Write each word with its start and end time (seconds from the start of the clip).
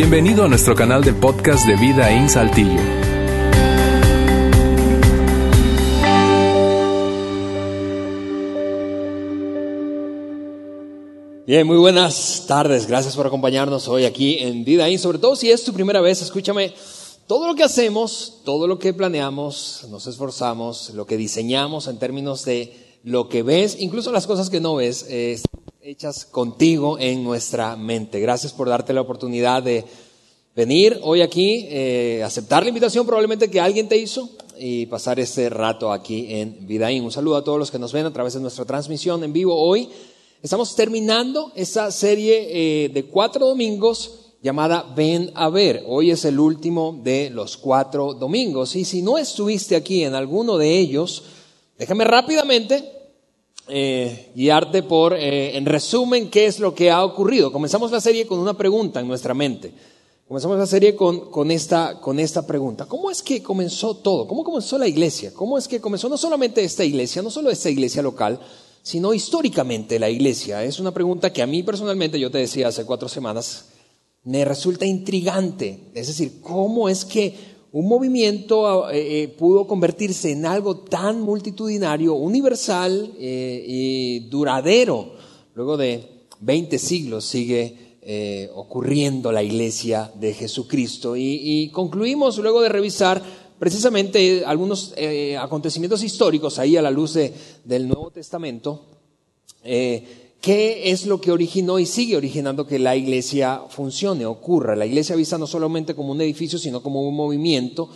Bienvenido 0.00 0.44
a 0.44 0.48
nuestro 0.48 0.76
canal 0.76 1.02
de 1.02 1.12
podcast 1.12 1.66
de 1.66 1.74
Vida 1.74 2.12
en 2.12 2.28
Saltillo. 2.28 2.80
Bien, 11.44 11.66
muy 11.66 11.78
buenas 11.78 12.44
tardes. 12.46 12.86
Gracias 12.86 13.16
por 13.16 13.26
acompañarnos 13.26 13.88
hoy 13.88 14.04
aquí 14.04 14.38
en 14.38 14.64
Vida 14.64 14.88
In. 14.88 15.00
Sobre 15.00 15.18
todo 15.18 15.34
si 15.34 15.50
es 15.50 15.64
tu 15.64 15.72
primera 15.72 16.00
vez, 16.00 16.22
escúchame. 16.22 16.74
Todo 17.26 17.48
lo 17.48 17.56
que 17.56 17.64
hacemos, 17.64 18.42
todo 18.44 18.68
lo 18.68 18.78
que 18.78 18.94
planeamos, 18.94 19.84
nos 19.90 20.06
esforzamos, 20.06 20.90
lo 20.90 21.06
que 21.06 21.16
diseñamos 21.16 21.88
en 21.88 21.98
términos 21.98 22.44
de 22.44 23.00
lo 23.02 23.28
que 23.28 23.42
ves, 23.42 23.76
incluso 23.80 24.12
las 24.12 24.28
cosas 24.28 24.48
que 24.48 24.60
no 24.60 24.76
ves, 24.76 25.06
eh, 25.08 25.40
hechas 25.88 26.26
contigo 26.26 26.98
en 26.98 27.24
nuestra 27.24 27.74
mente. 27.74 28.20
Gracias 28.20 28.52
por 28.52 28.68
darte 28.68 28.92
la 28.92 29.00
oportunidad 29.00 29.62
de 29.62 29.86
venir 30.54 31.00
hoy 31.02 31.22
aquí, 31.22 31.64
eh, 31.70 32.22
aceptar 32.22 32.62
la 32.62 32.68
invitación 32.68 33.06
probablemente 33.06 33.50
que 33.50 33.58
alguien 33.58 33.88
te 33.88 33.96
hizo 33.96 34.28
y 34.58 34.84
pasar 34.84 35.18
este 35.18 35.48
rato 35.48 35.90
aquí 35.90 36.26
en 36.28 36.66
Vidaín. 36.66 37.04
Un 37.04 37.10
saludo 37.10 37.36
a 37.36 37.44
todos 37.44 37.58
los 37.58 37.70
que 37.70 37.78
nos 37.78 37.94
ven 37.94 38.04
a 38.04 38.12
través 38.12 38.34
de 38.34 38.40
nuestra 38.40 38.66
transmisión 38.66 39.24
en 39.24 39.32
vivo 39.32 39.54
hoy. 39.56 39.88
Estamos 40.42 40.76
terminando 40.76 41.52
esa 41.56 41.90
serie 41.90 42.48
eh, 42.50 42.90
de 42.90 43.04
cuatro 43.04 43.46
domingos 43.46 44.34
llamada 44.42 44.92
Ven 44.94 45.30
a 45.34 45.48
ver. 45.48 45.84
Hoy 45.86 46.10
es 46.10 46.26
el 46.26 46.38
último 46.38 47.00
de 47.02 47.30
los 47.30 47.56
cuatro 47.56 48.12
domingos. 48.12 48.76
Y 48.76 48.84
si 48.84 49.00
no 49.00 49.16
estuviste 49.16 49.74
aquí 49.74 50.04
en 50.04 50.14
alguno 50.14 50.58
de 50.58 50.78
ellos, 50.78 51.22
déjame 51.78 52.04
rápidamente 52.04 52.97
eh, 53.68 54.32
guiarte 54.34 54.82
por, 54.82 55.14
eh, 55.14 55.56
en 55.56 55.66
resumen, 55.66 56.30
qué 56.30 56.46
es 56.46 56.58
lo 56.58 56.74
que 56.74 56.90
ha 56.90 57.04
ocurrido. 57.04 57.52
Comenzamos 57.52 57.90
la 57.90 58.00
serie 58.00 58.26
con 58.26 58.38
una 58.38 58.56
pregunta 58.56 59.00
en 59.00 59.08
nuestra 59.08 59.34
mente. 59.34 59.72
Comenzamos 60.26 60.58
la 60.58 60.66
serie 60.66 60.94
con, 60.94 61.30
con, 61.30 61.50
esta, 61.50 62.00
con 62.00 62.18
esta 62.18 62.46
pregunta. 62.46 62.86
¿Cómo 62.86 63.10
es 63.10 63.22
que 63.22 63.42
comenzó 63.42 63.96
todo? 63.96 64.28
¿Cómo 64.28 64.44
comenzó 64.44 64.76
la 64.76 64.86
iglesia? 64.86 65.32
¿Cómo 65.32 65.56
es 65.56 65.66
que 65.66 65.80
comenzó 65.80 66.08
no 66.08 66.18
solamente 66.18 66.62
esta 66.62 66.84
iglesia, 66.84 67.22
no 67.22 67.30
solo 67.30 67.50
esta 67.50 67.70
iglesia 67.70 68.02
local, 68.02 68.38
sino 68.82 69.14
históricamente 69.14 69.98
la 69.98 70.10
iglesia? 70.10 70.62
Es 70.64 70.80
una 70.80 70.92
pregunta 70.92 71.32
que 71.32 71.42
a 71.42 71.46
mí 71.46 71.62
personalmente, 71.62 72.20
yo 72.20 72.30
te 72.30 72.38
decía 72.38 72.68
hace 72.68 72.84
cuatro 72.84 73.08
semanas, 73.08 73.66
me 74.24 74.44
resulta 74.44 74.84
intrigante. 74.84 75.90
Es 75.94 76.08
decir, 76.08 76.42
¿cómo 76.42 76.90
es 76.90 77.06
que 77.06 77.57
un 77.72 77.86
movimiento 77.86 78.88
eh, 78.90 79.22
eh, 79.22 79.28
pudo 79.28 79.66
convertirse 79.66 80.32
en 80.32 80.46
algo 80.46 80.78
tan 80.78 81.20
multitudinario, 81.20 82.14
universal 82.14 83.12
eh, 83.18 83.64
y 83.66 84.20
duradero. 84.20 85.12
Luego 85.54 85.76
de 85.76 86.26
20 86.40 86.78
siglos 86.78 87.24
sigue 87.24 87.88
ocurriendo 88.54 89.30
la 89.30 89.42
iglesia 89.42 90.10
de 90.18 90.32
Jesucristo. 90.32 91.14
Y, 91.14 91.68
concluimos 91.74 92.38
luego 92.38 92.62
de 92.62 92.70
revisar 92.70 93.22
precisamente 93.58 94.44
algunos 94.46 94.94
acontecimientos 95.38 96.02
históricos 96.02 96.58
ahí 96.58 96.78
a 96.78 96.80
la 96.80 96.90
luz 96.90 97.18
del 97.64 97.86
Nuevo 97.86 98.10
Testamento. 98.10 98.86
¿Qué 100.40 100.92
es 100.92 101.04
lo 101.04 101.20
que 101.20 101.32
originó 101.32 101.78
y 101.78 101.86
sigue 101.86 102.16
originando 102.16 102.66
que 102.66 102.78
la 102.78 102.94
iglesia 102.94 103.62
funcione, 103.68 104.24
ocurra? 104.24 104.76
La 104.76 104.86
iglesia 104.86 105.16
vista 105.16 105.36
no 105.36 105.48
solamente 105.48 105.94
como 105.94 106.12
un 106.12 106.20
edificio, 106.20 106.58
sino 106.58 106.80
como 106.80 107.02
un 107.02 107.16
movimiento. 107.16 107.88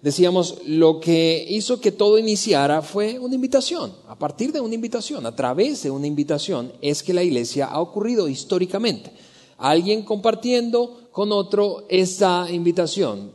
Decíamos, 0.00 0.58
lo 0.66 1.00
que 1.00 1.46
hizo 1.48 1.80
que 1.80 1.92
todo 1.92 2.18
iniciara 2.18 2.80
fue 2.80 3.18
una 3.18 3.34
invitación. 3.34 3.92
A 4.08 4.18
partir 4.18 4.52
de 4.52 4.60
una 4.60 4.74
invitación, 4.74 5.26
a 5.26 5.36
través 5.36 5.82
de 5.82 5.90
una 5.90 6.06
invitación, 6.06 6.72
es 6.80 7.02
que 7.02 7.12
la 7.12 7.22
iglesia 7.22 7.66
ha 7.66 7.80
ocurrido 7.80 8.26
históricamente. 8.26 9.12
Alguien 9.58 10.02
compartiendo 10.02 11.08
con 11.12 11.30
otro 11.30 11.84
esta 11.88 12.48
invitación, 12.50 13.32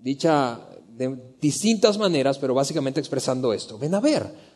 dicha 0.00 0.60
de 0.96 1.16
distintas 1.40 1.96
maneras, 1.98 2.38
pero 2.38 2.54
básicamente 2.54 3.00
expresando 3.00 3.52
esto. 3.52 3.78
Ven 3.78 3.94
a 3.94 4.00
ver. 4.00 4.47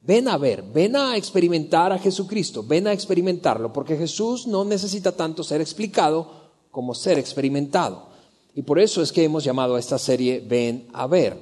Ven 0.00 0.28
a 0.28 0.38
ver, 0.38 0.62
ven 0.62 0.94
a 0.94 1.16
experimentar 1.16 1.92
a 1.92 1.98
Jesucristo, 1.98 2.62
ven 2.62 2.86
a 2.86 2.92
experimentarlo, 2.92 3.72
porque 3.72 3.96
Jesús 3.96 4.46
no 4.46 4.64
necesita 4.64 5.12
tanto 5.12 5.42
ser 5.42 5.60
explicado 5.60 6.30
como 6.70 6.94
ser 6.94 7.18
experimentado. 7.18 8.06
Y 8.54 8.62
por 8.62 8.78
eso 8.78 9.02
es 9.02 9.12
que 9.12 9.24
hemos 9.24 9.44
llamado 9.44 9.74
a 9.74 9.78
esta 9.78 9.98
serie 9.98 10.42
Ven 10.46 10.88
a 10.92 11.06
ver. 11.06 11.36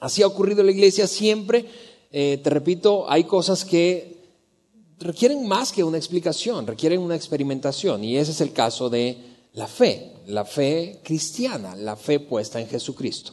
Así 0.00 0.22
ha 0.22 0.26
ocurrido 0.26 0.60
en 0.60 0.66
la 0.66 0.72
iglesia 0.72 1.06
siempre. 1.06 1.66
Eh, 2.12 2.40
te 2.42 2.50
repito, 2.50 3.10
hay 3.10 3.24
cosas 3.24 3.64
que 3.64 4.18
requieren 5.00 5.46
más 5.46 5.72
que 5.72 5.84
una 5.84 5.96
explicación, 5.96 6.66
requieren 6.66 7.00
una 7.00 7.16
experimentación. 7.16 8.04
Y 8.04 8.16
ese 8.16 8.32
es 8.32 8.40
el 8.40 8.52
caso 8.52 8.90
de 8.90 9.16
la 9.54 9.66
fe, 9.66 10.12
la 10.26 10.44
fe 10.44 11.00
cristiana, 11.02 11.74
la 11.76 11.96
fe 11.96 12.20
puesta 12.20 12.60
en 12.60 12.68
Jesucristo. 12.68 13.32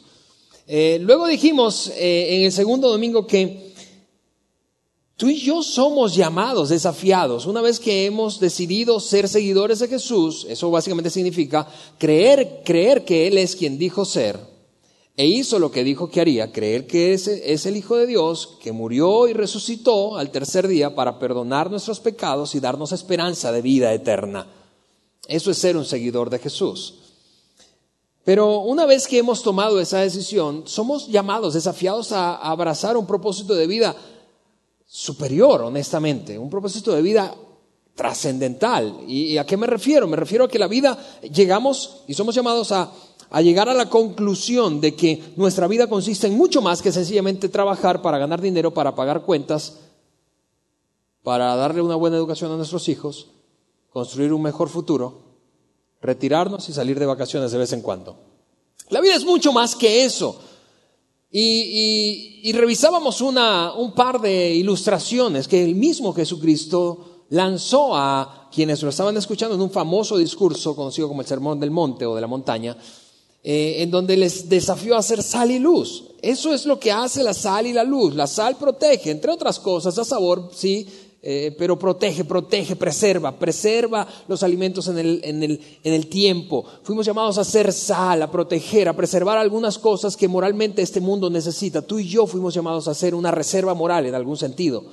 Eh, 0.68 0.98
luego 1.02 1.28
dijimos 1.28 1.92
eh, 1.96 2.38
en 2.38 2.44
el 2.46 2.52
segundo 2.52 2.90
domingo 2.90 3.28
que 3.28 3.74
Tú 5.18 5.30
y 5.30 5.38
yo 5.38 5.64
somos 5.64 6.14
llamados, 6.14 6.70
desafiados. 6.70 7.46
Una 7.46 7.62
vez 7.62 7.80
que 7.80 8.06
hemos 8.06 8.40
decidido 8.40 9.00
ser 9.00 9.30
seguidores 9.30 9.80
de 9.80 9.88
Jesús, 9.88 10.46
eso 10.50 10.70
básicamente 10.70 11.10
significa 11.10 11.68
creer, 11.98 12.62
creer 12.66 13.06
que 13.06 13.28
Él 13.28 13.38
es 13.38 13.56
quien 13.56 13.78
dijo 13.78 14.04
ser 14.04 14.56
e 15.18 15.28
hizo 15.28 15.60
lo 15.60 15.72
que 15.72 15.86
dijo 15.86 16.10
que 16.10 16.20
haría, 16.20 16.52
creer 16.52 16.88
que 16.88 17.14
ese 17.14 17.54
es 17.54 17.66
el 17.66 17.78
Hijo 17.78 17.96
de 17.96 18.06
Dios, 18.06 18.58
que 18.62 18.74
murió 18.74 19.30
y 19.30 19.34
resucitó 19.34 20.18
al 20.18 20.30
tercer 20.30 20.68
día 20.68 20.94
para 20.94 21.20
perdonar 21.20 21.72
nuestros 21.72 22.02
pecados 22.02 22.54
y 22.54 22.60
darnos 22.60 22.92
esperanza 22.92 23.54
de 23.54 23.62
vida 23.62 23.94
eterna. 23.94 24.46
Eso 25.28 25.52
es 25.52 25.58
ser 25.58 25.78
un 25.78 25.86
seguidor 25.86 26.30
de 26.30 26.40
Jesús. 26.40 26.96
Pero 28.26 28.60
una 28.60 28.86
vez 28.86 29.08
que 29.08 29.20
hemos 29.20 29.42
tomado 29.42 29.80
esa 29.80 30.00
decisión, 30.00 30.64
somos 30.66 31.08
llamados, 31.08 31.54
desafiados 31.54 32.12
a 32.12 32.36
abrazar 32.36 32.98
un 32.98 33.06
propósito 33.08 33.56
de 33.56 33.68
vida 33.68 33.96
superior, 34.86 35.62
honestamente, 35.62 36.38
un 36.38 36.50
propósito 36.50 36.94
de 36.94 37.02
vida 37.02 37.36
trascendental. 37.96 39.00
¿Y 39.08 39.38
a 39.38 39.46
qué 39.46 39.58
me 39.58 39.68
refiero? 39.68 40.08
Me 40.08 40.18
refiero 40.18 40.46
a 40.46 40.48
que 40.48 40.60
la 40.60 40.68
vida 40.68 40.98
llegamos 41.22 42.04
y 42.08 42.14
somos 42.14 42.36
llamados 42.36 42.72
a, 42.72 42.92
a 43.30 43.42
llegar 43.42 43.70
a 43.70 43.74
la 43.74 43.90
conclusión 43.90 44.82
de 44.82 44.96
que 44.96 45.34
nuestra 45.36 45.68
vida 45.68 45.88
consiste 45.88 46.28
en 46.28 46.38
mucho 46.38 46.62
más 46.62 46.82
que 46.82 46.92
sencillamente 46.92 47.50
trabajar 47.50 48.02
para 48.02 48.18
ganar 48.18 48.42
dinero, 48.42 48.74
para 48.74 48.96
pagar 48.96 49.24
cuentas, 49.24 49.78
para 51.24 51.56
darle 51.56 51.82
una 51.82 51.96
buena 51.96 52.18
educación 52.18 52.52
a 52.52 52.58
nuestros 52.58 52.88
hijos, 52.88 53.28
construir 53.90 54.32
un 54.32 54.42
mejor 54.42 54.70
futuro, 54.70 55.24
retirarnos 56.02 56.70
y 56.70 56.74
salir 56.74 57.00
de 57.00 57.06
vacaciones 57.06 57.52
de 57.52 57.58
vez 57.58 57.74
en 57.74 57.82
cuando. 57.82 58.18
La 58.90 59.02
vida 59.02 59.16
es 59.16 59.26
mucho 59.26 59.52
más 59.52 59.76
que 59.76 60.06
eso. 60.06 60.40
Y, 61.38 62.50
revisábamos 62.54 63.20
una, 63.20 63.74
un 63.74 63.92
par 63.92 64.22
de 64.22 64.54
ilustraciones 64.54 65.50
que 65.50 65.62
el 65.62 65.76
mismo 65.76 66.14
Jesucristo 66.14 67.26
lanzó 67.32 67.94
a 67.94 68.50
quienes 68.54 68.82
lo 68.82 68.88
estaban 68.88 69.18
escuchando 69.18 69.56
en 69.56 69.62
un 69.62 69.70
famoso 69.70 70.18
discurso 70.18 70.74
conocido 70.78 71.10
como 71.10 71.20
el 71.20 71.28
Sermón 71.28 71.60
del 71.60 71.72
Monte 71.72 72.06
o 72.06 72.16
de 72.16 72.22
la 72.22 72.28
Montaña, 72.28 72.78
eh, 73.44 73.76
en 73.80 73.92
donde 73.92 74.16
les 74.16 74.48
desafió 74.48 74.96
a 74.96 75.00
hacer 75.00 75.22
sal 75.22 75.52
y 75.52 75.60
luz. 75.60 76.06
Eso 76.22 76.54
es 76.54 76.66
lo 76.66 76.80
que 76.80 76.94
hace 76.94 77.22
la 77.22 77.34
sal 77.34 77.68
y 77.68 77.74
la 77.74 77.84
luz. 77.84 78.16
La 78.16 78.28
sal 78.28 78.56
protege, 78.56 79.12
entre 79.12 79.32
otras 79.32 79.60
cosas, 79.60 79.96
da 79.96 80.06
sabor, 80.06 80.52
sí, 80.56 80.88
eh, 81.28 81.56
pero 81.58 81.80
protege, 81.80 82.24
protege, 82.24 82.76
preserva, 82.76 83.32
preserva 83.32 84.08
los 84.28 84.44
alimentos 84.44 84.88
en 84.90 85.00
el, 85.00 85.22
en, 85.24 85.42
el, 85.42 85.60
en 85.84 85.94
el 85.94 86.06
tiempo. 86.06 86.64
Fuimos 86.84 87.04
llamados 87.04 87.40
a 87.40 87.42
hacer 87.42 87.74
sal, 87.74 88.22
a 88.22 88.30
proteger, 88.30 88.88
a 88.88 88.96
preservar 88.96 89.40
algunas 89.40 89.80
cosas 89.80 90.16
que 90.16 90.28
moralmente 90.28 90.84
este 90.84 91.02
mundo 91.02 91.32
necesita. 91.32 91.82
Tú 91.82 91.98
y 91.98 92.08
yo 92.08 92.28
fuimos 92.28 92.54
llamados 92.54 92.88
a 92.88 92.92
hacer 92.92 93.16
una 93.16 93.32
reserva 93.32 93.74
moral 93.74 94.06
en 94.06 94.14
algún 94.14 94.38
sentido. 94.38 94.84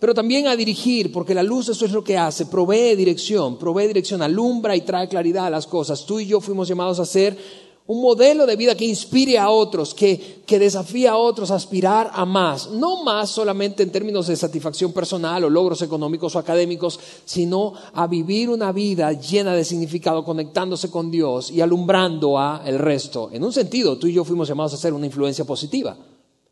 Pero 0.00 0.14
también 0.14 0.48
a 0.48 0.56
dirigir, 0.56 1.12
porque 1.12 1.32
la 1.32 1.44
luz 1.44 1.68
eso 1.68 1.84
es 1.84 1.92
lo 1.92 2.02
que 2.02 2.18
hace, 2.18 2.46
provee 2.46 2.96
dirección, 2.96 3.56
provee 3.56 3.86
dirección, 3.86 4.20
alumbra 4.20 4.74
y 4.74 4.80
trae 4.80 5.06
claridad 5.06 5.46
a 5.46 5.50
las 5.50 5.68
cosas. 5.68 6.04
Tú 6.04 6.18
y 6.18 6.26
yo 6.26 6.40
fuimos 6.40 6.66
llamados 6.66 6.98
a 6.98 7.06
ser 7.06 7.38
un 7.86 8.00
modelo 8.00 8.46
de 8.46 8.54
vida 8.54 8.76
que 8.76 8.84
inspire 8.84 9.38
a 9.38 9.50
otros, 9.50 9.92
que, 9.92 10.42
que 10.46 10.58
desafíe 10.58 11.08
a 11.08 11.16
otros 11.16 11.50
a 11.50 11.56
aspirar 11.56 12.10
a 12.14 12.24
más, 12.24 12.70
no 12.70 13.02
más 13.02 13.30
solamente 13.30 13.82
en 13.82 13.90
términos 13.90 14.28
de 14.28 14.36
satisfacción 14.36 14.92
personal 14.92 15.42
o 15.44 15.50
logros 15.50 15.82
económicos 15.82 16.36
o 16.36 16.38
académicos, 16.38 17.00
sino 17.24 17.74
a 17.92 18.06
vivir 18.06 18.50
una 18.50 18.70
vida 18.70 19.12
llena 19.12 19.54
de 19.54 19.64
significado, 19.64 20.24
conectándose 20.24 20.90
con 20.90 21.10
Dios 21.10 21.50
y 21.50 21.60
alumbrando 21.60 22.38
a 22.38 22.62
el 22.64 22.78
resto. 22.78 23.30
En 23.32 23.42
un 23.42 23.52
sentido, 23.52 23.98
tú 23.98 24.06
y 24.06 24.12
yo 24.12 24.24
fuimos 24.24 24.46
llamados 24.46 24.74
a 24.74 24.78
ser 24.78 24.92
una 24.92 25.06
influencia 25.06 25.44
positiva 25.44 25.96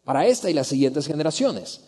para 0.04 0.26
esta 0.26 0.50
y 0.50 0.54
las 0.54 0.66
siguientes 0.66 1.06
generaciones. 1.06 1.82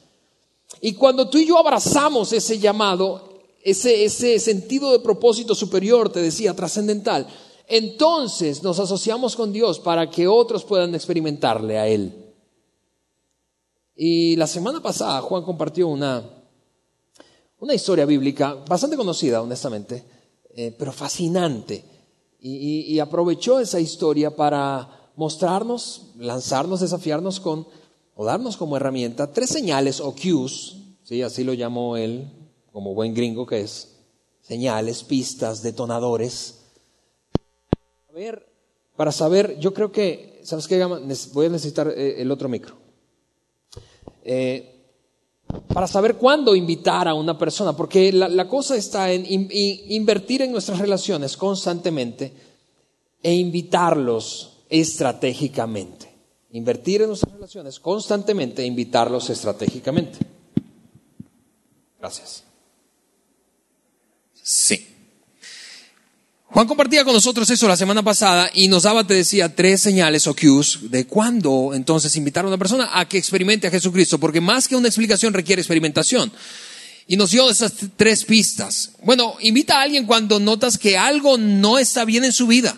Y 0.80 0.94
cuando 0.94 1.28
tú 1.28 1.38
y 1.38 1.46
yo 1.46 1.58
abrazamos 1.58 2.32
ese 2.32 2.58
llamado, 2.58 3.40
ese, 3.62 4.04
ese 4.04 4.38
sentido 4.38 4.92
de 4.92 5.00
propósito 5.00 5.54
superior, 5.54 6.10
te 6.10 6.22
decía, 6.22 6.54
trascendental, 6.54 7.26
entonces 7.72 8.62
nos 8.62 8.78
asociamos 8.78 9.34
con 9.34 9.52
Dios 9.52 9.80
para 9.80 10.10
que 10.10 10.28
otros 10.28 10.62
puedan 10.62 10.94
experimentarle 10.94 11.78
a 11.78 11.88
Él. 11.88 12.34
Y 13.96 14.36
la 14.36 14.46
semana 14.46 14.82
pasada 14.82 15.22
Juan 15.22 15.42
compartió 15.42 15.88
una, 15.88 16.22
una 17.58 17.74
historia 17.74 18.04
bíblica 18.04 18.54
bastante 18.68 18.96
conocida, 18.96 19.40
honestamente, 19.40 20.04
eh, 20.54 20.74
pero 20.78 20.92
fascinante. 20.92 21.84
y, 22.40 22.98
aprovechó 22.98 23.60
esa 23.60 23.80
historia 23.80 24.34
para 24.34 25.10
mostrarnos, 25.16 26.12
lanzarnos, 26.18 26.80
desafiarnos 26.80 27.40
con, 27.40 27.66
o 28.14 28.24
darnos 28.24 28.56
como 28.56 28.76
herramienta 28.76 29.32
tres 29.32 29.50
señales 29.50 30.00
o 30.00 30.12
cues, 30.12 30.76
¿sí? 31.04 31.22
así 31.22 31.44
lo 31.44 31.54
llamó 31.54 31.96
él, 31.96 32.28
como 32.72 32.94
buen 32.94 33.14
gringo 33.14 33.46
que 33.46 33.60
es, 33.60 33.96
señales, 34.42 35.04
pistas, 35.04 35.62
detonadores. 35.62 36.61
A 38.12 38.14
ver, 38.14 38.46
para 38.94 39.10
saber, 39.10 39.58
yo 39.58 39.72
creo 39.72 39.90
que, 39.90 40.38
¿sabes 40.42 40.68
qué? 40.68 40.84
Voy 41.32 41.46
a 41.46 41.48
necesitar 41.48 41.88
eh, 41.88 42.20
el 42.20 42.30
otro 42.30 42.46
micro. 42.46 42.76
Eh, 44.22 44.68
para 45.72 45.86
saber 45.86 46.16
cuándo 46.16 46.54
invitar 46.54 47.08
a 47.08 47.14
una 47.14 47.38
persona, 47.38 47.74
porque 47.74 48.12
la, 48.12 48.46
cosa 48.48 48.76
está 48.76 49.10
en 49.10 49.24
invertir 49.28 50.42
en 50.42 50.52
nuestras 50.52 50.78
relaciones 50.78 51.38
constantemente 51.38 52.34
e 53.22 53.32
invitarlos 53.32 54.58
estratégicamente. 54.68 56.12
Invertir 56.50 57.00
en 57.00 57.08
nuestras 57.08 57.32
relaciones 57.32 57.80
constantemente 57.80 58.60
e 58.60 58.66
invitarlos 58.66 59.30
estratégicamente. 59.30 60.18
Gracias. 61.98 62.44
Sí. 64.34 64.91
Juan 66.52 66.66
compartía 66.66 67.02
con 67.02 67.14
nosotros 67.14 67.48
eso 67.48 67.66
la 67.66 67.78
semana 67.78 68.02
pasada 68.02 68.50
y 68.52 68.68
nos 68.68 68.82
daba, 68.82 69.06
te 69.06 69.14
decía, 69.14 69.56
tres 69.56 69.80
señales 69.80 70.26
o 70.26 70.36
cues 70.36 70.80
de 70.90 71.06
cuándo 71.06 71.72
entonces 71.72 72.14
invitar 72.16 72.44
a 72.44 72.48
una 72.48 72.58
persona 72.58 72.90
a 72.92 73.08
que 73.08 73.16
experimente 73.16 73.66
a 73.66 73.70
Jesucristo, 73.70 74.20
porque 74.20 74.42
más 74.42 74.68
que 74.68 74.76
una 74.76 74.88
explicación 74.88 75.32
requiere 75.32 75.62
experimentación. 75.62 76.30
Y 77.06 77.16
nos 77.16 77.30
dio 77.30 77.48
esas 77.48 77.72
tres 77.96 78.26
pistas. 78.26 78.90
Bueno, 79.02 79.36
invita 79.40 79.78
a 79.78 79.82
alguien 79.82 80.04
cuando 80.04 80.40
notas 80.40 80.76
que 80.76 80.98
algo 80.98 81.38
no 81.38 81.78
está 81.78 82.04
bien 82.04 82.22
en 82.22 82.34
su 82.34 82.46
vida. 82.46 82.76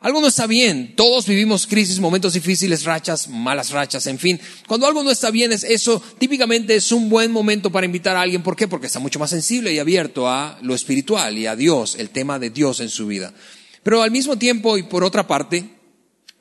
Algo 0.00 0.20
no 0.20 0.28
está 0.28 0.46
bien. 0.46 0.94
Todos 0.94 1.26
vivimos 1.26 1.66
crisis, 1.66 1.98
momentos 1.98 2.34
difíciles, 2.34 2.84
rachas, 2.84 3.28
malas 3.28 3.70
rachas, 3.70 4.06
en 4.06 4.18
fin. 4.18 4.40
Cuando 4.68 4.86
algo 4.86 5.02
no 5.02 5.10
está 5.10 5.30
bien, 5.30 5.52
es 5.52 5.64
eso 5.64 6.00
típicamente 6.18 6.76
es 6.76 6.92
un 6.92 7.08
buen 7.08 7.32
momento 7.32 7.72
para 7.72 7.86
invitar 7.86 8.16
a 8.16 8.20
alguien. 8.20 8.44
¿Por 8.44 8.54
qué? 8.54 8.68
Porque 8.68 8.86
está 8.86 9.00
mucho 9.00 9.18
más 9.18 9.30
sensible 9.30 9.72
y 9.72 9.80
abierto 9.80 10.28
a 10.28 10.58
lo 10.62 10.74
espiritual 10.74 11.36
y 11.36 11.46
a 11.46 11.56
Dios, 11.56 11.96
el 11.96 12.10
tema 12.10 12.38
de 12.38 12.50
Dios 12.50 12.78
en 12.78 12.90
su 12.90 13.08
vida. 13.08 13.34
Pero 13.82 14.02
al 14.02 14.12
mismo 14.12 14.38
tiempo 14.38 14.78
y 14.78 14.84
por 14.84 15.02
otra 15.02 15.26
parte, 15.26 15.68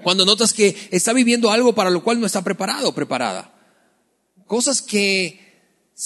cuando 0.03 0.25
notas 0.25 0.53
que 0.53 0.75
está 0.91 1.13
viviendo 1.13 1.49
algo 1.49 1.73
para 1.73 1.89
lo 1.89 2.03
cual 2.03 2.19
no 2.19 2.27
está 2.27 2.43
preparado 2.43 2.89
o 2.89 2.95
preparada. 2.95 3.53
Cosas 4.45 4.83
que 4.83 5.39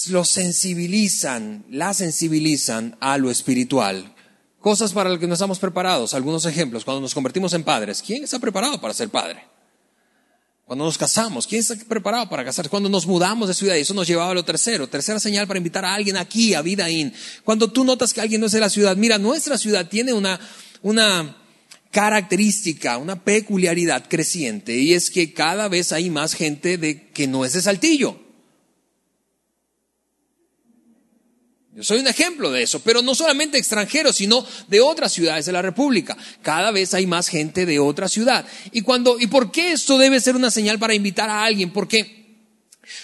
lo 0.08 0.24
sensibilizan, 0.24 1.66
la 1.68 1.92
sensibilizan 1.92 2.96
a 3.00 3.18
lo 3.18 3.30
espiritual. 3.30 4.14
Cosas 4.62 4.92
para 4.92 5.10
las 5.10 5.18
que 5.18 5.26
no 5.26 5.34
estamos 5.34 5.58
preparados. 5.58 6.14
Algunos 6.14 6.46
ejemplos. 6.46 6.84
Cuando 6.84 7.00
nos 7.00 7.14
convertimos 7.14 7.52
en 7.52 7.64
padres, 7.64 8.00
¿quién 8.00 8.22
está 8.22 8.38
preparado 8.38 8.80
para 8.80 8.94
ser 8.94 9.08
padre? 9.08 9.44
Cuando 10.64 10.84
nos 10.84 10.96
casamos, 10.96 11.48
¿quién 11.48 11.60
está 11.60 11.74
preparado 11.86 12.28
para 12.28 12.44
casarse? 12.44 12.70
Cuando 12.70 12.88
nos 12.88 13.04
mudamos 13.04 13.48
de 13.48 13.54
ciudad, 13.54 13.74
y 13.74 13.80
eso 13.80 13.92
nos 13.92 14.06
llevaba 14.06 14.30
a 14.30 14.34
lo 14.34 14.44
tercero. 14.44 14.88
Tercera 14.88 15.18
señal 15.18 15.48
para 15.48 15.58
invitar 15.58 15.84
a 15.84 15.92
alguien 15.92 16.16
aquí, 16.16 16.54
a 16.54 16.62
Vida 16.62 16.88
In. 16.88 17.12
Cuando 17.44 17.72
tú 17.72 17.84
notas 17.84 18.14
que 18.14 18.20
alguien 18.20 18.40
no 18.40 18.46
es 18.46 18.52
de 18.52 18.60
la 18.60 18.70
ciudad, 18.70 18.96
mira, 18.96 19.18
nuestra 19.18 19.58
ciudad 19.58 19.88
tiene 19.88 20.12
una, 20.12 20.38
una 20.82 21.36
característica, 21.90 22.98
una 22.98 23.22
peculiaridad 23.22 24.06
creciente, 24.08 24.78
y 24.78 24.94
es 24.94 25.10
que 25.10 25.34
cada 25.34 25.66
vez 25.66 25.90
hay 25.90 26.08
más 26.08 26.34
gente 26.34 26.78
de, 26.78 27.10
que 27.10 27.26
no 27.26 27.44
es 27.44 27.54
de 27.54 27.62
Saltillo. 27.62 28.21
Yo 31.74 31.82
soy 31.82 32.00
un 32.00 32.06
ejemplo 32.06 32.50
de 32.50 32.62
eso, 32.62 32.80
pero 32.80 33.00
no 33.00 33.14
solamente 33.14 33.56
extranjeros, 33.56 34.16
sino 34.16 34.46
de 34.68 34.80
otras 34.80 35.12
ciudades 35.12 35.46
de 35.46 35.52
la 35.52 35.62
República. 35.62 36.16
Cada 36.42 36.70
vez 36.70 36.92
hay 36.92 37.06
más 37.06 37.28
gente 37.28 37.64
de 37.64 37.78
otra 37.78 38.08
ciudad. 38.08 38.46
Y 38.72 38.82
cuando, 38.82 39.18
¿y 39.18 39.26
por 39.26 39.50
qué 39.50 39.72
esto 39.72 39.96
debe 39.96 40.20
ser 40.20 40.36
una 40.36 40.50
señal 40.50 40.78
para 40.78 40.94
invitar 40.94 41.30
a 41.30 41.44
alguien? 41.44 41.72
Porque 41.72 42.36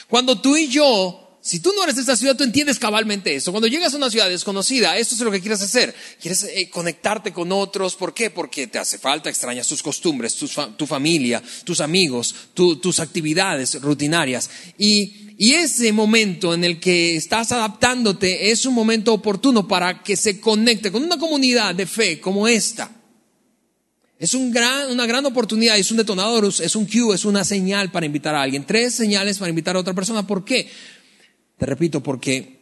cuando 0.09 0.41
tú 0.41 0.57
y 0.57 0.69
yo 0.69 1.29
si 1.41 1.61
tú 1.61 1.73
no 1.75 1.83
eres 1.83 1.95
de 1.95 2.03
esta 2.03 2.15
ciudad, 2.15 2.37
tú 2.37 2.45
entiendes 2.45 2.79
cabalmente 2.79 3.35
eso. 3.35 3.53
Cuando 3.53 3.69
llegas 3.69 3.95
a 3.95 3.97
una 3.97 4.11
ciudad 4.11 4.29
desconocida, 4.29 4.99
esto 4.99 5.15
es 5.15 5.21
lo 5.23 5.31
que 5.31 5.41
quieres 5.41 5.63
hacer. 5.63 5.95
Quieres 6.21 6.43
eh, 6.43 6.69
conectarte 6.69 7.33
con 7.33 7.53
otros. 7.53 7.97
¿Por 7.97 8.13
qué? 8.13 8.29
Porque 8.29 8.67
te 8.67 8.79
hace 8.79 8.99
falta, 8.99 9.31
extrañas 9.31 9.67
tus 9.67 9.83
costumbres, 9.83 10.37
tu, 10.37 10.87
familia, 10.87 11.43
tus 11.65 11.81
amigos, 11.81 12.35
tus 12.53 13.01
actividades 13.01 13.81
rutinarias. 13.81 14.51
Y, 14.77 15.28
y 15.41 15.55
ese 15.55 15.93
momento 15.93 16.53
en 16.53 16.65
el 16.65 16.81
que 16.81 17.15
estás 17.15 17.53
adaptándote 17.53 18.51
es 18.51 18.67
un 18.67 18.75
momento 18.75 19.15
oportuno 19.15 19.69
para 19.69 20.03
que 20.03 20.17
se 20.17 20.41
conecte 20.41 20.91
con 20.91 21.05
una 21.05 21.17
comunidad 21.17 21.77
de 21.77 21.87
fe 21.87 22.21
como 22.21 22.49
esta. 22.49 22.91
Es 24.19 24.35
un 24.35 24.51
gran, 24.51 24.91
una 24.91 25.07
gran 25.07 25.25
oportunidad, 25.27 25.79
es 25.79 25.93
un 25.93 25.99
detonador, 25.99 26.45
es 26.45 26.75
un 26.75 26.87
cue, 26.87 27.15
es 27.15 27.25
una 27.25 27.45
señal 27.45 27.93
para 27.93 28.05
invitar 28.05 28.35
a 28.35 28.43
alguien. 28.43 28.67
Tres 28.67 28.95
señales 28.95 29.39
para 29.39 29.51
invitar 29.51 29.77
a 29.77 29.79
otra 29.79 29.95
persona. 29.95 30.27
¿Por 30.27 30.45
qué? 30.45 30.69
Te 31.57 31.67
repito, 31.67 32.03
porque 32.03 32.59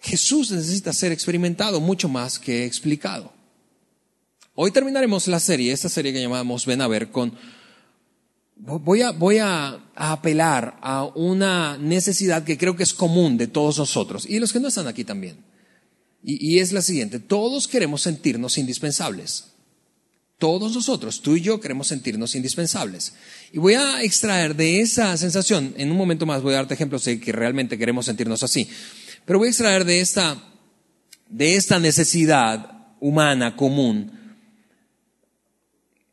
Jesús 0.00 0.50
necesita 0.50 0.94
ser 0.94 1.12
experimentado 1.12 1.80
mucho 1.80 2.08
más 2.08 2.38
que 2.38 2.64
explicado. 2.64 3.30
Hoy 4.54 4.70
terminaremos 4.70 5.28
la 5.28 5.38
serie, 5.38 5.72
esta 5.72 5.90
serie 5.90 6.14
que 6.14 6.22
llamamos 6.22 6.64
Ven 6.64 6.80
a 6.80 6.88
ver, 6.88 7.10
con... 7.10 7.59
Voy 8.62 9.00
a, 9.00 9.12
voy 9.12 9.38
a, 9.38 9.80
apelar 9.94 10.78
a 10.82 11.04
una 11.04 11.78
necesidad 11.78 12.44
que 12.44 12.58
creo 12.58 12.76
que 12.76 12.82
es 12.82 12.94
común 12.94 13.36
de 13.36 13.46
todos 13.46 13.78
nosotros 13.78 14.26
y 14.28 14.38
los 14.38 14.52
que 14.52 14.60
no 14.60 14.68
están 14.68 14.86
aquí 14.86 15.04
también. 15.04 15.36
y 16.22 16.58
es 16.58 16.72
la 16.72 16.82
siguiente, 16.82 17.18
todos 17.18 17.66
queremos 17.66 18.02
sentirnos 18.02 18.58
indispensables. 18.58 19.50
Todos 20.40 20.74
nosotros, 20.74 21.20
tú 21.20 21.36
y 21.36 21.42
yo, 21.42 21.60
queremos 21.60 21.88
sentirnos 21.88 22.34
indispensables. 22.34 23.12
Y 23.52 23.58
voy 23.58 23.74
a 23.74 24.02
extraer 24.02 24.56
de 24.56 24.80
esa 24.80 25.14
sensación, 25.18 25.74
en 25.76 25.90
un 25.90 25.98
momento 25.98 26.24
más 26.24 26.40
voy 26.40 26.54
a 26.54 26.56
darte 26.56 26.72
ejemplos 26.72 27.04
de 27.04 27.20
que 27.20 27.30
realmente 27.30 27.76
queremos 27.76 28.06
sentirnos 28.06 28.42
así, 28.42 28.66
pero 29.26 29.38
voy 29.38 29.48
a 29.48 29.50
extraer 29.50 29.84
de 29.84 30.00
esta, 30.00 30.42
de 31.28 31.56
esta 31.56 31.78
necesidad 31.78 32.88
humana 33.00 33.54
común 33.54 34.12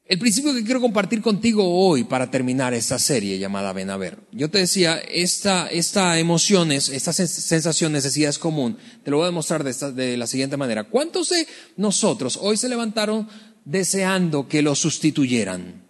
el 0.07 0.19
principio 0.19 0.53
que 0.53 0.63
quiero 0.63 0.79
compartir 0.79 1.21
contigo 1.21 1.63
hoy 1.63 2.03
para 2.03 2.31
terminar 2.31 2.73
esta 2.73 2.97
serie 2.97 3.37
llamada 3.37 3.73
Ven 3.73 3.89
a 3.89 3.97
ver. 3.97 4.19
Yo 4.31 4.49
te 4.49 4.59
decía, 4.59 4.97
esta, 4.97 5.67
esta 5.67 6.17
emoción, 6.17 6.71
esta 6.71 7.13
sensación, 7.13 7.91
necesidad 7.91 8.29
es 8.29 8.39
común. 8.39 8.77
Te 9.03 9.11
lo 9.11 9.17
voy 9.17 9.25
a 9.25 9.27
demostrar 9.27 9.63
de, 9.63 9.91
de 9.91 10.17
la 10.17 10.27
siguiente 10.27 10.57
manera. 10.57 10.85
¿Cuántos 10.85 11.29
de 11.29 11.47
nosotros 11.75 12.39
hoy 12.41 12.57
se 12.57 12.69
levantaron 12.69 13.27
deseando 13.67 14.47
que 14.47 14.61
lo 14.61 14.75
sustituyeran. 14.75 15.83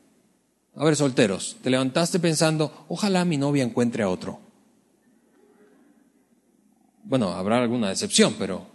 A 0.75 0.83
ver, 0.83 0.95
solteros, 0.95 1.57
te 1.61 1.69
levantaste 1.69 2.19
pensando, 2.19 2.85
ojalá 2.87 3.23
mi 3.23 3.37
novia 3.37 3.63
encuentre 3.63 4.03
a 4.03 4.09
otro. 4.09 4.39
Bueno, 7.03 7.29
habrá 7.33 7.61
alguna 7.61 7.89
decepción, 7.89 8.35
pero 8.37 8.67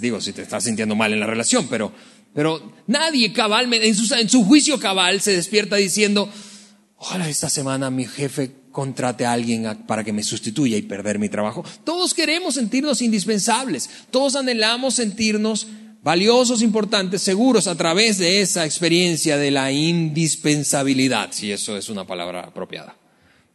digo, 0.00 0.20
si 0.20 0.32
te 0.32 0.42
estás 0.42 0.64
sintiendo 0.64 0.96
mal 0.96 1.12
en 1.12 1.20
la 1.20 1.26
relación, 1.26 1.66
pero, 1.68 1.92
pero 2.34 2.72
nadie 2.86 3.32
cabalmente, 3.32 3.86
en 3.86 4.28
su, 4.28 4.44
juicio 4.44 4.78
cabal, 4.78 5.20
se 5.20 5.32
despierta 5.32 5.76
diciendo, 5.76 6.28
ojalá 6.96 7.28
esta 7.28 7.48
semana 7.48 7.90
mi 7.90 8.06
jefe 8.06 8.52
contrate 8.72 9.24
a 9.24 9.32
alguien 9.32 9.84
para 9.86 10.02
que 10.02 10.12
me 10.12 10.24
sustituya 10.24 10.76
y 10.76 10.82
perder 10.82 11.18
mi 11.18 11.28
trabajo. 11.28 11.64
Todos 11.84 12.12
queremos 12.12 12.54
sentirnos 12.54 13.00
indispensables, 13.02 13.88
todos 14.10 14.34
anhelamos 14.34 14.94
sentirnos 14.94 15.68
valiosos, 16.02 16.60
importantes, 16.60 17.22
seguros 17.22 17.66
a 17.68 17.76
través 17.76 18.18
de 18.18 18.42
esa 18.42 18.66
experiencia 18.66 19.38
de 19.38 19.50
la 19.50 19.70
indispensabilidad, 19.72 21.30
si 21.32 21.52
eso 21.52 21.76
es 21.76 21.88
una 21.88 22.06
palabra 22.06 22.40
apropiada. 22.40 22.96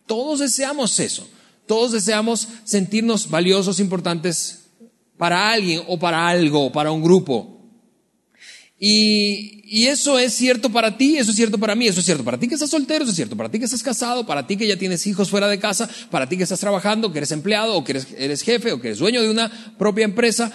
Todos 0.07 0.39
deseamos 0.39 0.99
eso. 0.99 1.29
Todos 1.67 1.91
deseamos 1.91 2.47
sentirnos 2.63 3.29
valiosos, 3.29 3.79
importantes 3.79 4.71
para 5.17 5.51
alguien 5.51 5.83
o 5.87 5.99
para 5.99 6.27
algo, 6.27 6.71
para 6.71 6.91
un 6.91 7.03
grupo. 7.03 7.58
Y, 8.79 9.61
y, 9.65 9.87
eso 9.87 10.17
es 10.17 10.33
cierto 10.33 10.69
para 10.69 10.97
ti, 10.97 11.17
eso 11.17 11.31
es 11.31 11.35
cierto 11.35 11.57
para 11.57 11.75
mí, 11.75 11.87
eso 11.87 11.99
es 11.99 12.05
cierto 12.05 12.23
para 12.23 12.39
ti 12.39 12.47
que 12.47 12.53
estás 12.53 12.69
soltero, 12.69 13.03
eso 13.03 13.11
es 13.11 13.15
cierto 13.17 13.35
para 13.35 13.51
ti 13.51 13.59
que 13.59 13.65
estás 13.65 13.83
casado, 13.83 14.25
para 14.25 14.47
ti 14.47 14.55
que 14.55 14.65
ya 14.65 14.77
tienes 14.77 15.05
hijos 15.05 15.29
fuera 15.29 15.49
de 15.49 15.59
casa, 15.59 15.89
para 16.09 16.29
ti 16.29 16.37
que 16.37 16.43
estás 16.43 16.61
trabajando, 16.61 17.11
que 17.11 17.17
eres 17.17 17.31
empleado, 17.31 17.75
o 17.75 17.83
que 17.83 17.91
eres, 17.91 18.07
eres 18.17 18.41
jefe, 18.41 18.71
o 18.71 18.79
que 18.79 18.87
eres 18.87 18.99
dueño 18.99 19.21
de 19.21 19.29
una 19.29 19.51
propia 19.77 20.05
empresa 20.05 20.49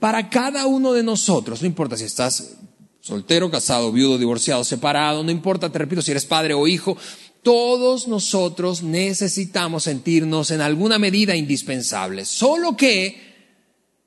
para 0.00 0.28
cada 0.28 0.66
uno 0.66 0.92
de 0.92 1.04
nosotros, 1.04 1.60
no 1.60 1.68
importa 1.68 1.96
si 1.96 2.04
estás 2.04 2.56
soltero, 3.00 3.50
casado, 3.50 3.90
viudo, 3.92 4.18
divorciado, 4.18 4.64
separado, 4.64 5.22
no 5.24 5.30
importa, 5.30 5.70
te 5.70 5.78
repito, 5.78 6.02
si 6.02 6.10
eres 6.10 6.26
padre 6.26 6.54
o 6.54 6.66
hijo, 6.66 6.96
todos 7.42 8.08
nosotros 8.08 8.82
necesitamos 8.82 9.84
sentirnos 9.84 10.50
en 10.50 10.60
alguna 10.60 10.98
medida 10.98 11.34
indispensables. 11.34 12.28
Solo 12.28 12.76
que 12.76 13.28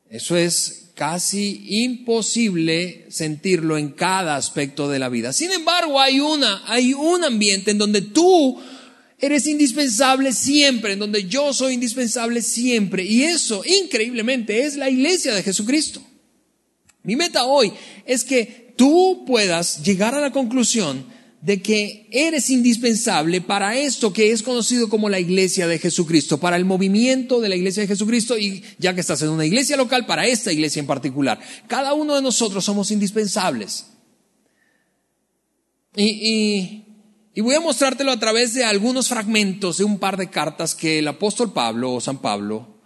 eso 0.10 0.38
es 0.38 0.91
casi 1.02 1.64
imposible 1.84 3.08
sentirlo 3.10 3.76
en 3.76 3.90
cada 3.90 4.36
aspecto 4.36 4.88
de 4.88 5.00
la 5.00 5.10
vida. 5.10 5.34
Sin 5.34 5.52
embargo, 5.52 6.00
hay 6.00 6.20
una, 6.20 6.62
hay 6.68 6.94
un 6.94 7.24
ambiente 7.24 7.72
en 7.72 7.80
donde 7.80 8.04
tú 8.04 8.62
Eres 9.24 9.46
indispensable 9.46 10.34
siempre, 10.34 10.94
en 10.94 11.00
donde 11.00 11.28
yo 11.28 11.54
soy 11.54 11.76
indispensable 11.76 12.42
siempre. 12.42 13.04
Y 13.04 13.24
eso, 13.24 13.64
increíblemente, 13.64 14.64
es 14.64 14.78
la 14.78 14.90
iglesia 14.90 15.36
de 15.36 15.44
Jesucristo. 15.44 16.02
Mi 17.04 17.16
meta 17.16 17.46
hoy 17.46 17.72
es 18.08 18.24
que 18.24 18.74
tú 18.76 19.24
puedas 19.28 19.84
llegar 19.84 20.16
a 20.16 20.22
la 20.22 20.32
conclusión 20.32 21.06
de 21.42 21.62
que 21.62 22.08
eres 22.12 22.52
indispensable 22.52 23.42
para 23.42 23.76
esto 23.76 24.14
que 24.14 24.32
es 24.32 24.44
conocido 24.44 24.90
como 24.90 25.10
la 25.10 25.20
iglesia 25.20 25.68
de 25.68 25.80
Jesucristo, 25.80 26.40
para 26.40 26.56
el 26.56 26.66
movimiento 26.66 27.42
de 27.42 27.50
la 27.50 27.56
iglesia 27.56 27.82
de 27.82 27.88
Jesucristo 27.88 28.38
y 28.38 28.64
ya 28.78 28.94
que 28.94 29.02
estás 29.02 29.24
en 29.24 29.30
una 29.30 29.46
iglesia 29.46 29.76
local, 29.76 30.06
para 30.06 30.28
esta 30.28 30.54
iglesia 30.54 30.80
en 30.80 30.86
particular. 30.86 31.40
Cada 31.68 31.94
uno 31.94 32.16
de 32.16 32.22
nosotros 32.22 32.64
somos 32.64 32.92
indispensables. 32.92 33.88
Y, 35.96 36.86
y, 37.34 37.42
voy 37.42 37.56
a 37.56 37.60
mostrártelo 37.60 38.12
a 38.12 38.20
través 38.20 38.54
de 38.54 38.64
algunos 38.64 39.10
fragmentos 39.10 39.80
de 39.80 39.84
un 39.84 39.98
par 40.00 40.18
de 40.18 40.30
cartas 40.30 40.76
que 40.76 41.00
el 41.00 41.08
apóstol 41.08 41.52
Pablo 41.52 41.94
o 41.94 42.02
San 42.02 42.22
Pablo 42.22 42.78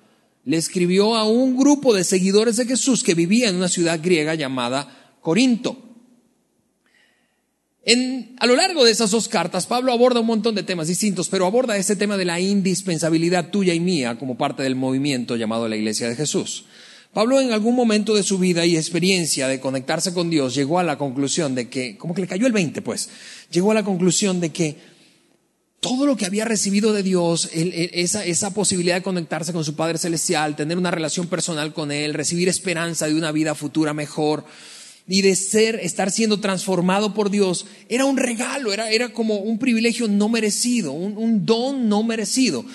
le 0.45 0.57
escribió 0.57 1.15
a 1.15 1.25
un 1.25 1.57
grupo 1.57 1.93
de 1.93 2.03
seguidores 2.03 2.55
de 2.55 2.65
Jesús 2.65 3.03
que 3.03 3.15
vivía 3.15 3.49
en 3.49 3.57
una 3.57 3.67
ciudad 3.67 3.99
griega 4.01 4.33
llamada 4.33 5.17
Corinto. 5.21 5.84
En, 7.87 8.35
a 8.39 8.47
lo 8.47 8.55
largo 8.55 8.83
de 8.83 8.91
esas 8.91 9.11
dos 9.11 9.27
cartas, 9.27 9.67
Pablo 9.67 9.93
aborda 9.93 10.19
un 10.19 10.25
montón 10.25 10.55
de 10.55 10.63
temas 10.63 10.87
distintos, 10.87 11.29
pero 11.29 11.45
aborda 11.45 11.77
ese 11.77 11.95
tema 11.95 12.17
de 12.17 12.25
la 12.25 12.39
indispensabilidad 12.39 13.51
tuya 13.51 13.75
y 13.75 13.79
mía 13.79 14.17
como 14.17 14.37
parte 14.37 14.63
del 14.63 14.75
movimiento 14.75 15.35
llamado 15.35 15.69
la 15.69 15.75
Iglesia 15.75 16.09
de 16.09 16.15
Jesús. 16.15 16.65
Pablo 17.13 17.39
en 17.39 17.53
algún 17.53 17.75
momento 17.75 18.15
de 18.15 18.23
su 18.23 18.39
vida 18.39 18.65
y 18.65 18.75
experiencia 18.75 19.47
de 19.47 19.59
conectarse 19.59 20.13
con 20.13 20.31
Dios 20.31 20.55
llegó 20.55 20.79
a 20.79 20.83
la 20.83 20.97
conclusión 20.97 21.53
de 21.53 21.69
que, 21.69 21.95
como 21.95 22.15
que 22.15 22.21
le 22.21 22.27
cayó 22.27 22.47
el 22.47 22.53
20 22.53 22.81
pues, 22.81 23.09
llegó 23.51 23.71
a 23.71 23.75
la 23.75 23.83
conclusión 23.83 24.41
de 24.41 24.51
que 24.51 24.75
todo 25.79 26.07
lo 26.07 26.17
que 26.17 26.25
había 26.25 26.43
recibido 26.43 26.91
de 26.91 27.03
Dios, 27.03 27.49
esa 27.53 28.53
posibilidad 28.55 28.95
de 28.95 29.03
conectarse 29.03 29.53
con 29.53 29.63
su 29.63 29.75
Padre 29.75 29.99
Celestial, 29.99 30.55
tener 30.55 30.79
una 30.79 30.89
relación 30.89 31.27
personal 31.27 31.71
con 31.73 31.91
Él, 31.91 32.15
recibir 32.15 32.49
esperanza 32.49 33.05
de 33.05 33.13
una 33.13 33.31
vida 33.31 33.53
futura 33.53 33.93
mejor, 33.93 34.43
y 35.07 35.21
de 35.21 35.35
ser, 35.35 35.79
estar 35.81 36.11
siendo 36.11 36.39
transformado 36.39 37.13
por 37.13 37.29
Dios, 37.29 37.65
era 37.89 38.05
un 38.05 38.17
regalo, 38.17 38.73
era, 38.73 38.89
era 38.89 39.09
como 39.09 39.35
un 39.37 39.59
privilegio 39.59 40.07
no 40.07 40.29
merecido, 40.29 40.91
un, 40.93 41.17
un 41.17 41.45
don 41.45 41.87
no 41.87 42.03
merecido. 42.03 42.65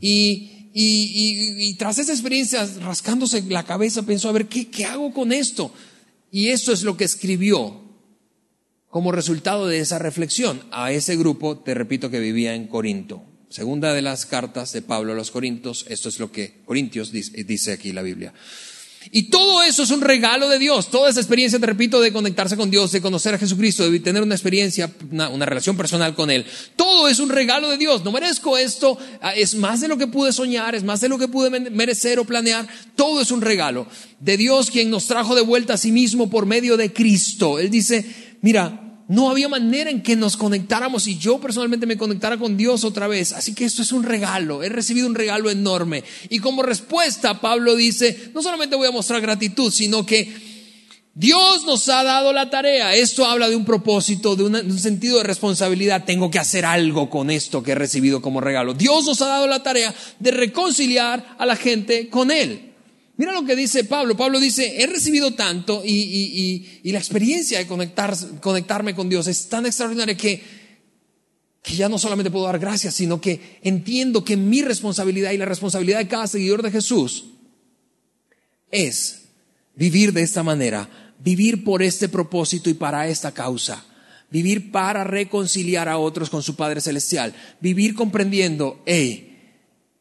Y, 0.00 0.70
y, 0.74 1.74
tras 1.74 1.98
esa 1.98 2.12
experiencia, 2.12 2.68
rascándose 2.82 3.42
la 3.48 3.64
cabeza, 3.64 4.02
pensó, 4.02 4.28
a 4.28 4.32
ver, 4.32 4.46
¿qué, 4.46 4.68
¿qué 4.68 4.84
hago 4.84 5.12
con 5.12 5.32
esto? 5.32 5.72
Y 6.30 6.48
eso 6.48 6.72
es 6.72 6.82
lo 6.82 6.96
que 6.96 7.04
escribió 7.04 7.82
como 8.88 9.12
resultado 9.12 9.66
de 9.66 9.80
esa 9.80 9.98
reflexión 9.98 10.62
a 10.70 10.92
ese 10.92 11.16
grupo, 11.16 11.58
te 11.58 11.74
repito, 11.74 12.10
que 12.10 12.20
vivía 12.20 12.54
en 12.54 12.68
Corinto. 12.68 13.22
Segunda 13.48 13.94
de 13.94 14.02
las 14.02 14.26
cartas 14.26 14.72
de 14.72 14.82
Pablo 14.82 15.12
a 15.12 15.16
los 15.16 15.30
Corintios, 15.30 15.86
esto 15.88 16.08
es 16.10 16.18
lo 16.18 16.30
que 16.30 16.62
Corintios 16.64 17.12
dice, 17.12 17.44
dice 17.44 17.72
aquí 17.72 17.92
la 17.92 18.02
Biblia. 18.02 18.34
Y 19.10 19.24
todo 19.24 19.62
eso 19.62 19.82
es 19.82 19.90
un 19.90 20.00
regalo 20.00 20.48
de 20.48 20.58
Dios. 20.58 20.90
Toda 20.90 21.10
esa 21.10 21.20
experiencia, 21.20 21.58
te 21.58 21.66
repito, 21.66 22.00
de 22.00 22.12
conectarse 22.12 22.56
con 22.56 22.70
Dios, 22.70 22.92
de 22.92 23.00
conocer 23.00 23.34
a 23.34 23.38
Jesucristo, 23.38 23.90
de 23.90 24.00
tener 24.00 24.22
una 24.22 24.34
experiencia, 24.34 24.90
una, 25.10 25.46
relación 25.46 25.76
personal 25.76 26.14
con 26.14 26.30
Él. 26.30 26.44
Todo 26.76 27.08
es 27.08 27.18
un 27.18 27.28
regalo 27.28 27.70
de 27.70 27.78
Dios. 27.78 28.04
No 28.04 28.12
merezco 28.12 28.58
esto. 28.58 28.98
Ah, 29.20 29.34
es 29.34 29.54
más 29.54 29.80
de 29.80 29.88
lo 29.88 29.96
que 29.96 30.06
pude 30.06 30.32
soñar, 30.32 30.74
es 30.74 30.84
más 30.84 31.00
de 31.00 31.08
lo 31.08 31.18
que 31.18 31.28
pude 31.28 31.50
merecer 31.50 32.18
o 32.18 32.24
planear. 32.24 32.66
Todo 32.96 33.20
es 33.20 33.30
un 33.30 33.40
regalo 33.40 33.86
de 34.20 34.36
Dios 34.36 34.70
quien 34.70 34.90
nos 34.90 35.06
trajo 35.06 35.34
de 35.34 35.42
vuelta 35.42 35.74
a 35.74 35.78
sí 35.78 35.92
mismo 35.92 36.28
por 36.30 36.46
medio 36.46 36.76
de 36.76 36.92
Cristo. 36.92 37.58
Él 37.58 37.70
dice, 37.70 38.04
mira, 38.42 38.87
no 39.08 39.30
había 39.30 39.48
manera 39.48 39.90
en 39.90 40.02
que 40.02 40.16
nos 40.16 40.36
conectáramos 40.36 41.06
y 41.06 41.16
yo 41.16 41.40
personalmente 41.40 41.86
me 41.86 41.96
conectara 41.96 42.36
con 42.36 42.58
Dios 42.58 42.84
otra 42.84 43.08
vez. 43.08 43.32
Así 43.32 43.54
que 43.54 43.64
esto 43.64 43.80
es 43.80 43.90
un 43.90 44.02
regalo, 44.02 44.62
he 44.62 44.68
recibido 44.68 45.06
un 45.06 45.14
regalo 45.14 45.50
enorme. 45.50 46.04
Y 46.28 46.38
como 46.38 46.62
respuesta, 46.62 47.40
Pablo 47.40 47.74
dice, 47.74 48.30
no 48.34 48.42
solamente 48.42 48.76
voy 48.76 48.86
a 48.86 48.92
mostrar 48.92 49.22
gratitud, 49.22 49.72
sino 49.72 50.04
que 50.04 50.48
Dios 51.14 51.64
nos 51.64 51.88
ha 51.88 52.04
dado 52.04 52.34
la 52.34 52.50
tarea. 52.50 52.94
Esto 52.94 53.24
habla 53.24 53.48
de 53.48 53.56
un 53.56 53.64
propósito, 53.64 54.36
de, 54.36 54.44
un 54.44 54.78
sentido 54.78 55.16
de 55.16 55.24
responsabilidad. 55.24 56.04
Tengo 56.04 56.30
que 56.30 56.38
hacer 56.38 56.66
algo 56.66 57.08
con 57.08 57.30
esto 57.30 57.62
que 57.62 57.72
he 57.72 57.74
recibido 57.74 58.20
como 58.20 58.42
regalo. 58.42 58.74
Dios 58.74 59.06
nos 59.06 59.22
ha 59.22 59.26
dado 59.26 59.46
la 59.46 59.62
tarea 59.62 59.92
de 60.18 60.30
reconciliar 60.30 61.34
a 61.38 61.46
la 61.46 61.56
gente 61.56 62.08
con 62.10 62.30
Él. 62.30 62.67
Mira 63.18 63.32
lo 63.32 63.44
que 63.44 63.56
dice 63.56 63.82
Pablo. 63.82 64.16
Pablo 64.16 64.38
dice, 64.38 64.80
he 64.80 64.86
recibido 64.86 65.34
tanto 65.34 65.82
y, 65.84 66.80
la 66.84 66.98
experiencia 66.98 67.58
de 67.58 67.66
conectar, 67.66 68.16
conectarme 68.40 68.94
con 68.94 69.08
Dios 69.08 69.26
es 69.26 69.48
tan 69.48 69.66
extraordinaria 69.66 70.16
que, 70.16 70.40
que 71.60 71.74
ya 71.74 71.88
no 71.88 71.98
solamente 71.98 72.30
puedo 72.30 72.46
dar 72.46 72.60
gracias, 72.60 72.94
sino 72.94 73.20
que 73.20 73.58
entiendo 73.62 74.24
que 74.24 74.36
mi 74.36 74.62
responsabilidad 74.62 75.32
y 75.32 75.36
la 75.36 75.46
responsabilidad 75.46 75.98
de 75.98 76.06
cada 76.06 76.28
seguidor 76.28 76.62
de 76.62 76.70
Jesús 76.70 77.24
es 78.70 79.22
vivir 79.74 80.12
de 80.12 80.22
esta 80.22 80.44
manera, 80.44 80.88
vivir 81.18 81.64
por 81.64 81.82
este 81.82 82.08
propósito 82.08 82.70
y 82.70 82.74
para 82.74 83.08
esta 83.08 83.34
causa, 83.34 83.84
vivir 84.30 84.70
para 84.70 85.02
reconciliar 85.02 85.88
a 85.88 85.98
otros 85.98 86.30
con 86.30 86.44
su 86.44 86.54
Padre 86.54 86.80
Celestial, 86.80 87.34
vivir 87.60 87.96
comprendiendo, 87.96 88.80
hey, 88.86 89.27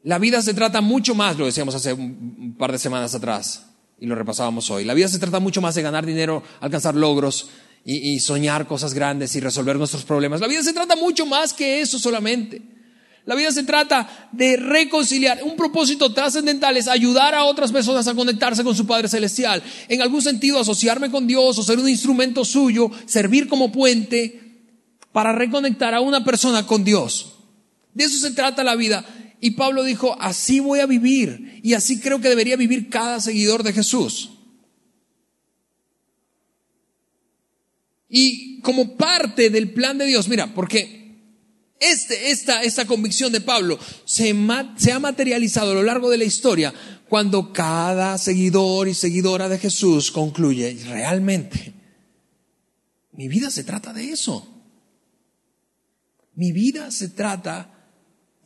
la 0.07 0.19
vida 0.19 0.41
se 0.41 0.53
trata 0.53 0.79
mucho 0.79 1.15
más, 1.15 1.37
lo 1.37 1.45
decíamos 1.45 1.75
hace 1.75 1.91
un 1.91 2.55
par 2.57 2.71
de 2.71 2.79
semanas 2.79 3.13
atrás 3.13 3.65
y 3.99 4.05
lo 4.05 4.15
repasábamos 4.15 4.71
hoy. 4.71 4.85
La 4.85 4.93
vida 4.93 5.09
se 5.09 5.19
trata 5.19 5.41
mucho 5.41 5.59
más 5.59 5.75
de 5.75 5.81
ganar 5.81 6.05
dinero, 6.05 6.43
alcanzar 6.61 6.95
logros 6.95 7.49
y, 7.83 8.17
soñar 8.21 8.67
cosas 8.67 8.93
grandes 8.93 9.35
y 9.35 9.41
resolver 9.41 9.75
nuestros 9.75 10.05
problemas. 10.05 10.39
La 10.39 10.47
vida 10.47 10.63
se 10.63 10.71
trata 10.71 10.95
mucho 10.95 11.25
más 11.25 11.51
que 11.51 11.81
eso 11.81 11.99
solamente. 11.99 12.61
La 13.25 13.35
vida 13.35 13.51
se 13.51 13.63
trata 13.63 14.29
de 14.31 14.55
reconciliar. 14.55 15.43
Un 15.43 15.57
propósito 15.57 16.13
trascendental 16.13 16.77
es 16.77 16.87
ayudar 16.87 17.35
a 17.35 17.43
otras 17.43 17.73
personas 17.73 18.07
a 18.07 18.15
conectarse 18.15 18.63
con 18.63 18.77
su 18.77 18.87
Padre 18.87 19.09
Celestial. 19.09 19.61
En 19.89 20.01
algún 20.01 20.21
sentido, 20.21 20.57
asociarme 20.57 21.11
con 21.11 21.27
Dios 21.27 21.57
o 21.57 21.63
ser 21.63 21.79
un 21.79 21.89
instrumento 21.89 22.45
suyo, 22.45 22.89
servir 23.07 23.49
como 23.49 23.73
puente 23.73 24.69
para 25.11 25.33
reconectar 25.33 25.93
a 25.93 25.99
una 25.99 26.23
persona 26.23 26.65
con 26.65 26.85
Dios. 26.85 27.33
De 27.93 28.05
eso 28.05 28.17
se 28.25 28.31
trata 28.31 28.63
la 28.63 28.77
vida. 28.77 29.03
Y 29.39 29.51
Pablo 29.51 29.84
dijo, 29.84 30.15
así 30.20 30.60
voy 30.60 30.79
a 30.79 30.86
vivir 30.86 31.60
y 31.63 31.74
así 31.74 32.00
creo 32.00 32.20
que 32.20 32.29
debería 32.29 32.56
vivir 32.56 32.89
cada 32.89 33.20
seguidor 33.22 33.63
de 33.63 33.74
Jesús. 33.74 34.32
Y 38.10 38.62
como 38.62 38.96
parte 38.96 39.50
del 39.50 39.72
plan 39.74 39.98
de 39.98 40.06
Dios, 40.06 40.27
mira, 40.27 40.53
porque 40.53 40.98
este, 41.79 42.32
esta, 42.32 42.63
esta 42.63 42.86
convicción 42.86 43.32
de 43.32 43.41
Pablo 43.41 43.77
se, 44.06 44.36
se 44.77 44.91
ha 44.91 45.00
materializado 45.00 45.72
a 45.72 45.75
lo 45.75 45.84
largo 45.84 46.10
de 46.10 46.17
la 46.17 46.24
historia 46.24 46.74
cuando 47.08 47.53
cada 47.53 48.17
seguidor 48.17 48.88
y 48.88 48.94
seguidora 48.94 49.48
de 49.50 49.60
Jesús 49.60 50.12
concluye, 50.12 50.77
realmente, 50.86 51.74
mi 53.12 53.27
vida 53.27 53.51
se 53.51 53.63
trata 53.63 53.94
de 53.94 54.12
eso. 54.12 54.53
Mi 56.36 56.51
vida 56.51 56.91
se 56.91 57.10
trata 57.10 57.76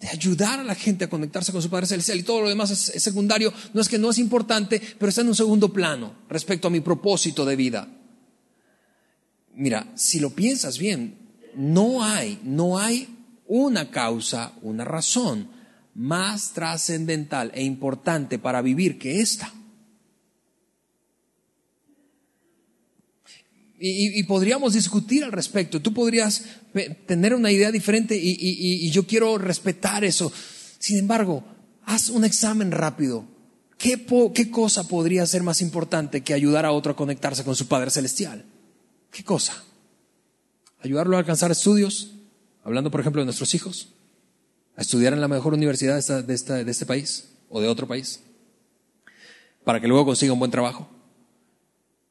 de 0.01 0.09
ayudar 0.09 0.59
a 0.59 0.63
la 0.63 0.73
gente 0.73 1.05
a 1.05 1.09
conectarse 1.09 1.51
con 1.51 1.61
su 1.61 1.69
Padre 1.69 1.85
Celestial 1.85 2.17
y 2.17 2.23
todo 2.23 2.41
lo 2.41 2.49
demás 2.49 2.71
es, 2.71 3.03
secundario. 3.03 3.53
No 3.73 3.81
es 3.81 3.87
que 3.87 3.99
no 3.99 4.09
es 4.09 4.17
importante, 4.17 4.81
pero 4.97 5.09
está 5.09 5.21
en 5.21 5.27
un 5.27 5.35
segundo 5.35 5.71
plano 5.71 6.15
respecto 6.27 6.67
a 6.67 6.71
mi 6.71 6.79
propósito 6.79 7.45
de 7.45 7.55
vida. 7.55 7.87
Mira, 9.53 9.91
si 9.95 10.19
lo 10.19 10.31
piensas 10.31 10.79
bien, 10.79 11.19
no 11.55 12.03
hay, 12.03 12.39
no 12.43 12.79
hay 12.79 13.07
una 13.45 13.91
causa, 13.91 14.53
una 14.63 14.85
razón 14.85 15.49
más 15.93 16.53
trascendental 16.53 17.51
e 17.53 17.63
importante 17.63 18.39
para 18.39 18.63
vivir 18.63 18.97
que 18.97 19.21
esta. 19.21 19.53
Y, 23.83 24.21
podríamos 24.23 24.73
discutir 24.73 25.23
al 25.23 25.31
respecto. 25.31 25.81
Tú 25.81 25.91
podrías 25.91 26.43
tener 27.05 27.33
una 27.33 27.51
idea 27.51 27.71
diferente 27.71 28.17
y, 28.19 28.89
yo 28.91 29.05
quiero 29.05 29.37
respetar 29.37 30.03
eso. 30.03 30.31
Sin 30.79 30.97
embargo, 30.97 31.43
haz 31.85 32.09
un 32.09 32.25
examen 32.25 32.71
rápido. 32.71 33.25
¿Qué, 33.77 34.05
¿Qué 34.33 34.51
cosa 34.51 34.87
podría 34.87 35.25
ser 35.25 35.43
más 35.43 35.61
importante 35.61 36.21
que 36.21 36.33
ayudar 36.33 36.65
a 36.65 36.71
otro 36.71 36.93
a 36.93 36.95
conectarse 36.95 37.43
con 37.43 37.55
su 37.55 37.67
Padre 37.67 37.91
Celestial? 37.91 38.45
¿Qué 39.11 39.23
cosa? 39.23 39.63
¿Ayudarlo 40.81 41.15
a 41.15 41.19
alcanzar 41.19 41.51
estudios? 41.51 42.15
Hablando, 42.63 42.91
por 42.91 43.01
ejemplo, 43.01 43.21
de 43.21 43.25
nuestros 43.25 43.53
hijos. 43.55 43.89
¿A 44.75 44.81
estudiar 44.81 45.13
en 45.13 45.21
la 45.21 45.27
mejor 45.27 45.53
universidad 45.53 46.03
de 46.23 46.33
este 46.33 46.85
país 46.85 47.29
o 47.49 47.59
de 47.59 47.67
otro 47.67 47.87
país? 47.87 48.21
Para 49.63 49.81
que 49.81 49.87
luego 49.87 50.05
consiga 50.05 50.33
un 50.33 50.39
buen 50.39 50.51
trabajo. 50.51 50.89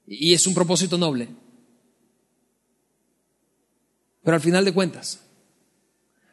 Y 0.07 0.35
es 0.35 0.47
un 0.47 0.55
propósito 0.55 0.99
noble. 0.99 1.29
Pero 4.23 4.35
al 4.35 4.43
final 4.43 4.65
de 4.65 4.73
cuentas, 4.73 5.21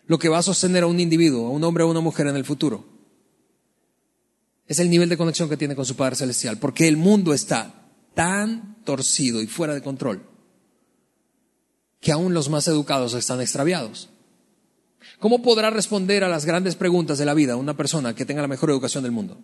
lo 0.06 0.20
que 0.20 0.30
va 0.30 0.40
a 0.40 0.44
sostener 0.44 0.84
a 0.84 0.88
un 0.88 1.00
individuo, 1.00 1.48
a 1.48 1.52
un 1.52 1.64
hombre 1.64 1.84
o 1.84 1.88
a 1.88 1.92
una 1.92 2.02
mujer 2.02 2.28
en 2.28 2.36
el 2.36 2.46
futuro, 2.46 2.86
es 4.68 4.80
el 4.80 4.90
nivel 4.90 5.10
de 5.10 5.18
conexión 5.18 5.50
que 5.50 5.58
tiene 5.58 5.76
con 5.76 5.86
su 5.86 5.96
Padre 5.96 6.16
Celestial, 6.16 6.58
porque 6.58 6.88
el 6.88 6.98
mundo 6.98 7.34
está 7.34 7.74
tan 8.14 8.84
torcido 8.84 9.42
y 9.42 9.48
fuera 9.48 9.74
de 9.74 9.82
control 9.82 10.24
que 12.00 12.12
aún 12.12 12.34
los 12.34 12.50
más 12.50 12.68
educados 12.68 13.14
están 13.14 13.42
extraviados. 13.42 14.10
¿Cómo 15.20 15.42
podrá 15.42 15.70
responder 15.70 16.24
a 16.24 16.30
las 16.30 16.46
grandes 16.46 16.76
preguntas 16.76 17.18
de 17.18 17.26
la 17.26 17.34
vida 17.34 17.56
una 17.56 17.76
persona 17.76 18.14
que 18.14 18.26
tenga 18.26 18.42
la 18.42 18.48
mejor 18.48 18.70
educación 18.70 19.04
del 19.04 19.12
mundo? 19.12 19.40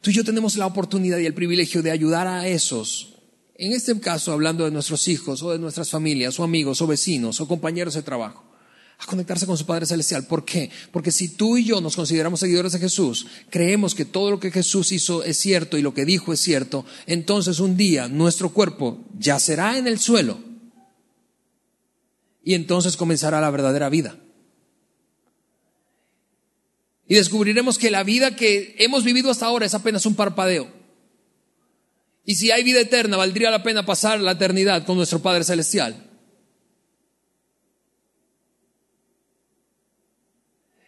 Tú 0.00 0.10
y 0.10 0.14
yo 0.14 0.24
tenemos 0.24 0.56
la 0.56 0.66
oportunidad 0.66 1.18
y 1.18 1.26
el 1.26 1.34
privilegio 1.34 1.82
de 1.82 1.90
ayudar 1.90 2.26
a 2.26 2.46
esos, 2.46 3.13
en 3.56 3.72
este 3.72 3.98
caso 4.00 4.32
hablando 4.32 4.64
de 4.64 4.70
nuestros 4.70 5.06
hijos 5.08 5.42
o 5.42 5.52
de 5.52 5.58
nuestras 5.58 5.90
familias 5.90 6.38
o 6.38 6.44
amigos 6.44 6.80
o 6.80 6.86
vecinos 6.86 7.40
o 7.40 7.48
compañeros 7.48 7.94
de 7.94 8.02
trabajo, 8.02 8.44
a 8.98 9.06
conectarse 9.06 9.46
con 9.46 9.56
su 9.56 9.66
Padre 9.66 9.86
Celestial. 9.86 10.26
¿Por 10.26 10.44
qué? 10.44 10.70
Porque 10.92 11.10
si 11.10 11.28
tú 11.28 11.56
y 11.56 11.64
yo 11.64 11.80
nos 11.80 11.96
consideramos 11.96 12.40
seguidores 12.40 12.72
de 12.72 12.78
Jesús, 12.78 13.26
creemos 13.50 13.94
que 13.94 14.04
todo 14.04 14.30
lo 14.30 14.40
que 14.40 14.50
Jesús 14.50 14.92
hizo 14.92 15.22
es 15.22 15.38
cierto 15.38 15.78
y 15.78 15.82
lo 15.82 15.94
que 15.94 16.04
dijo 16.04 16.32
es 16.32 16.40
cierto, 16.40 16.84
entonces 17.06 17.60
un 17.60 17.76
día 17.76 18.08
nuestro 18.08 18.50
cuerpo 18.50 19.04
yacerá 19.18 19.78
en 19.78 19.86
el 19.86 19.98
suelo 19.98 20.38
y 22.42 22.54
entonces 22.54 22.96
comenzará 22.96 23.40
la 23.40 23.50
verdadera 23.50 23.88
vida. 23.88 24.18
Y 27.06 27.16
descubriremos 27.16 27.78
que 27.78 27.90
la 27.90 28.02
vida 28.02 28.34
que 28.34 28.74
hemos 28.78 29.04
vivido 29.04 29.30
hasta 29.30 29.46
ahora 29.46 29.66
es 29.66 29.74
apenas 29.74 30.06
un 30.06 30.14
parpadeo. 30.14 30.83
Y 32.24 32.36
si 32.36 32.50
hay 32.50 32.62
vida 32.62 32.80
eterna, 32.80 33.16
valdría 33.16 33.50
la 33.50 33.62
pena 33.62 33.84
pasar 33.84 34.20
la 34.20 34.32
eternidad 34.32 34.84
con 34.84 34.96
nuestro 34.96 35.20
Padre 35.20 35.44
Celestial. 35.44 36.10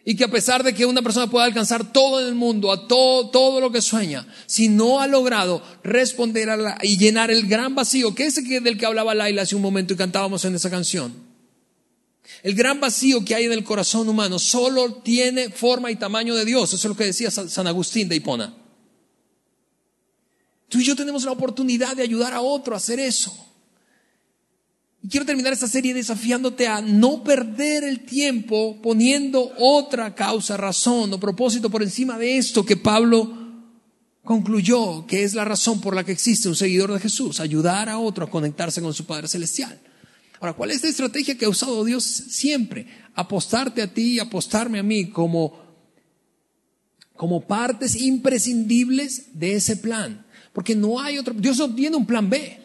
Y 0.03 0.15
que 0.15 0.23
a 0.23 0.29
pesar 0.29 0.63
de 0.63 0.73
que 0.73 0.85
una 0.85 1.01
persona 1.01 1.29
pueda 1.29 1.45
alcanzar 1.45 1.91
todo 1.91 2.21
en 2.21 2.27
el 2.27 2.35
mundo, 2.35 2.71
a 2.71 2.87
todo, 2.87 3.29
todo 3.29 3.59
lo 3.59 3.71
que 3.71 3.81
sueña, 3.81 4.25
si 4.45 4.69
no 4.69 5.01
ha 5.01 5.07
logrado 5.07 5.61
responder 5.83 6.49
a 6.49 6.77
y 6.81 6.97
llenar 6.97 7.29
el 7.29 7.45
gran 7.45 7.75
vacío, 7.75 8.15
que 8.15 8.25
es 8.25 8.37
el 8.37 8.63
del 8.63 8.77
que 8.77 8.85
hablaba 8.85 9.13
Laila 9.13 9.41
hace 9.41 9.57
un 9.57 9.61
momento 9.61 9.93
y 9.93 9.97
cantábamos 9.97 10.45
en 10.45 10.55
esa 10.55 10.69
canción, 10.69 11.13
el 12.41 12.55
gran 12.55 12.79
vacío 12.79 13.25
que 13.25 13.35
hay 13.35 13.45
en 13.45 13.51
el 13.51 13.63
corazón 13.63 14.07
humano 14.07 14.39
solo 14.39 14.95
tiene 14.95 15.49
forma 15.49 15.91
y 15.91 15.97
tamaño 15.97 16.35
de 16.35 16.45
Dios. 16.45 16.73
Eso 16.73 16.87
es 16.87 16.89
lo 16.89 16.95
que 16.95 17.05
decía 17.05 17.29
San 17.29 17.67
Agustín 17.67 18.07
de 18.07 18.15
Hipona. 18.15 18.53
Tú 20.69 20.79
y 20.79 20.83
yo 20.83 20.95
tenemos 20.95 21.23
la 21.23 21.31
oportunidad 21.31 21.95
de 21.95 22.03
ayudar 22.03 22.33
a 22.33 22.41
otro 22.41 22.73
a 22.73 22.77
hacer 22.77 22.99
eso. 22.99 23.33
Y 25.01 25.09
quiero 25.09 25.25
terminar 25.25 25.53
esta 25.53 25.67
serie 25.67 25.93
desafiándote 25.93 26.67
a 26.67 26.81
no 26.81 27.23
perder 27.23 27.83
el 27.83 28.05
tiempo 28.05 28.81
poniendo 28.81 29.53
otra 29.57 30.13
causa, 30.15 30.57
razón 30.57 31.13
o 31.13 31.19
propósito 31.19 31.69
por 31.69 31.83
encima 31.83 32.17
de 32.17 32.37
esto 32.37 32.65
que 32.65 32.77
Pablo 32.77 33.47
concluyó 34.27 35.07
que 35.07 35.23
es 35.23 35.33
la 35.33 35.45
razón 35.45 35.79
por 35.79 35.95
la 35.95 36.03
que 36.03 36.11
existe 36.11 36.49
un 36.49 36.55
seguidor 36.55 36.91
de 36.91 36.99
Jesús, 36.99 37.39
ayudar 37.39 37.87
a 37.87 37.97
otro 37.97 38.25
a 38.25 38.29
conectarse 38.29 38.81
con 38.81 38.93
su 38.93 39.05
Padre 39.05 39.29
Celestial. 39.29 39.79
Ahora, 40.39 40.53
¿cuál 40.53 40.71
es 40.71 40.83
la 40.83 40.89
estrategia 40.89 41.37
que 41.37 41.45
ha 41.45 41.49
usado 41.49 41.83
Dios 41.85 42.03
siempre? 42.03 42.87
Apostarte 43.15 43.81
a 43.81 43.91
ti 43.91 44.15
y 44.15 44.19
apostarme 44.19 44.77
a 44.77 44.83
mí 44.83 45.09
como, 45.09 45.59
como 47.15 47.47
partes 47.47 47.95
imprescindibles 47.95 49.39
de 49.39 49.55
ese 49.55 49.77
plan. 49.77 50.26
Porque 50.57 50.73
no 50.73 50.99
hay 50.99 51.19
otro, 51.19 51.35
Dios 51.35 51.59
no 51.59 51.75
tiene 51.75 51.97
un 51.97 52.07
plan 52.07 52.31
B. 52.31 52.59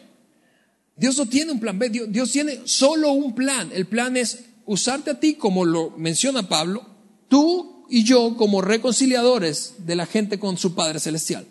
Dios 0.95 1.15
no 1.15 1.27
tiene 1.27 1.51
un 1.51 1.59
plan 1.59 1.77
B, 1.77 1.89
Dios, 1.89 2.31
tiene 2.31 2.61
solo 2.65 3.11
un 3.11 3.35
plan. 3.35 3.69
El 3.71 3.85
plan 3.85 4.17
es 4.17 4.45
usarte 4.65 5.11
a 5.11 5.19
ti, 5.19 5.35
como 5.35 5.63
lo 5.63 5.91
menciona 5.91 6.49
Pablo, 6.49 6.83
tú 7.27 7.85
y 7.91 8.03
yo 8.03 8.35
como 8.35 8.61
reconciliadores 8.61 9.75
de 9.85 9.95
la 9.95 10.07
gente 10.07 10.39
con 10.39 10.57
su 10.57 10.73
Padre 10.73 10.99
Celestial. 10.99 11.45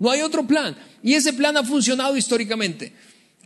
No 0.00 0.10
hay 0.10 0.22
otro 0.22 0.44
plan. 0.48 0.76
Y 1.00 1.14
ese 1.14 1.32
plan 1.32 1.56
ha 1.56 1.62
funcionado 1.62 2.16
históricamente. 2.16 2.92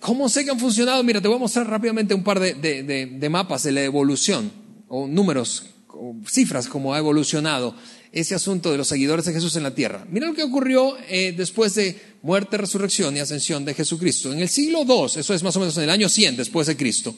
¿Cómo 0.00 0.30
sé 0.30 0.46
que 0.46 0.50
han 0.50 0.58
funcionado? 0.58 1.04
Mira, 1.04 1.20
te 1.20 1.28
voy 1.28 1.36
a 1.36 1.40
mostrar 1.40 1.68
rápidamente 1.68 2.14
un 2.14 2.24
par 2.24 2.40
de, 2.40 3.28
mapas 3.30 3.64
de 3.64 3.72
la 3.72 3.82
evolución, 3.82 4.50
o 4.88 5.06
números, 5.06 5.66
o 5.88 6.16
cifras, 6.26 6.66
como 6.66 6.94
ha 6.94 6.98
evolucionado 6.98 7.74
ese 8.12 8.34
asunto 8.34 8.70
de 8.70 8.78
los 8.78 8.88
seguidores 8.88 9.24
de 9.24 9.32
Jesús 9.32 9.56
en 9.56 9.62
la 9.62 9.74
tierra. 9.74 10.06
Mira 10.10 10.26
lo 10.26 10.34
que 10.34 10.42
ocurrió 10.42 10.96
eh, 11.08 11.34
después 11.36 11.74
de 11.74 12.00
muerte, 12.22 12.56
resurrección 12.56 13.16
y 13.16 13.20
ascensión 13.20 13.64
de 13.64 13.74
Jesucristo. 13.74 14.32
En 14.32 14.40
el 14.40 14.48
siglo 14.48 14.82
II, 14.82 15.20
eso 15.20 15.34
es 15.34 15.42
más 15.42 15.56
o 15.56 15.60
menos 15.60 15.76
en 15.76 15.84
el 15.84 15.90
año 15.90 16.08
100 16.08 16.36
después 16.36 16.66
de 16.66 16.76
Cristo, 16.76 17.14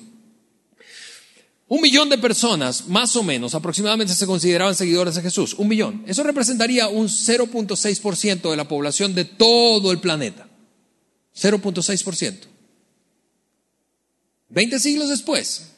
un 1.71 1.81
millón 1.81 2.09
de 2.09 2.19
personas, 2.19 2.89
más 2.89 3.15
o 3.15 3.23
menos, 3.23 3.55
aproximadamente 3.55 4.13
se 4.13 4.27
consideraban 4.27 4.75
seguidores 4.75 5.15
de 5.15 5.23
Jesús. 5.23 5.55
Un 5.55 5.69
millón. 5.69 6.03
Eso 6.05 6.25
representaría 6.25 6.89
un 6.89 7.07
0.6% 7.07 8.51
de 8.51 8.57
la 8.57 8.67
población 8.67 9.15
de 9.15 9.25
todo 9.25 9.93
el 9.93 10.01
planeta. 10.01 10.49
0.6%. 11.33 12.39
Veinte 14.49 14.81
siglos 14.81 15.11
después, 15.11 15.71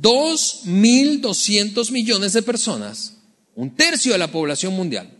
2.200 0.00 1.90
millones 1.90 2.32
de 2.32 2.42
personas, 2.42 3.16
un 3.54 3.74
tercio 3.74 4.12
de 4.12 4.18
la 4.18 4.30
población 4.30 4.74
mundial, 4.74 5.10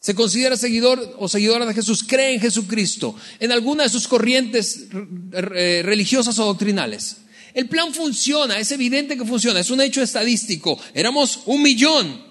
se 0.00 0.14
considera 0.14 0.56
seguidor 0.56 1.16
o 1.18 1.28
seguidora 1.28 1.66
de 1.66 1.74
Jesús, 1.74 2.02
cree 2.02 2.34
en 2.34 2.40
Jesucristo, 2.40 3.14
en 3.38 3.52
alguna 3.52 3.82
de 3.84 3.90
sus 3.90 4.08
corrientes 4.08 4.86
eh, 5.32 5.82
religiosas 5.84 6.38
o 6.38 6.46
doctrinales. 6.46 7.18
El 7.52 7.68
plan 7.68 7.92
funciona, 7.92 8.58
es 8.58 8.72
evidente 8.72 9.18
que 9.18 9.26
funciona, 9.26 9.60
es 9.60 9.70
un 9.70 9.82
hecho 9.82 10.00
estadístico. 10.00 10.78
Éramos 10.94 11.40
un 11.46 11.62
millón, 11.62 12.24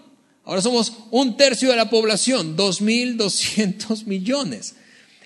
ahora 0.45 0.61
somos 0.61 0.93
un 1.11 1.37
tercio 1.37 1.69
de 1.69 1.75
la 1.75 1.91
población, 1.91 2.57
2.200 2.57 4.05
millones. 4.05 4.75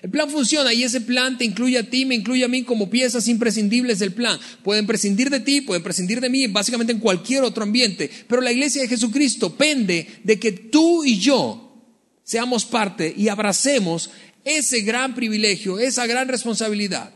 El 0.04 0.10
plan 0.10 0.28
funciona 0.28 0.74
y 0.74 0.82
ese 0.82 1.00
plan 1.00 1.38
te 1.38 1.46
incluye 1.46 1.78
a 1.78 1.88
ti, 1.88 2.04
me 2.04 2.14
incluye 2.14 2.44
a 2.44 2.48
mí 2.48 2.62
como 2.62 2.90
piezas 2.90 3.26
imprescindibles 3.26 3.98
del 4.00 4.12
plan. 4.12 4.38
Pueden 4.62 4.86
prescindir 4.86 5.30
de 5.30 5.40
ti, 5.40 5.62
pueden 5.62 5.82
prescindir 5.82 6.20
de 6.20 6.28
mí, 6.28 6.46
básicamente 6.46 6.92
en 6.92 6.98
cualquier 6.98 7.42
otro 7.42 7.62
ambiente. 7.62 8.10
Pero 8.28 8.42
la 8.42 8.52
iglesia 8.52 8.82
de 8.82 8.88
Jesucristo 8.88 9.56
pende 9.56 10.06
de 10.22 10.38
que 10.38 10.52
tú 10.52 11.06
y 11.06 11.18
yo 11.18 11.82
seamos 12.22 12.66
parte 12.66 13.14
y 13.16 13.28
abracemos 13.28 14.10
ese 14.44 14.82
gran 14.82 15.14
privilegio, 15.14 15.78
esa 15.78 16.06
gran 16.06 16.28
responsabilidad 16.28 17.10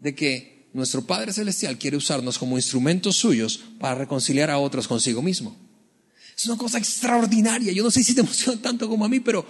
de 0.00 0.12
que 0.12 0.68
nuestro 0.72 1.06
Padre 1.06 1.32
Celestial 1.32 1.78
quiere 1.78 1.96
usarnos 1.96 2.38
como 2.38 2.56
instrumentos 2.56 3.14
suyos 3.14 3.60
para 3.78 3.94
reconciliar 3.94 4.50
a 4.50 4.58
otros 4.58 4.88
consigo 4.88 5.22
mismo. 5.22 5.56
Es 6.40 6.46
una 6.46 6.56
cosa 6.56 6.78
extraordinaria. 6.78 7.70
Yo 7.70 7.82
no 7.82 7.90
sé 7.90 8.02
si 8.02 8.14
te 8.14 8.20
emociona 8.22 8.60
tanto 8.60 8.88
como 8.88 9.04
a 9.04 9.08
mí, 9.08 9.20
pero 9.20 9.46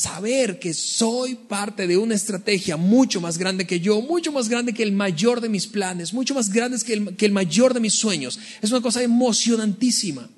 saber 0.00 0.58
que 0.58 0.72
soy 0.72 1.34
parte 1.34 1.86
de 1.86 1.98
una 1.98 2.14
estrategia 2.14 2.78
mucho 2.78 3.20
más 3.20 3.36
grande 3.36 3.66
que 3.66 3.80
yo, 3.80 4.00
mucho 4.00 4.32
más 4.32 4.48
grande 4.48 4.72
que 4.72 4.82
el 4.82 4.92
mayor 4.92 5.42
de 5.42 5.50
mis 5.50 5.66
planes, 5.66 6.14
mucho 6.14 6.34
más 6.34 6.50
grande 6.50 6.78
que 6.84 6.94
el, 6.94 7.16
que 7.16 7.26
el 7.26 7.32
mayor 7.32 7.74
de 7.74 7.80
mis 7.80 7.94
sueños, 7.94 8.38
es 8.62 8.70
una 8.70 8.80
cosa 8.80 9.02
emocionantísima. 9.02 10.30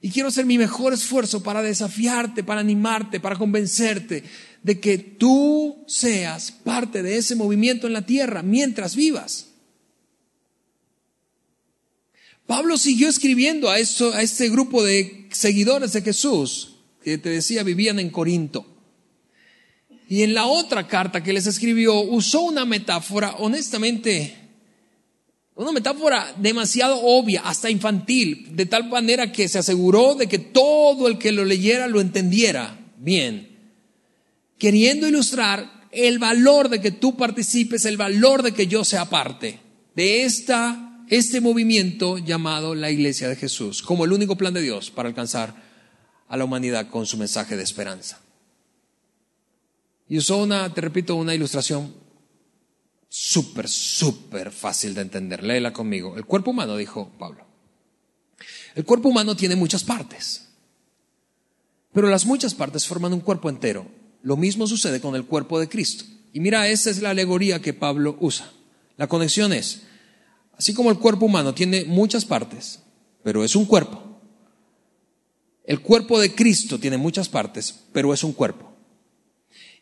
Y 0.00 0.10
quiero 0.10 0.30
hacer 0.30 0.46
mi 0.46 0.56
mejor 0.56 0.94
esfuerzo 0.94 1.42
para 1.42 1.60
desafiarte, 1.60 2.42
para 2.42 2.60
animarte, 2.60 3.20
para 3.20 3.36
convencerte 3.36 4.24
de 4.62 4.80
que 4.80 4.96
tú 4.96 5.84
seas 5.86 6.50
parte 6.50 7.02
de 7.02 7.18
ese 7.18 7.34
movimiento 7.34 7.86
en 7.86 7.92
la 7.92 8.06
tierra 8.06 8.42
mientras 8.42 8.96
vivas. 8.96 9.48
Pablo 12.46 12.78
siguió 12.78 13.10
escribiendo 13.10 13.68
a, 13.68 13.78
esto, 13.78 14.14
a 14.14 14.22
este 14.22 14.48
grupo 14.48 14.82
de 14.82 15.28
seguidores 15.30 15.92
de 15.92 16.00
Jesús 16.00 16.77
que 17.02 17.18
te 17.18 17.30
decía 17.30 17.62
vivían 17.62 17.98
en 17.98 18.10
Corinto. 18.10 18.66
Y 20.08 20.22
en 20.22 20.32
la 20.32 20.46
otra 20.46 20.86
carta 20.88 21.22
que 21.22 21.34
les 21.34 21.46
escribió 21.46 22.00
usó 22.00 22.42
una 22.42 22.64
metáfora, 22.64 23.36
honestamente, 23.38 24.34
una 25.54 25.72
metáfora 25.72 26.34
demasiado 26.38 27.00
obvia, 27.02 27.42
hasta 27.42 27.68
infantil, 27.68 28.48
de 28.52 28.64
tal 28.64 28.88
manera 28.88 29.32
que 29.32 29.48
se 29.48 29.58
aseguró 29.58 30.14
de 30.14 30.26
que 30.26 30.38
todo 30.38 31.08
el 31.08 31.18
que 31.18 31.32
lo 31.32 31.44
leyera 31.44 31.88
lo 31.88 32.00
entendiera 32.00 32.78
bien, 32.96 33.58
queriendo 34.56 35.06
ilustrar 35.06 35.88
el 35.92 36.18
valor 36.18 36.68
de 36.68 36.80
que 36.80 36.90
tú 36.90 37.16
participes, 37.16 37.84
el 37.84 37.96
valor 37.96 38.42
de 38.42 38.52
que 38.52 38.66
yo 38.66 38.84
sea 38.84 39.10
parte 39.10 39.60
de 39.94 40.22
esta, 40.22 41.04
este 41.08 41.40
movimiento 41.40 42.18
llamado 42.18 42.74
la 42.74 42.90
Iglesia 42.90 43.28
de 43.28 43.36
Jesús, 43.36 43.82
como 43.82 44.04
el 44.04 44.12
único 44.12 44.36
plan 44.36 44.54
de 44.54 44.62
Dios 44.62 44.90
para 44.90 45.08
alcanzar 45.08 45.67
a 46.28 46.36
la 46.36 46.44
humanidad 46.44 46.88
con 46.88 47.06
su 47.06 47.16
mensaje 47.16 47.56
de 47.56 47.62
esperanza. 47.62 48.20
Y 50.08 50.18
usó 50.18 50.38
una, 50.38 50.72
te 50.72 50.80
repito, 50.80 51.16
una 51.16 51.34
ilustración 51.34 51.94
súper, 53.08 53.68
súper 53.68 54.50
fácil 54.50 54.94
de 54.94 55.02
entender. 55.02 55.42
Léela 55.42 55.72
conmigo. 55.72 56.16
El 56.16 56.24
cuerpo 56.24 56.50
humano, 56.50 56.76
dijo 56.76 57.10
Pablo. 57.18 57.44
El 58.74 58.84
cuerpo 58.84 59.08
humano 59.08 59.34
tiene 59.34 59.56
muchas 59.56 59.82
partes, 59.82 60.48
pero 61.92 62.08
las 62.08 62.26
muchas 62.26 62.54
partes 62.54 62.86
forman 62.86 63.12
un 63.12 63.20
cuerpo 63.20 63.48
entero. 63.48 63.86
Lo 64.22 64.36
mismo 64.36 64.66
sucede 64.66 65.00
con 65.00 65.16
el 65.16 65.24
cuerpo 65.24 65.58
de 65.58 65.68
Cristo. 65.68 66.04
Y 66.32 66.40
mira, 66.40 66.68
esa 66.68 66.90
es 66.90 67.02
la 67.02 67.10
alegoría 67.10 67.60
que 67.60 67.72
Pablo 67.72 68.16
usa. 68.20 68.52
La 68.96 69.08
conexión 69.08 69.52
es, 69.52 69.82
así 70.56 70.74
como 70.74 70.90
el 70.90 70.98
cuerpo 70.98 71.26
humano 71.26 71.54
tiene 71.54 71.84
muchas 71.84 72.24
partes, 72.24 72.80
pero 73.22 73.44
es 73.44 73.56
un 73.56 73.64
cuerpo, 73.64 74.07
el 75.68 75.80
cuerpo 75.80 76.18
de 76.18 76.34
Cristo 76.34 76.80
tiene 76.80 76.96
muchas 76.96 77.28
partes, 77.28 77.74
pero 77.92 78.14
es 78.14 78.24
un 78.24 78.32
cuerpo. 78.32 78.72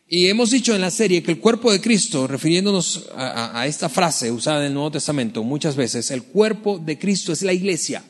Y 0.05 0.27
hemos 0.27 0.51
dicho 0.51 0.75
en 0.75 0.81
la 0.81 0.91
serie 0.91 1.23
que 1.23 1.31
el 1.31 1.39
cuerpo 1.39 1.71
de 1.71 1.79
Cristo, 1.79 2.27
refiriéndonos 2.27 3.07
a, 3.15 3.65
esta 3.67 3.87
frase 3.87 4.29
usada 4.29 4.59
en 4.59 4.65
el 4.65 4.73
Nuevo 4.73 4.91
Testamento 4.91 5.45
muchas 5.45 5.77
veces, 5.77 6.11
el 6.11 6.23
cuerpo 6.23 6.77
de 6.77 6.99
Cristo 6.99 7.31
es 7.31 7.41
la 7.41 7.53
iglesia. 7.53 8.03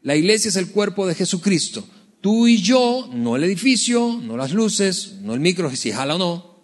La 0.00 0.16
iglesia 0.16 0.48
es 0.48 0.56
el 0.56 0.70
cuerpo 0.70 1.06
de 1.06 1.14
Jesucristo. 1.14 1.86
Tú 2.22 2.46
y 2.46 2.62
yo, 2.62 3.10
no 3.12 3.36
el 3.36 3.44
edificio, 3.44 4.18
no 4.22 4.38
las 4.38 4.52
luces, 4.52 5.16
no 5.20 5.34
el 5.34 5.40
micro, 5.40 5.70
si 5.76 5.92
jala 5.92 6.14
o 6.14 6.18
no. 6.18 6.60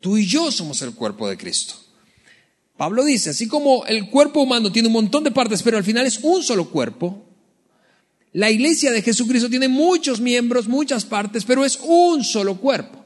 Tú 0.00 0.18
y 0.18 0.26
yo 0.26 0.52
somos 0.52 0.82
el 0.82 0.92
cuerpo 0.92 1.30
de 1.30 1.38
Cristo. 1.38 1.76
Pablo 2.76 3.06
dice, 3.06 3.30
así 3.30 3.48
como 3.48 3.86
el 3.86 4.10
cuerpo 4.10 4.42
humano 4.42 4.70
tiene 4.70 4.88
un 4.88 4.92
montón 4.92 5.24
de 5.24 5.30
partes, 5.30 5.62
pero 5.62 5.78
al 5.78 5.84
final 5.84 6.04
es 6.04 6.20
un 6.22 6.42
solo 6.42 6.68
cuerpo, 6.68 7.25
la 8.36 8.50
iglesia 8.50 8.92
de 8.92 9.00
Jesucristo 9.00 9.48
tiene 9.48 9.66
muchos 9.66 10.20
miembros, 10.20 10.68
muchas 10.68 11.06
partes, 11.06 11.44
pero 11.44 11.64
es 11.64 11.78
un 11.82 12.22
solo 12.22 12.56
cuerpo. 12.56 13.02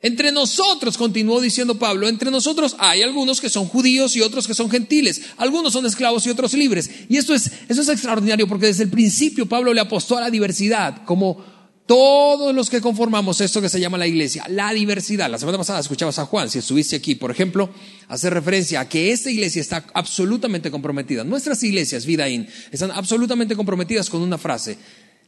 Entre 0.00 0.32
nosotros, 0.32 0.96
continuó 0.96 1.38
diciendo 1.38 1.78
Pablo, 1.78 2.08
entre 2.08 2.30
nosotros 2.30 2.74
hay 2.78 3.02
algunos 3.02 3.42
que 3.42 3.50
son 3.50 3.66
judíos 3.66 4.16
y 4.16 4.22
otros 4.22 4.46
que 4.46 4.54
son 4.54 4.70
gentiles, 4.70 5.20
algunos 5.36 5.74
son 5.74 5.84
esclavos 5.84 6.26
y 6.26 6.30
otros 6.30 6.54
libres. 6.54 6.88
Y 7.10 7.18
esto 7.18 7.34
es, 7.34 7.50
eso 7.68 7.82
es 7.82 7.88
extraordinario 7.90 8.48
porque 8.48 8.68
desde 8.68 8.84
el 8.84 8.90
principio 8.90 9.44
Pablo 9.44 9.74
le 9.74 9.82
apostó 9.82 10.16
a 10.16 10.22
la 10.22 10.30
diversidad, 10.30 11.04
como 11.04 11.44
todos 11.86 12.54
los 12.54 12.70
que 12.70 12.80
conformamos 12.80 13.40
esto 13.40 13.60
que 13.60 13.68
se 13.68 13.80
llama 13.80 13.98
la 13.98 14.06
iglesia, 14.06 14.44
la 14.48 14.72
diversidad. 14.72 15.30
La 15.30 15.38
semana 15.38 15.58
pasada 15.58 15.80
escuchabas 15.80 16.18
a 16.18 16.26
Juan, 16.26 16.48
si 16.48 16.58
estuviste 16.58 16.96
aquí, 16.96 17.14
por 17.14 17.30
ejemplo, 17.30 17.70
hace 18.08 18.30
referencia 18.30 18.80
a 18.80 18.88
que 18.88 19.12
esta 19.12 19.30
iglesia 19.30 19.60
está 19.60 19.84
absolutamente 19.94 20.70
comprometida. 20.70 21.24
Nuestras 21.24 21.62
iglesias, 21.62 22.06
Vidaín, 22.06 22.48
están 22.70 22.90
absolutamente 22.90 23.56
comprometidas 23.56 24.08
con 24.08 24.22
una 24.22 24.38
frase. 24.38 24.78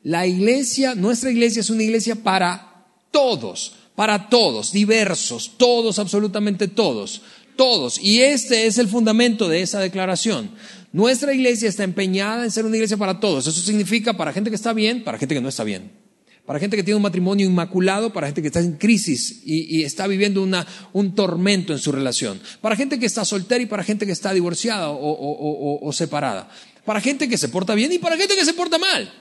La 0.02 0.26
iglesia, 0.26 0.94
nuestra 0.94 1.30
iglesia 1.30 1.60
es 1.60 1.70
una 1.70 1.82
iglesia 1.82 2.16
para 2.16 2.86
todos 3.10 3.74
para 3.96 4.28
todos, 4.28 4.72
diversos, 4.72 5.52
todos, 5.56 5.98
absolutamente 5.98 6.68
todos, 6.68 7.22
todos. 7.56 7.98
Y 7.98 8.20
este 8.20 8.66
es 8.66 8.78
el 8.78 8.88
fundamento 8.88 9.48
de 9.48 9.62
esa 9.62 9.80
declaración. 9.80 10.50
Nuestra 10.92 11.32
iglesia 11.32 11.68
está 11.68 11.82
empeñada 11.82 12.44
en 12.44 12.50
ser 12.50 12.66
una 12.66 12.76
iglesia 12.76 12.98
para 12.98 13.18
todos. 13.18 13.46
Eso 13.46 13.60
significa 13.60 14.16
para 14.16 14.32
gente 14.32 14.50
que 14.50 14.56
está 14.56 14.72
bien, 14.74 15.02
para 15.02 15.18
gente 15.18 15.34
que 15.34 15.40
no 15.40 15.48
está 15.48 15.64
bien. 15.64 16.05
Para 16.46 16.60
gente 16.60 16.76
que 16.76 16.84
tiene 16.84 16.96
un 16.96 17.02
matrimonio 17.02 17.44
inmaculado, 17.44 18.12
para 18.12 18.28
gente 18.28 18.40
que 18.40 18.48
está 18.48 18.60
en 18.60 18.74
crisis 18.76 19.42
y, 19.44 19.82
está 19.82 20.06
viviendo 20.06 20.42
una, 20.42 20.66
un 20.92 21.14
tormento 21.14 21.72
en 21.72 21.80
su 21.80 21.90
relación. 21.90 22.40
Para 22.60 22.76
gente 22.76 22.98
que 22.98 23.06
está 23.06 23.24
soltera 23.24 23.62
y 23.62 23.66
para 23.66 23.82
gente 23.82 24.06
que 24.06 24.12
está 24.12 24.32
divorciada 24.32 24.90
o 24.90 25.92
separada. 25.92 26.48
Para 26.84 27.00
gente 27.00 27.28
que 27.28 27.36
se 27.36 27.48
porta 27.48 27.74
bien 27.74 27.92
y 27.92 27.98
para 27.98 28.16
gente 28.16 28.36
que 28.36 28.44
se 28.44 28.54
porta 28.54 28.78
mal. 28.78 29.12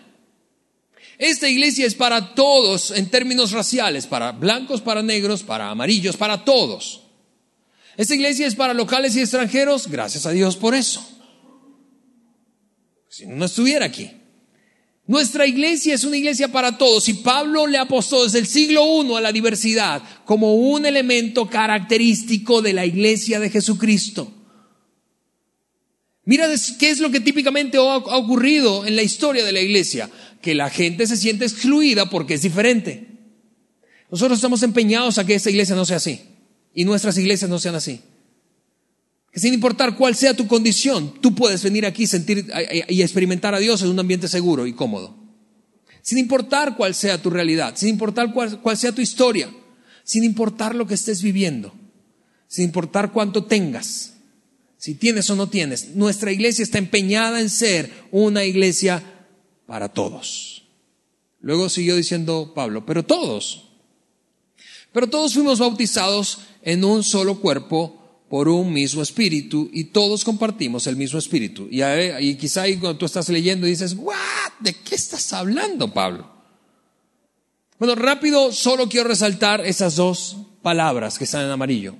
Esta 1.17 1.49
iglesia 1.49 1.85
es 1.85 1.95
para 1.95 2.35
todos 2.35 2.91
en 2.91 3.09
términos 3.09 3.51
raciales, 3.51 4.05
para 4.05 4.31
blancos, 4.31 4.81
para 4.81 5.01
negros, 5.01 5.43
para 5.43 5.69
amarillos, 5.69 6.17
para 6.17 6.43
todos. 6.43 7.03
Esta 7.97 8.15
iglesia 8.15 8.45
es 8.45 8.55
para 8.55 8.73
locales 8.73 9.15
y 9.15 9.21
extranjeros, 9.21 9.87
gracias 9.87 10.25
a 10.25 10.31
Dios 10.31 10.57
por 10.57 10.75
eso. 10.75 11.07
Si 13.09 13.25
no 13.25 13.45
estuviera 13.45 13.85
aquí. 13.85 14.11
Nuestra 15.07 15.45
iglesia 15.45 15.93
es 15.93 16.03
una 16.03 16.17
iglesia 16.17 16.47
para 16.47 16.77
todos 16.77 17.07
y 17.09 17.13
Pablo 17.15 17.67
le 17.67 17.77
apostó 17.77 18.23
desde 18.23 18.39
el 18.39 18.47
siglo 18.47 19.03
I 19.03 19.15
a 19.15 19.21
la 19.21 19.31
diversidad 19.31 20.01
como 20.25 20.55
un 20.55 20.85
elemento 20.85 21.47
característico 21.47 22.63
de 22.63 22.73
la 22.73 22.85
iglesia 22.85 23.39
de 23.39 23.51
Jesucristo. 23.51 24.31
Mira 26.23 26.47
qué 26.79 26.89
es 26.89 26.99
lo 26.99 27.11
que 27.11 27.19
típicamente 27.19 27.77
ha 27.77 27.97
ocurrido 27.97 28.83
en 28.83 28.95
la 28.95 29.03
historia 29.03 29.45
de 29.45 29.51
la 29.51 29.61
iglesia 29.61 30.09
que 30.41 30.55
la 30.55 30.71
gente 30.71 31.05
se 31.05 31.17
siente 31.17 31.45
excluida 31.45 32.09
porque 32.09 32.33
es 32.33 32.41
diferente. 32.41 33.07
Nosotros 34.09 34.39
estamos 34.39 34.63
empeñados 34.63 35.19
a 35.19 35.25
que 35.25 35.35
esta 35.35 35.51
iglesia 35.51 35.75
no 35.75 35.85
sea 35.85 35.97
así 35.97 36.21
y 36.73 36.83
nuestras 36.83 37.15
iglesias 37.19 37.49
no 37.49 37.59
sean 37.59 37.75
así. 37.75 38.01
Sin 39.35 39.53
importar 39.53 39.97
cuál 39.97 40.15
sea 40.15 40.33
tu 40.33 40.47
condición, 40.47 41.13
tú 41.21 41.35
puedes 41.35 41.61
venir 41.61 41.85
aquí 41.85 42.07
sentir 42.07 42.47
y 42.87 43.01
experimentar 43.01 43.53
a 43.53 43.59
Dios 43.59 43.81
en 43.81 43.89
un 43.89 43.99
ambiente 43.99 44.29
seguro 44.29 44.65
y 44.65 44.73
cómodo. 44.73 45.13
Sin 46.01 46.17
importar 46.17 46.77
cuál 46.77 46.95
sea 46.95 47.21
tu 47.21 47.29
realidad, 47.29 47.73
sin 47.75 47.89
importar 47.89 48.31
cuál, 48.31 48.61
cuál 48.61 48.77
sea 48.77 48.93
tu 48.93 49.01
historia, 49.01 49.53
sin 50.03 50.23
importar 50.23 50.73
lo 50.73 50.87
que 50.87 50.93
estés 50.93 51.21
viviendo, 51.21 51.73
sin 52.47 52.65
importar 52.65 53.11
cuánto 53.11 53.43
tengas, 53.43 54.13
si 54.77 54.95
tienes 54.95 55.29
o 55.29 55.35
no 55.35 55.49
tienes. 55.49 55.95
Nuestra 55.95 56.31
iglesia 56.31 56.63
está 56.63 56.77
empeñada 56.77 57.41
en 57.41 57.49
ser 57.49 57.91
una 58.11 58.45
iglesia 58.45 59.03
para 59.65 59.89
todos. 59.89 60.63
Luego 61.41 61.67
siguió 61.67 61.97
diciendo 61.97 62.53
Pablo, 62.55 62.85
pero 62.85 63.03
todos, 63.03 63.67
pero 64.93 65.07
todos 65.07 65.33
fuimos 65.33 65.59
bautizados 65.59 66.39
en 66.61 66.85
un 66.85 67.03
solo 67.03 67.41
cuerpo 67.41 68.04
por 68.29 68.49
un 68.49 68.73
mismo 68.73 69.01
espíritu 69.01 69.69
y 69.71 69.85
todos 69.85 70.23
compartimos 70.23 70.87
el 70.87 70.95
mismo 70.95 71.19
espíritu. 71.19 71.67
Y, 71.69 72.35
quizá 72.35 72.63
ahí 72.63 72.77
cuando 72.77 72.97
tú 72.97 73.05
estás 73.05 73.29
leyendo 73.29 73.67
dices, 73.67 73.95
¿What? 73.97 74.15
¿De 74.59 74.73
qué 74.73 74.95
estás 74.95 75.31
hablando, 75.33 75.93
Pablo? 75.93 76.31
Bueno, 77.77 77.95
rápido, 77.95 78.51
solo 78.51 78.87
quiero 78.87 79.09
resaltar 79.09 79.65
esas 79.65 79.95
dos 79.95 80.37
palabras 80.61 81.17
que 81.17 81.25
están 81.25 81.45
en 81.45 81.51
amarillo. 81.51 81.95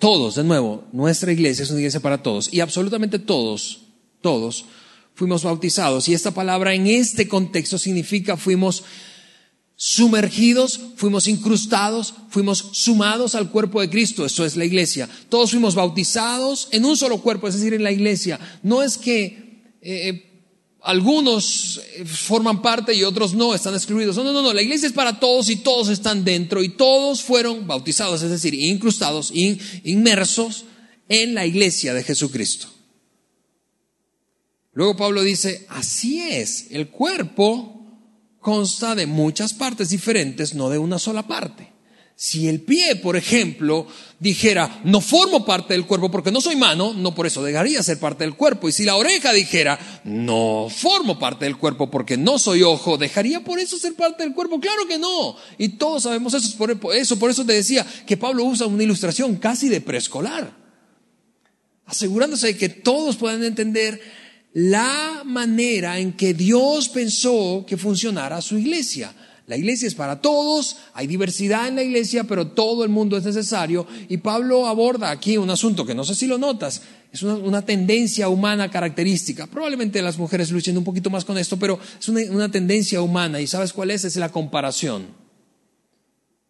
Todos, 0.00 0.36
de 0.36 0.44
nuevo, 0.44 0.84
nuestra 0.92 1.32
iglesia 1.32 1.62
es 1.62 1.70
una 1.70 1.80
iglesia 1.80 2.00
para 2.00 2.22
todos 2.22 2.52
y 2.52 2.60
absolutamente 2.60 3.18
todos, 3.18 3.82
todos 4.20 4.66
fuimos 5.14 5.42
bautizados. 5.42 6.08
Y 6.08 6.14
esta 6.14 6.32
palabra 6.32 6.74
en 6.74 6.86
este 6.86 7.26
contexto 7.26 7.78
significa 7.78 8.36
fuimos 8.36 8.84
sumergidos, 9.76 10.80
fuimos 10.96 11.28
incrustados, 11.28 12.14
fuimos 12.30 12.70
sumados 12.72 13.34
al 13.34 13.50
cuerpo 13.50 13.80
de 13.80 13.90
Cristo. 13.90 14.24
Eso 14.24 14.44
es 14.44 14.56
la 14.56 14.64
iglesia. 14.64 15.08
Todos 15.28 15.50
fuimos 15.50 15.74
bautizados 15.74 16.68
en 16.72 16.84
un 16.86 16.96
solo 16.96 17.18
cuerpo, 17.20 17.46
es 17.46 17.54
decir, 17.54 17.74
en 17.74 17.82
la 17.82 17.92
iglesia. 17.92 18.40
No 18.62 18.82
es 18.82 18.96
que 18.96 19.76
eh, 19.82 20.26
algunos 20.80 21.82
eh, 21.94 22.04
forman 22.06 22.62
parte 22.62 22.94
y 22.94 23.04
otros 23.04 23.34
no, 23.34 23.54
están 23.54 23.74
excluidos. 23.74 24.16
No, 24.16 24.24
no, 24.24 24.40
no, 24.40 24.54
la 24.54 24.62
iglesia 24.62 24.86
es 24.86 24.94
para 24.94 25.20
todos 25.20 25.50
y 25.50 25.56
todos 25.56 25.88
están 25.90 26.24
dentro 26.24 26.62
y 26.62 26.70
todos 26.70 27.22
fueron 27.22 27.66
bautizados, 27.66 28.22
es 28.22 28.30
decir, 28.30 28.54
incrustados, 28.54 29.30
inmersos 29.34 30.64
en 31.08 31.34
la 31.34 31.44
iglesia 31.44 31.92
de 31.92 32.02
Jesucristo. 32.02 32.68
Luego 34.72 34.96
Pablo 34.96 35.22
dice, 35.22 35.66
así 35.68 36.20
es, 36.20 36.68
el 36.70 36.88
cuerpo 36.88 37.75
consta 38.46 38.94
de 38.94 39.08
muchas 39.08 39.54
partes 39.54 39.88
diferentes, 39.88 40.54
no 40.54 40.68
de 40.68 40.78
una 40.78 41.00
sola 41.00 41.26
parte. 41.26 41.72
Si 42.14 42.46
el 42.46 42.60
pie, 42.60 42.94
por 42.94 43.16
ejemplo, 43.16 43.88
dijera, 44.20 44.82
no 44.84 45.00
formo 45.00 45.44
parte 45.44 45.74
del 45.74 45.84
cuerpo 45.84 46.12
porque 46.12 46.30
no 46.30 46.40
soy 46.40 46.54
mano, 46.54 46.94
no 46.94 47.12
por 47.12 47.26
eso 47.26 47.42
dejaría 47.42 47.82
ser 47.82 47.98
parte 47.98 48.22
del 48.22 48.36
cuerpo. 48.36 48.68
Y 48.68 48.72
si 48.72 48.84
la 48.84 48.94
oreja 48.94 49.32
dijera, 49.32 50.00
no 50.04 50.68
formo 50.70 51.18
parte 51.18 51.44
del 51.44 51.58
cuerpo 51.58 51.90
porque 51.90 52.16
no 52.16 52.38
soy 52.38 52.62
ojo, 52.62 52.96
dejaría 52.96 53.42
por 53.42 53.58
eso 53.58 53.78
ser 53.78 53.94
parte 53.94 54.22
del 54.22 54.32
cuerpo. 54.32 54.60
Claro 54.60 54.86
que 54.86 54.96
no. 54.96 55.34
Y 55.58 55.70
todos 55.70 56.04
sabemos 56.04 56.32
eso. 56.32 56.56
Por 56.56 56.94
eso, 56.94 57.18
por 57.18 57.32
eso 57.32 57.44
te 57.44 57.52
decía 57.52 57.84
que 58.06 58.16
Pablo 58.16 58.44
usa 58.44 58.68
una 58.68 58.84
ilustración 58.84 59.34
casi 59.34 59.68
de 59.68 59.80
preescolar, 59.80 60.56
asegurándose 61.84 62.46
de 62.46 62.56
que 62.56 62.68
todos 62.68 63.16
puedan 63.16 63.42
entender 63.42 64.00
la 64.56 65.22
manera 65.22 65.98
en 65.98 66.14
que 66.14 66.32
Dios 66.32 66.88
pensó 66.88 67.66
que 67.66 67.76
funcionara 67.76 68.40
su 68.40 68.56
iglesia. 68.56 69.12
La 69.46 69.56
iglesia 69.58 69.86
es 69.86 69.94
para 69.94 70.22
todos, 70.22 70.78
hay 70.94 71.06
diversidad 71.06 71.68
en 71.68 71.76
la 71.76 71.82
iglesia, 71.82 72.24
pero 72.24 72.48
todo 72.48 72.82
el 72.82 72.88
mundo 72.88 73.18
es 73.18 73.24
necesario. 73.24 73.86
Y 74.08 74.16
Pablo 74.16 74.66
aborda 74.66 75.10
aquí 75.10 75.36
un 75.36 75.50
asunto 75.50 75.84
que 75.84 75.94
no 75.94 76.04
sé 76.04 76.14
si 76.14 76.26
lo 76.26 76.38
notas, 76.38 76.80
es 77.12 77.22
una, 77.22 77.66
tendencia 77.66 78.30
humana 78.30 78.70
característica. 78.70 79.46
Probablemente 79.46 80.00
las 80.00 80.16
mujeres 80.16 80.50
luchen 80.50 80.78
un 80.78 80.84
poquito 80.84 81.10
más 81.10 81.26
con 81.26 81.36
esto, 81.36 81.58
pero 81.58 81.78
es 82.00 82.08
una, 82.08 82.22
una 82.30 82.50
tendencia 82.50 83.02
humana. 83.02 83.42
¿Y 83.42 83.46
sabes 83.46 83.74
cuál 83.74 83.90
es? 83.90 84.04
Es 84.04 84.16
la 84.16 84.30
comparación. 84.30 85.08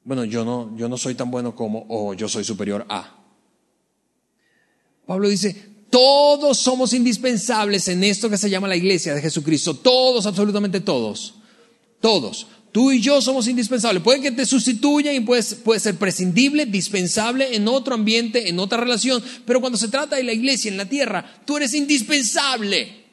Bueno, 0.05 0.25
yo 0.25 0.45
no, 0.45 0.77
yo 0.77 0.89
no 0.89 0.97
soy 0.97 1.17
tan 1.17 1.33
bueno 1.33 1.57
como, 1.57 1.85
o 1.89 2.15
yo 2.15 2.29
soy 2.29 2.45
superior 2.45 2.87
a. 2.89 3.17
Pablo 5.07 5.29
dice, 5.29 5.76
todos 5.97 6.59
somos 6.59 6.93
indispensables 6.93 7.89
en 7.89 8.05
esto 8.05 8.29
que 8.29 8.37
se 8.37 8.51
llama 8.51 8.69
la 8.69 8.77
iglesia 8.77 9.15
de 9.15 9.23
Jesucristo. 9.23 9.73
Todos, 9.73 10.27
absolutamente 10.27 10.81
todos. 10.81 11.37
Todos. 12.03 12.49
Tú 12.71 12.93
y 12.93 13.01
yo 13.01 13.23
somos 13.23 13.49
indispensables. 13.49 14.03
Puede 14.03 14.21
que 14.21 14.31
te 14.31 14.45
sustituyan 14.45 15.15
y 15.15 15.21
puede, 15.21 15.43
puede 15.43 15.81
ser 15.81 15.97
prescindible, 15.97 16.67
dispensable 16.67 17.57
en 17.57 17.67
otro 17.67 17.95
ambiente, 17.95 18.51
en 18.51 18.59
otra 18.59 18.77
relación. 18.77 19.25
Pero 19.47 19.63
cuando 19.63 19.79
se 19.79 19.89
trata 19.89 20.17
de 20.17 20.25
la 20.25 20.35
iglesia 20.35 20.71
en 20.71 20.77
la 20.77 20.87
tierra, 20.87 21.41
tú 21.47 21.57
eres 21.57 21.73
indispensable. 21.73 23.07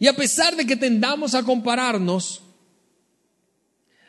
Y 0.00 0.08
a 0.08 0.16
pesar 0.16 0.56
de 0.56 0.66
que 0.66 0.74
tendamos 0.74 1.36
a 1.36 1.44
compararnos, 1.44 2.42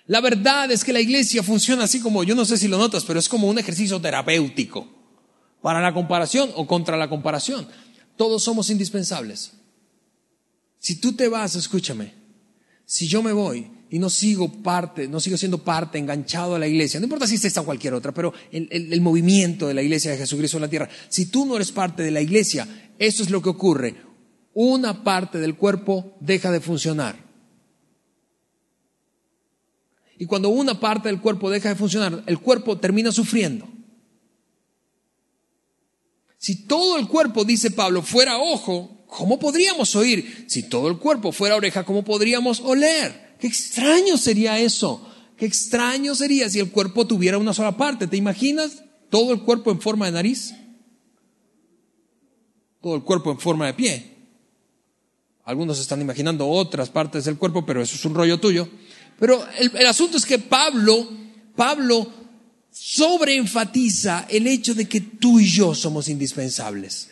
la 0.09 0.21
verdad 0.21 0.71
es 0.71 0.83
que 0.83 0.91
la 0.91 1.01
iglesia 1.01 1.43
funciona 1.43 1.83
así 1.83 1.99
como, 1.99 2.23
yo 2.23 2.33
no 2.33 2.43
sé 2.43 2.57
si 2.57 2.67
lo 2.67 2.79
notas, 2.79 3.03
pero 3.05 3.19
es 3.19 3.29
como 3.29 3.47
un 3.47 3.59
ejercicio 3.59 4.01
terapéutico 4.01 4.87
para 5.61 5.81
la 5.81 5.93
comparación 5.93 6.49
o 6.55 6.65
contra 6.65 6.97
la 6.97 7.07
comparación. 7.07 7.67
Todos 8.17 8.41
somos 8.41 8.71
indispensables. 8.71 9.51
Si 10.79 10.95
tú 10.95 11.13
te 11.13 11.27
vas, 11.27 11.53
escúchame, 11.53 12.15
si 12.85 13.07
yo 13.07 13.21
me 13.21 13.33
voy, 13.33 13.69
y 13.91 13.99
no 13.99 14.09
sigo 14.09 14.51
parte, 14.63 15.07
no 15.07 15.19
sigo 15.19 15.37
siendo 15.37 15.59
parte, 15.59 15.99
enganchado 15.99 16.55
a 16.55 16.59
la 16.59 16.67
iglesia, 16.67 16.99
no 16.99 17.05
importa 17.05 17.27
si 17.27 17.35
esta 17.35 17.61
o 17.61 17.65
cualquier 17.65 17.93
otra, 17.93 18.11
pero 18.11 18.33
el, 18.51 18.67
el, 18.71 19.01
movimiento 19.01 19.67
de 19.67 19.75
la 19.75 19.83
iglesia 19.83 20.09
de 20.09 20.17
Jesucristo 20.17 20.57
en 20.57 20.61
la 20.61 20.69
tierra, 20.69 20.89
si 21.09 21.27
tú 21.27 21.45
no 21.45 21.55
eres 21.55 21.71
parte 21.71 22.01
de 22.01 22.09
la 22.09 22.21
iglesia, 22.21 22.67
eso 22.97 23.21
es 23.21 23.29
lo 23.29 23.43
que 23.43 23.49
ocurre. 23.49 23.95
Una 24.55 25.03
parte 25.03 25.37
del 25.37 25.55
cuerpo 25.55 26.17
deja 26.19 26.49
de 26.49 26.61
funcionar. 26.61 27.28
Y 30.19 30.25
cuando 30.25 30.49
una 30.49 30.77
parte 30.77 31.07
del 31.07 31.21
cuerpo 31.21 31.49
deja 31.49 31.69
de 31.69 31.75
funcionar, 31.75 32.23
el 32.27 32.39
cuerpo 32.39 32.77
termina 32.77 33.09
sufriendo. 33.09 33.65
Si 36.37 36.67
todo 36.67 36.97
el 36.97 37.07
cuerpo, 37.07 37.45
dice 37.45 37.71
Pablo, 37.71 38.01
fuera 38.01 38.37
ojo, 38.37 39.05
¿cómo 39.07 39.39
podríamos 39.39 39.95
oír? 39.95 40.45
Si 40.49 40.63
todo 40.63 40.89
el 40.89 40.97
cuerpo 40.97 41.31
fuera 41.31 41.55
oreja, 41.55 41.85
¿cómo 41.85 42.03
podríamos 42.03 42.59
oler? 42.59 43.37
Qué 43.39 43.47
extraño 43.47 44.17
sería 44.17 44.59
eso. 44.59 45.09
Qué 45.37 45.45
extraño 45.45 46.13
sería 46.13 46.49
si 46.49 46.59
el 46.59 46.69
cuerpo 46.69 47.07
tuviera 47.07 47.37
una 47.37 47.53
sola 47.53 47.77
parte. 47.77 48.05
¿Te 48.05 48.17
imaginas 48.17 48.83
todo 49.09 49.31
el 49.31 49.39
cuerpo 49.43 49.71
en 49.71 49.79
forma 49.79 50.07
de 50.07 50.11
nariz? 50.11 50.53
Todo 52.81 52.95
el 52.95 53.03
cuerpo 53.03 53.31
en 53.31 53.39
forma 53.39 53.67
de 53.67 53.73
pie. 53.73 54.17
Algunos 55.45 55.79
están 55.79 56.01
imaginando 56.01 56.47
otras 56.49 56.89
partes 56.89 57.23
del 57.23 57.37
cuerpo, 57.37 57.65
pero 57.65 57.81
eso 57.81 57.95
es 57.95 58.03
un 58.03 58.13
rollo 58.13 58.37
tuyo. 58.37 58.67
Pero 59.19 59.45
el, 59.57 59.85
asunto 59.85 60.17
es 60.17 60.25
que 60.25 60.39
Pablo, 60.39 61.07
Pablo 61.55 62.09
sobreenfatiza 62.71 64.25
el 64.29 64.47
hecho 64.47 64.73
de 64.73 64.87
que 64.87 65.01
tú 65.01 65.39
y 65.39 65.45
yo 65.45 65.75
somos 65.75 66.07
indispensables. 66.07 67.09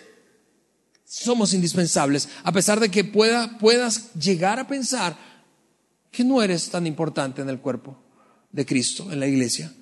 Somos 1.04 1.54
indispensables, 1.54 2.30
a 2.44 2.52
pesar 2.52 2.80
de 2.80 2.90
que 2.90 3.04
pueda, 3.04 3.58
puedas 3.58 4.14
llegar 4.14 4.60
a 4.60 4.68
pensar 4.68 5.18
que 6.12 6.24
no 6.24 6.42
eres 6.42 6.70
tan 6.70 6.88
importante 6.88 7.42
en 7.42 7.50
el 7.50 7.60
cuerpo 7.60 7.98
de 8.52 8.66
Cristo, 8.66 9.12
en 9.12 9.20
la 9.20 9.28
iglesia. 9.28 9.74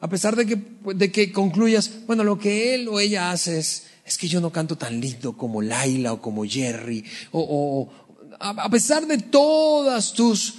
A 0.00 0.08
pesar 0.08 0.36
de 0.36 0.46
que, 0.46 0.58
de 0.94 1.10
que 1.10 1.32
concluyas, 1.32 1.90
bueno, 2.06 2.24
lo 2.24 2.38
que 2.38 2.74
él 2.74 2.88
o 2.88 3.00
ella 3.00 3.30
hace 3.30 3.58
es, 3.58 3.84
es 4.04 4.18
que 4.18 4.28
yo 4.28 4.40
no 4.40 4.50
canto 4.50 4.76
tan 4.76 5.00
lindo 5.00 5.36
como 5.36 5.62
Laila 5.62 6.12
o 6.12 6.20
como 6.20 6.44
Jerry, 6.44 7.04
o, 7.32 7.90
a 8.38 8.68
pesar 8.68 9.06
de 9.06 9.18
todas 9.18 10.12
tus 10.12 10.54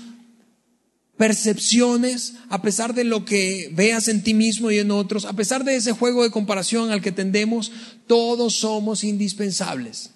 percepciones, 1.17 2.36
a 2.49 2.62
pesar 2.62 2.93
de 2.93 3.04
lo 3.04 3.23
que 3.23 3.69
veas 3.73 4.08
en 4.08 4.23
ti 4.23 4.34
mismo 4.34 4.71
y 4.71 4.80
en 4.80 4.91
otros, 4.91 5.25
a 5.25 5.34
pesar 5.34 5.63
de 5.63 5.75
ese 5.75 5.93
juego 5.93 6.23
de 6.23 6.32
comparación 6.32 6.91
al 6.91 7.01
que 7.01 7.12
tendemos, 7.12 7.71
todos 8.08 8.56
somos 8.56 9.04
indispensables. 9.04 10.12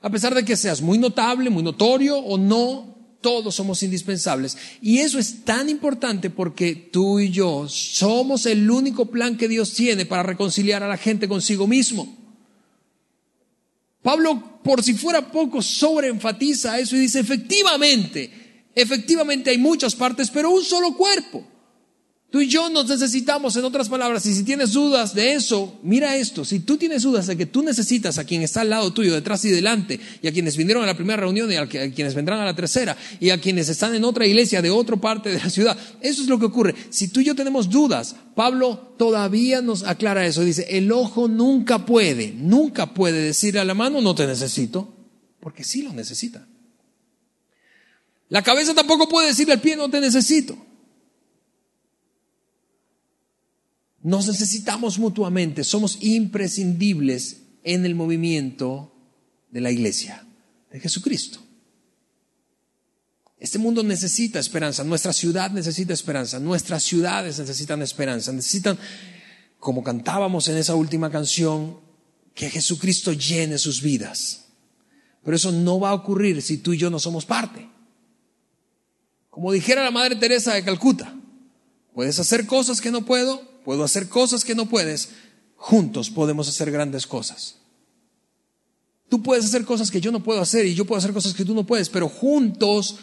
A 0.00 0.10
pesar 0.10 0.34
de 0.34 0.44
que 0.44 0.56
seas 0.56 0.80
muy 0.80 0.98
notable, 0.98 1.50
muy 1.50 1.62
notorio 1.62 2.18
o 2.18 2.38
no, 2.38 2.96
todos 3.20 3.54
somos 3.54 3.82
indispensables. 3.82 4.56
Y 4.80 4.98
eso 4.98 5.18
es 5.18 5.44
tan 5.44 5.68
importante 5.68 6.30
porque 6.30 6.74
tú 6.74 7.18
y 7.18 7.30
yo 7.30 7.68
somos 7.68 8.46
el 8.46 8.70
único 8.70 9.06
plan 9.06 9.36
que 9.36 9.48
Dios 9.48 9.72
tiene 9.72 10.06
para 10.06 10.22
reconciliar 10.22 10.82
a 10.82 10.88
la 10.88 10.98
gente 10.98 11.28
consigo 11.28 11.66
mismo. 11.66 12.16
Pablo, 14.02 14.60
por 14.62 14.82
si 14.82 14.94
fuera 14.94 15.32
poco, 15.32 15.60
sobreenfatiza 15.60 16.78
eso 16.78 16.94
y 16.96 17.00
dice, 17.00 17.18
efectivamente, 17.20 18.47
efectivamente 18.80 19.50
hay 19.50 19.58
muchas 19.58 19.94
partes, 19.94 20.30
pero 20.30 20.50
un 20.50 20.64
solo 20.64 20.96
cuerpo. 20.96 21.44
Tú 22.30 22.42
y 22.42 22.48
yo 22.48 22.68
nos 22.68 22.86
necesitamos, 22.86 23.56
en 23.56 23.64
otras 23.64 23.88
palabras, 23.88 24.26
y 24.26 24.34
si 24.34 24.42
tienes 24.42 24.72
dudas 24.72 25.14
de 25.14 25.32
eso, 25.32 25.78
mira 25.82 26.14
esto, 26.16 26.44
si 26.44 26.60
tú 26.60 26.76
tienes 26.76 27.02
dudas 27.02 27.26
de 27.26 27.38
que 27.38 27.46
tú 27.46 27.62
necesitas 27.62 28.18
a 28.18 28.24
quien 28.24 28.42
está 28.42 28.60
al 28.60 28.68
lado 28.68 28.92
tuyo, 28.92 29.14
detrás 29.14 29.46
y 29.46 29.50
delante, 29.50 29.98
y 30.20 30.28
a 30.28 30.32
quienes 30.32 30.58
vinieron 30.58 30.82
a 30.82 30.86
la 30.86 30.94
primera 30.94 31.16
reunión 31.22 31.50
y 31.50 31.56
a 31.56 31.66
quienes 31.66 32.14
vendrán 32.14 32.38
a 32.40 32.44
la 32.44 32.54
tercera, 32.54 32.98
y 33.18 33.30
a 33.30 33.40
quienes 33.40 33.70
están 33.70 33.94
en 33.94 34.04
otra 34.04 34.26
iglesia 34.26 34.60
de 34.60 34.68
otra 34.68 34.96
parte 34.96 35.30
de 35.30 35.38
la 35.38 35.48
ciudad, 35.48 35.78
eso 36.02 36.20
es 36.20 36.28
lo 36.28 36.38
que 36.38 36.44
ocurre. 36.44 36.74
Si 36.90 37.08
tú 37.08 37.20
y 37.20 37.24
yo 37.24 37.34
tenemos 37.34 37.70
dudas, 37.70 38.14
Pablo 38.34 38.94
todavía 38.98 39.62
nos 39.62 39.84
aclara 39.84 40.26
eso, 40.26 40.44
dice, 40.44 40.66
el 40.68 40.92
ojo 40.92 41.28
nunca 41.28 41.86
puede, 41.86 42.34
nunca 42.36 42.92
puede 42.92 43.22
decirle 43.22 43.60
a 43.60 43.64
la 43.64 43.72
mano, 43.72 44.02
no 44.02 44.14
te 44.14 44.26
necesito, 44.26 44.94
porque 45.40 45.64
sí 45.64 45.80
lo 45.80 45.94
necesita. 45.94 46.46
La 48.28 48.42
cabeza 48.42 48.74
tampoco 48.74 49.08
puede 49.08 49.28
decirle 49.28 49.54
al 49.54 49.60
pie, 49.60 49.76
no 49.76 49.88
te 49.88 50.00
necesito. 50.00 50.56
Nos 54.02 54.26
necesitamos 54.26 54.98
mutuamente, 54.98 55.64
somos 55.64 55.98
imprescindibles 56.00 57.42
en 57.64 57.84
el 57.84 57.94
movimiento 57.94 58.94
de 59.50 59.60
la 59.60 59.70
iglesia, 59.70 60.26
de 60.70 60.80
Jesucristo. 60.80 61.40
Este 63.38 63.58
mundo 63.58 63.82
necesita 63.82 64.38
esperanza, 64.38 64.84
nuestra 64.84 65.12
ciudad 65.12 65.50
necesita 65.50 65.92
esperanza, 65.92 66.38
nuestras 66.40 66.82
ciudades 66.82 67.38
necesitan 67.38 67.82
esperanza, 67.82 68.32
necesitan, 68.32 68.78
como 69.58 69.82
cantábamos 69.82 70.48
en 70.48 70.56
esa 70.56 70.74
última 70.74 71.10
canción, 71.10 71.78
que 72.34 72.50
Jesucristo 72.50 73.12
llene 73.12 73.58
sus 73.58 73.82
vidas. 73.82 74.46
Pero 75.24 75.36
eso 75.36 75.52
no 75.52 75.80
va 75.80 75.90
a 75.90 75.94
ocurrir 75.94 76.40
si 76.42 76.58
tú 76.58 76.72
y 76.72 76.78
yo 76.78 76.90
no 76.90 76.98
somos 76.98 77.26
parte. 77.26 77.68
Como 79.38 79.52
dijera 79.52 79.84
la 79.84 79.92
Madre 79.92 80.16
Teresa 80.16 80.52
de 80.54 80.64
Calcuta, 80.64 81.14
puedes 81.94 82.18
hacer 82.18 82.44
cosas 82.44 82.80
que 82.80 82.90
no 82.90 83.04
puedo, 83.04 83.40
puedo 83.64 83.84
hacer 83.84 84.08
cosas 84.08 84.44
que 84.44 84.56
no 84.56 84.66
puedes, 84.66 85.10
juntos 85.54 86.10
podemos 86.10 86.48
hacer 86.48 86.72
grandes 86.72 87.06
cosas. 87.06 87.54
Tú 89.08 89.22
puedes 89.22 89.44
hacer 89.44 89.64
cosas 89.64 89.92
que 89.92 90.00
yo 90.00 90.10
no 90.10 90.24
puedo 90.24 90.40
hacer 90.40 90.66
y 90.66 90.74
yo 90.74 90.86
puedo 90.86 90.98
hacer 90.98 91.12
cosas 91.12 91.34
que 91.34 91.44
tú 91.44 91.54
no 91.54 91.64
puedes, 91.64 91.88
pero 91.88 92.08
juntos, 92.08 92.96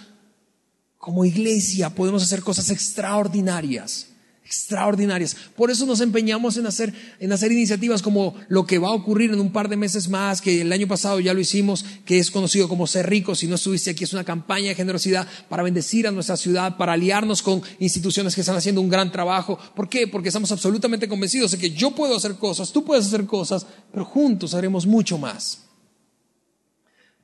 como 0.97 1.23
iglesia, 1.23 1.89
podemos 1.91 2.21
hacer 2.21 2.43
cosas 2.43 2.69
extraordinarias 2.69 4.07
extraordinarias. 4.45 5.35
Por 5.55 5.71
eso 5.71 5.85
nos 5.87 6.01
empeñamos 6.01 6.55
en 6.57 6.67
hacer, 6.67 6.93
en 7.19 7.31
hacer 7.33 7.51
iniciativas 7.51 8.03
como 8.03 8.35
lo 8.47 8.65
que 8.65 8.77
va 8.77 8.89
a 8.89 8.93
ocurrir 8.93 9.31
en 9.31 9.39
un 9.39 9.51
par 9.51 9.69
de 9.69 9.75
meses 9.75 10.07
más, 10.07 10.39
que 10.39 10.61
el 10.61 10.71
año 10.71 10.87
pasado 10.87 11.19
ya 11.19 11.33
lo 11.33 11.39
hicimos, 11.39 11.83
que 12.05 12.19
es 12.19 12.29
conocido 12.29 12.69
como 12.69 12.85
Ser 12.85 13.09
Rico. 13.09 13.33
Si 13.33 13.47
no 13.47 13.55
estuviste 13.55 13.89
aquí, 13.89 14.03
es 14.03 14.13
una 14.13 14.23
campaña 14.23 14.69
de 14.69 14.75
generosidad 14.75 15.27
para 15.49 15.63
bendecir 15.63 16.07
a 16.07 16.11
nuestra 16.11 16.37
ciudad, 16.37 16.77
para 16.77 16.93
aliarnos 16.93 17.41
con 17.41 17.63
instituciones 17.79 18.35
que 18.35 18.41
están 18.41 18.55
haciendo 18.55 18.81
un 18.81 18.89
gran 18.89 19.11
trabajo. 19.11 19.57
¿Por 19.75 19.89
qué? 19.89 20.07
Porque 20.07 20.29
estamos 20.29 20.51
absolutamente 20.51 21.09
convencidos 21.09 21.51
de 21.51 21.57
que 21.57 21.71
yo 21.71 21.91
puedo 21.91 22.15
hacer 22.15 22.35
cosas, 22.35 22.71
tú 22.71 22.85
puedes 22.85 23.07
hacer 23.07 23.25
cosas, 23.25 23.65
pero 23.91 24.05
juntos 24.05 24.53
haremos 24.53 24.85
mucho 24.85 25.17
más. 25.17 25.63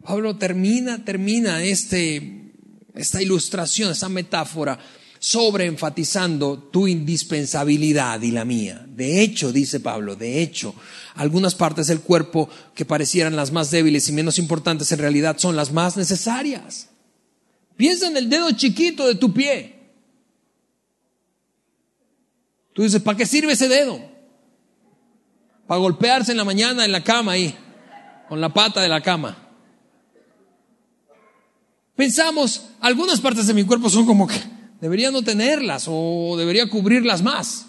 Pablo 0.04 0.36
termina, 0.38 1.06
termina 1.06 1.64
este, 1.64 2.52
esta 2.96 3.22
ilustración, 3.22 3.92
esta 3.92 4.10
metáfora 4.10 4.80
sobreenfatizando 5.22 6.58
tu 6.58 6.88
indispensabilidad 6.88 8.20
y 8.24 8.32
la 8.32 8.44
mía. 8.44 8.84
De 8.88 9.22
hecho, 9.22 9.52
dice 9.54 9.80
Pablo, 9.80 10.16
de 10.16 10.42
hecho, 10.42 10.74
algunas 11.14 11.54
partes 11.54 11.86
del 11.86 12.02
cuerpo 12.02 12.50
que 12.74 12.86
parecieran 12.86 13.36
las 13.36 13.52
más 13.52 13.70
débiles 13.70 14.10
y 14.10 14.14
menos 14.14 14.40
importantes 14.40 14.92
en 14.92 14.98
realidad 14.98 15.38
son 15.38 15.56
las 15.56 15.72
más 15.72 15.96
necesarias. 15.96 16.90
Piensa 17.78 18.08
en 18.08 18.18
el 18.18 18.30
dedo 18.32 18.50
chiquito 18.54 19.06
de 19.06 19.14
tu 19.14 19.32
pie. 19.32 19.76
Tú 22.74 22.82
dices, 22.82 23.00
¿para 23.00 23.16
qué 23.16 23.28
sirve 23.28 23.54
ese 23.54 23.68
dedo? 23.68 24.02
Para 25.68 25.82
golpearse 25.82 26.32
en 26.32 26.38
la 26.38 26.46
mañana 26.46 26.84
en 26.84 26.92
la 26.92 27.04
cama 27.04 27.34
ahí, 27.34 27.56
con 28.28 28.42
la 28.42 28.52
pata 28.52 28.82
de 28.82 28.90
la 28.90 29.02
cama. 29.02 29.38
Pensamos, 31.96 32.70
algunas 32.80 33.22
partes 33.22 33.46
de 33.46 33.54
mi 33.54 33.64
cuerpo 33.64 33.88
son 33.88 34.08
como 34.08 34.26
que 34.26 34.61
Debería 34.82 35.12
no 35.12 35.22
tenerlas 35.22 35.86
o 35.88 36.36
debería 36.38 36.68
cubrirlas 36.68 37.22
más. 37.22 37.68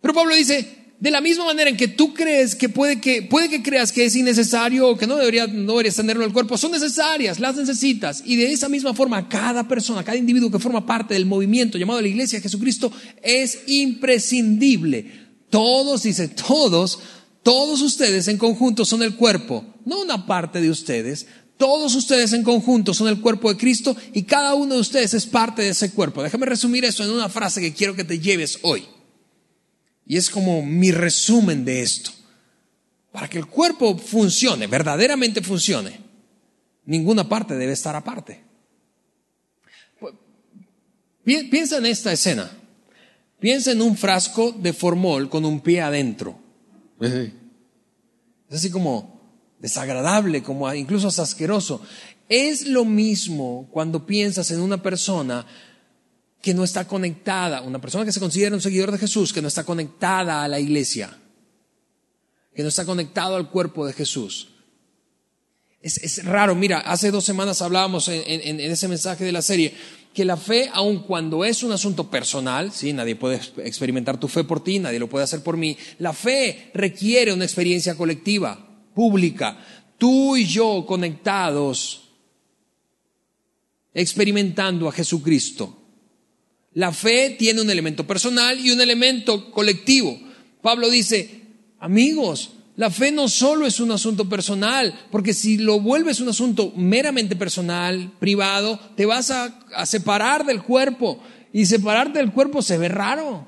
Pero 0.00 0.12
Pablo 0.12 0.34
dice, 0.34 0.78
de 0.98 1.10
la 1.12 1.20
misma 1.20 1.44
manera 1.44 1.70
en 1.70 1.76
que 1.76 1.86
tú 1.86 2.12
crees 2.12 2.56
que 2.56 2.68
puede 2.68 3.00
que, 3.00 3.22
puede 3.22 3.48
que 3.48 3.62
creas 3.62 3.92
que 3.92 4.04
es 4.04 4.16
innecesario 4.16 4.88
o 4.88 4.96
que 4.96 5.06
no, 5.06 5.16
debería, 5.16 5.46
no 5.46 5.72
deberías 5.72 5.94
tenerlo 5.94 6.24
en 6.24 6.28
el 6.28 6.32
cuerpo, 6.32 6.58
son 6.58 6.72
necesarias, 6.72 7.38
las 7.38 7.56
necesitas. 7.56 8.22
Y 8.26 8.34
de 8.34 8.52
esa 8.52 8.68
misma 8.68 8.94
forma, 8.94 9.28
cada 9.28 9.68
persona, 9.68 10.02
cada 10.02 10.18
individuo 10.18 10.50
que 10.50 10.58
forma 10.58 10.84
parte 10.84 11.14
del 11.14 11.26
movimiento 11.26 11.78
llamado 11.78 12.00
la 12.00 12.08
Iglesia 12.08 12.38
de 12.38 12.42
Jesucristo 12.42 12.90
es 13.22 13.60
imprescindible. 13.68 15.28
Todos, 15.50 16.02
dice, 16.02 16.28
todos, 16.28 16.98
todos 17.44 17.80
ustedes 17.80 18.26
en 18.26 18.38
conjunto 18.38 18.84
son 18.84 19.04
el 19.04 19.14
cuerpo, 19.14 19.64
no 19.84 20.02
una 20.02 20.26
parte 20.26 20.60
de 20.60 20.70
ustedes, 20.70 21.26
todos 21.58 21.94
ustedes 21.96 22.32
en 22.32 22.44
conjunto 22.44 22.94
son 22.94 23.08
el 23.08 23.20
cuerpo 23.20 23.52
de 23.52 23.58
Cristo 23.58 23.96
y 24.14 24.22
cada 24.22 24.54
uno 24.54 24.76
de 24.76 24.80
ustedes 24.80 25.12
es 25.12 25.26
parte 25.26 25.62
de 25.62 25.70
ese 25.70 25.90
cuerpo. 25.90 26.22
Déjame 26.22 26.46
resumir 26.46 26.84
eso 26.84 27.04
en 27.04 27.10
una 27.10 27.28
frase 27.28 27.60
que 27.60 27.74
quiero 27.74 27.94
que 27.94 28.04
te 28.04 28.20
lleves 28.20 28.60
hoy. 28.62 28.86
Y 30.06 30.16
es 30.16 30.30
como 30.30 30.62
mi 30.62 30.92
resumen 30.92 31.64
de 31.64 31.82
esto. 31.82 32.12
Para 33.10 33.28
que 33.28 33.38
el 33.38 33.46
cuerpo 33.46 33.98
funcione, 33.98 34.68
verdaderamente 34.68 35.42
funcione, 35.42 36.00
ninguna 36.86 37.28
parte 37.28 37.56
debe 37.56 37.72
estar 37.72 37.96
aparte. 37.96 38.44
Piensa 41.24 41.76
en 41.76 41.86
esta 41.86 42.12
escena. 42.12 42.50
Piensa 43.40 43.72
en 43.72 43.82
un 43.82 43.96
frasco 43.96 44.52
de 44.52 44.72
formol 44.72 45.28
con 45.28 45.44
un 45.44 45.60
pie 45.60 45.80
adentro. 45.80 46.38
Es 47.00 47.32
así 48.50 48.70
como 48.70 49.17
desagradable, 49.60 50.42
como 50.42 50.72
incluso 50.74 51.08
asqueroso. 51.08 51.80
Es 52.28 52.66
lo 52.66 52.84
mismo 52.84 53.68
cuando 53.70 54.06
piensas 54.06 54.50
en 54.50 54.60
una 54.60 54.82
persona 54.82 55.46
que 56.40 56.54
no 56.54 56.64
está 56.64 56.86
conectada, 56.86 57.62
una 57.62 57.80
persona 57.80 58.04
que 58.04 58.12
se 58.12 58.20
considera 58.20 58.54
un 58.54 58.60
seguidor 58.60 58.92
de 58.92 58.98
Jesús, 58.98 59.32
que 59.32 59.42
no 59.42 59.48
está 59.48 59.64
conectada 59.64 60.44
a 60.44 60.48
la 60.48 60.60
iglesia, 60.60 61.16
que 62.54 62.62
no 62.62 62.68
está 62.68 62.84
conectado 62.84 63.36
al 63.36 63.50
cuerpo 63.50 63.86
de 63.86 63.92
Jesús. 63.92 64.48
Es, 65.80 66.24
raro, 66.24 66.54
mira, 66.54 66.80
hace 66.80 67.10
dos 67.10 67.24
semanas 67.24 67.62
hablábamos 67.62 68.08
en, 68.08 68.60
ese 68.60 68.88
mensaje 68.88 69.24
de 69.24 69.32
la 69.32 69.42
serie 69.42 69.72
que 70.12 70.24
la 70.24 70.36
fe, 70.36 70.68
aun 70.72 71.00
cuando 71.04 71.44
es 71.44 71.62
un 71.62 71.70
asunto 71.70 72.10
personal, 72.10 72.72
¿sí? 72.72 72.92
nadie 72.92 73.14
puede 73.14 73.40
experimentar 73.64 74.18
tu 74.18 74.26
fe 74.26 74.42
por 74.42 74.62
ti, 74.62 74.80
nadie 74.80 74.98
lo 74.98 75.08
puede 75.08 75.24
hacer 75.24 75.42
por 75.42 75.56
mí, 75.56 75.76
la 75.98 76.12
fe 76.12 76.72
requiere 76.74 77.32
una 77.32 77.44
experiencia 77.44 77.94
colectiva, 77.94 78.67
pública, 78.98 79.56
tú 79.96 80.36
y 80.36 80.44
yo 80.44 80.84
conectados, 80.84 82.02
experimentando 83.94 84.88
a 84.88 84.92
Jesucristo. 84.92 85.72
La 86.72 86.90
fe 86.90 87.36
tiene 87.38 87.60
un 87.60 87.70
elemento 87.70 88.04
personal 88.08 88.58
y 88.58 88.72
un 88.72 88.80
elemento 88.80 89.52
colectivo. 89.52 90.18
Pablo 90.62 90.90
dice, 90.90 91.42
amigos, 91.78 92.50
la 92.74 92.90
fe 92.90 93.12
no 93.12 93.28
solo 93.28 93.66
es 93.66 93.78
un 93.78 93.92
asunto 93.92 94.28
personal, 94.28 94.92
porque 95.12 95.32
si 95.32 95.58
lo 95.58 95.78
vuelves 95.78 96.18
un 96.18 96.30
asunto 96.30 96.72
meramente 96.74 97.36
personal, 97.36 98.10
privado, 98.18 98.80
te 98.96 99.06
vas 99.06 99.30
a, 99.30 99.86
separar 99.86 100.44
del 100.44 100.60
cuerpo. 100.64 101.22
Y 101.52 101.66
separarte 101.66 102.18
del 102.18 102.32
cuerpo 102.32 102.62
se 102.62 102.78
ve 102.78 102.88
raro. 102.88 103.46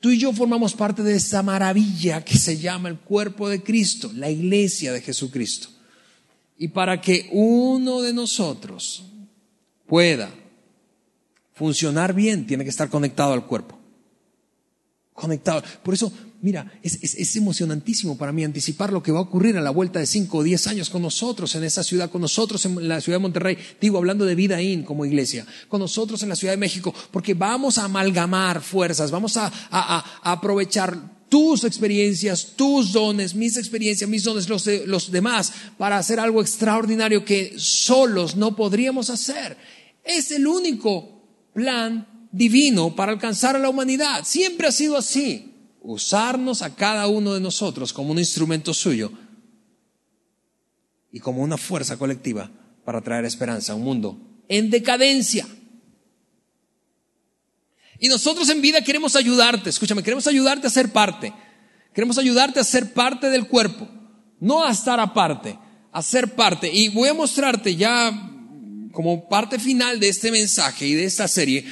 Tú 0.00 0.10
y 0.10 0.18
yo 0.18 0.32
formamos 0.32 0.74
parte 0.74 1.02
de 1.02 1.16
esa 1.16 1.42
maravilla 1.42 2.24
que 2.24 2.38
se 2.38 2.58
llama 2.58 2.88
el 2.88 2.98
cuerpo 2.98 3.48
de 3.48 3.62
Cristo, 3.62 4.10
la 4.14 4.30
iglesia 4.30 4.92
de 4.92 5.00
Jesucristo. 5.00 5.68
Y 6.56 6.68
para 6.68 7.00
que 7.00 7.28
uno 7.32 8.02
de 8.02 8.12
nosotros 8.12 9.04
pueda 9.86 10.30
funcionar 11.52 12.14
bien, 12.14 12.46
tiene 12.46 12.64
que 12.64 12.70
estar 12.70 12.88
conectado 12.88 13.32
al 13.32 13.46
cuerpo 13.46 13.78
conectado. 15.18 15.62
Por 15.82 15.94
eso, 15.94 16.12
mira, 16.40 16.72
es, 16.82 17.36
emocionantísimo 17.36 18.16
para 18.16 18.32
mí 18.32 18.44
anticipar 18.44 18.92
lo 18.92 19.02
que 19.02 19.12
va 19.12 19.18
a 19.18 19.22
ocurrir 19.22 19.56
a 19.56 19.60
la 19.60 19.70
vuelta 19.70 19.98
de 19.98 20.06
cinco 20.06 20.38
o 20.38 20.42
diez 20.42 20.66
años 20.66 20.90
con 20.90 21.02
nosotros 21.02 21.54
en 21.54 21.64
esa 21.64 21.82
ciudad, 21.82 22.10
con 22.10 22.20
nosotros 22.20 22.64
en 22.64 22.88
la 22.88 23.00
ciudad 23.00 23.18
de 23.18 23.22
Monterrey, 23.22 23.58
digo, 23.80 23.98
hablando 23.98 24.24
de 24.24 24.34
vida 24.34 24.60
in 24.62 24.82
como 24.82 25.04
iglesia, 25.04 25.46
con 25.68 25.80
nosotros 25.80 26.22
en 26.22 26.28
la 26.28 26.36
Ciudad 26.36 26.52
de 26.52 26.58
México, 26.58 26.94
porque 27.10 27.34
vamos 27.34 27.78
a 27.78 27.84
amalgamar 27.84 28.60
fuerzas, 28.62 29.10
vamos 29.10 29.36
a, 29.36 29.52
aprovechar 30.22 31.18
tus 31.28 31.64
experiencias, 31.64 32.54
tus 32.56 32.92
dones, 32.92 33.34
mis 33.34 33.56
experiencias, 33.56 34.08
mis 34.08 34.24
dones, 34.24 34.48
los, 34.48 34.66
los 34.86 35.10
demás, 35.10 35.52
para 35.76 35.98
hacer 35.98 36.20
algo 36.20 36.40
extraordinario 36.40 37.24
que 37.24 37.54
solos 37.58 38.36
no 38.36 38.56
podríamos 38.56 39.10
hacer. 39.10 39.56
Es 40.04 40.30
el 40.30 40.46
único 40.46 41.22
plan 41.52 42.06
divino 42.32 42.94
para 42.94 43.12
alcanzar 43.12 43.56
a 43.56 43.58
la 43.58 43.68
humanidad. 43.68 44.24
Siempre 44.24 44.68
ha 44.68 44.72
sido 44.72 44.96
así. 44.96 45.47
Usarnos 45.90 46.60
a 46.60 46.74
cada 46.74 47.06
uno 47.06 47.32
de 47.32 47.40
nosotros 47.40 47.94
como 47.94 48.12
un 48.12 48.18
instrumento 48.18 48.74
suyo 48.74 49.10
y 51.10 51.18
como 51.18 51.40
una 51.40 51.56
fuerza 51.56 51.96
colectiva 51.96 52.50
para 52.84 53.00
traer 53.00 53.24
esperanza 53.24 53.72
a 53.72 53.76
un 53.76 53.84
mundo 53.84 54.20
en 54.48 54.68
decadencia. 54.68 55.48
Y 57.98 58.08
nosotros 58.08 58.50
en 58.50 58.60
vida 58.60 58.82
queremos 58.82 59.16
ayudarte, 59.16 59.70
escúchame, 59.70 60.02
queremos 60.02 60.26
ayudarte 60.26 60.66
a 60.66 60.70
ser 60.70 60.92
parte. 60.92 61.32
Queremos 61.94 62.18
ayudarte 62.18 62.60
a 62.60 62.64
ser 62.64 62.92
parte 62.92 63.30
del 63.30 63.48
cuerpo, 63.48 63.88
no 64.40 64.62
a 64.62 64.72
estar 64.72 65.00
aparte, 65.00 65.58
a 65.90 66.02
ser 66.02 66.34
parte. 66.34 66.70
Y 66.70 66.88
voy 66.88 67.08
a 67.08 67.14
mostrarte 67.14 67.74
ya 67.76 68.12
como 68.92 69.26
parte 69.26 69.58
final 69.58 69.98
de 70.00 70.10
este 70.10 70.30
mensaje 70.30 70.86
y 70.86 70.92
de 70.92 71.04
esta 71.04 71.26
serie, 71.26 71.64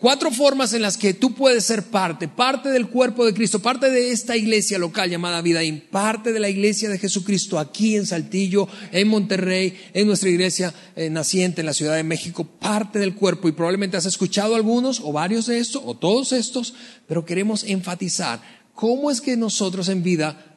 Cuatro 0.00 0.30
formas 0.30 0.72
en 0.72 0.80
las 0.80 0.96
que 0.96 1.12
tú 1.12 1.34
puedes 1.34 1.62
ser 1.66 1.82
parte, 1.82 2.26
parte 2.26 2.70
del 2.70 2.88
cuerpo 2.88 3.26
de 3.26 3.34
Cristo, 3.34 3.58
parte 3.58 3.90
de 3.90 4.12
esta 4.12 4.34
iglesia 4.34 4.78
local 4.78 5.10
llamada 5.10 5.42
Vidaín, 5.42 5.84
parte 5.90 6.32
de 6.32 6.40
la 6.40 6.48
iglesia 6.48 6.88
de 6.88 6.98
Jesucristo 6.98 7.58
aquí 7.58 7.96
en 7.96 8.06
Saltillo, 8.06 8.66
en 8.92 9.08
Monterrey, 9.08 9.78
en 9.92 10.06
nuestra 10.06 10.30
iglesia 10.30 10.72
eh, 10.96 11.10
naciente 11.10 11.60
en 11.60 11.66
la 11.66 11.74
Ciudad 11.74 11.96
de 11.96 12.02
México, 12.02 12.44
parte 12.44 12.98
del 12.98 13.14
cuerpo. 13.14 13.46
Y 13.46 13.52
probablemente 13.52 13.98
has 13.98 14.06
escuchado 14.06 14.54
algunos 14.54 15.00
o 15.00 15.12
varios 15.12 15.44
de 15.44 15.58
estos 15.58 15.82
o 15.84 15.94
todos 15.94 16.32
estos, 16.32 16.72
pero 17.06 17.26
queremos 17.26 17.64
enfatizar 17.64 18.40
cómo 18.74 19.10
es 19.10 19.20
que 19.20 19.36
nosotros 19.36 19.90
en 19.90 20.02
vida 20.02 20.56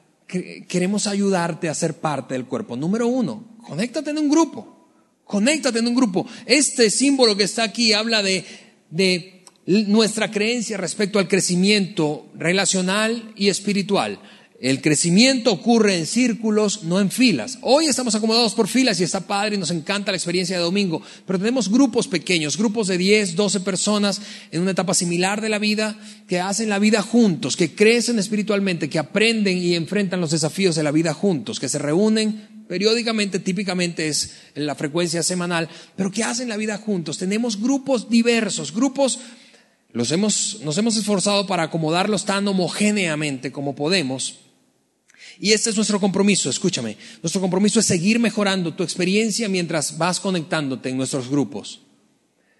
queremos 0.69 1.05
ayudarte 1.05 1.67
a 1.67 1.75
ser 1.75 1.95
parte 1.95 2.35
del 2.35 2.45
cuerpo. 2.45 2.77
Número 2.77 3.07
uno, 3.07 3.57
conéctate 3.67 4.11
en 4.11 4.19
un 4.19 4.29
grupo. 4.29 4.89
Conéctate 5.25 5.79
en 5.79 5.87
un 5.87 5.95
grupo. 5.95 6.25
Este 6.45 6.89
símbolo 6.89 7.35
que 7.35 7.43
está 7.43 7.63
aquí 7.63 7.91
habla 7.91 8.23
de, 8.23 8.45
de 8.89 9.32
nuestra 9.65 10.31
creencia 10.31 10.77
respecto 10.77 11.19
al 11.19 11.27
crecimiento 11.27 12.27
relacional 12.35 13.31
y 13.35 13.49
espiritual. 13.49 14.19
El 14.59 14.81
crecimiento 14.81 15.51
ocurre 15.51 15.97
en 15.97 16.05
círculos, 16.05 16.83
no 16.83 17.01
en 17.01 17.11
filas. 17.11 17.57
Hoy 17.63 17.87
estamos 17.87 18.15
acomodados 18.15 18.53
por 18.53 18.69
filas 18.69 18.97
y 18.97 19.03
está 19.03 19.19
padre 19.19 19.55
y 19.55 19.57
nos 19.57 19.71
encanta 19.71 20.11
la 20.11 20.17
experiencia 20.17 20.55
de 20.55 20.63
domingo, 20.63 21.01
pero 21.27 21.37
tenemos 21.37 21.69
grupos 21.69 22.07
pequeños, 22.07 22.55
grupos 22.55 22.87
de 22.87 22.97
10, 22.97 23.35
12 23.35 23.59
personas 23.59 24.21
en 24.51 24.61
una 24.61 24.71
etapa 24.71 24.93
similar 24.93 25.41
de 25.41 25.49
la 25.49 25.59
vida 25.59 25.99
que 26.29 26.39
hacen 26.39 26.69
la 26.69 26.79
vida 26.79 27.01
juntos, 27.01 27.57
que 27.57 27.75
crecen 27.75 28.19
espiritualmente, 28.19 28.89
que 28.89 28.99
aprenden 28.99 29.57
y 29.57 29.75
enfrentan 29.75 30.21
los 30.21 30.31
desafíos 30.31 30.75
de 30.75 30.83
la 30.83 30.91
vida 30.91 31.13
juntos, 31.13 31.59
que 31.59 31.67
se 31.67 31.79
reúnen 31.79 32.65
periódicamente, 32.69 33.39
típicamente 33.39 34.07
es 34.07 34.31
la 34.55 34.75
frecuencia 34.75 35.23
semanal, 35.23 35.67
pero 35.97 36.09
que 36.09 36.23
hacen 36.23 36.47
la 36.47 36.55
vida 36.55 36.77
juntos. 36.77 37.17
Tenemos 37.17 37.59
grupos 37.59 38.09
diversos, 38.09 38.73
grupos 38.73 39.19
nos 39.93 40.11
hemos 40.11 40.97
esforzado 40.97 41.45
para 41.45 41.63
acomodarlos 41.63 42.25
tan 42.25 42.47
homogéneamente 42.47 43.51
como 43.51 43.75
podemos. 43.75 44.39
Y 45.39 45.51
este 45.51 45.69
es 45.69 45.75
nuestro 45.75 45.99
compromiso, 45.99 46.49
escúchame. 46.49 46.97
Nuestro 47.21 47.41
compromiso 47.41 47.79
es 47.79 47.85
seguir 47.85 48.19
mejorando 48.19 48.73
tu 48.73 48.83
experiencia 48.83 49.49
mientras 49.49 49.97
vas 49.97 50.19
conectándote 50.19 50.89
en 50.89 50.97
nuestros 50.97 51.29
grupos. 51.29 51.81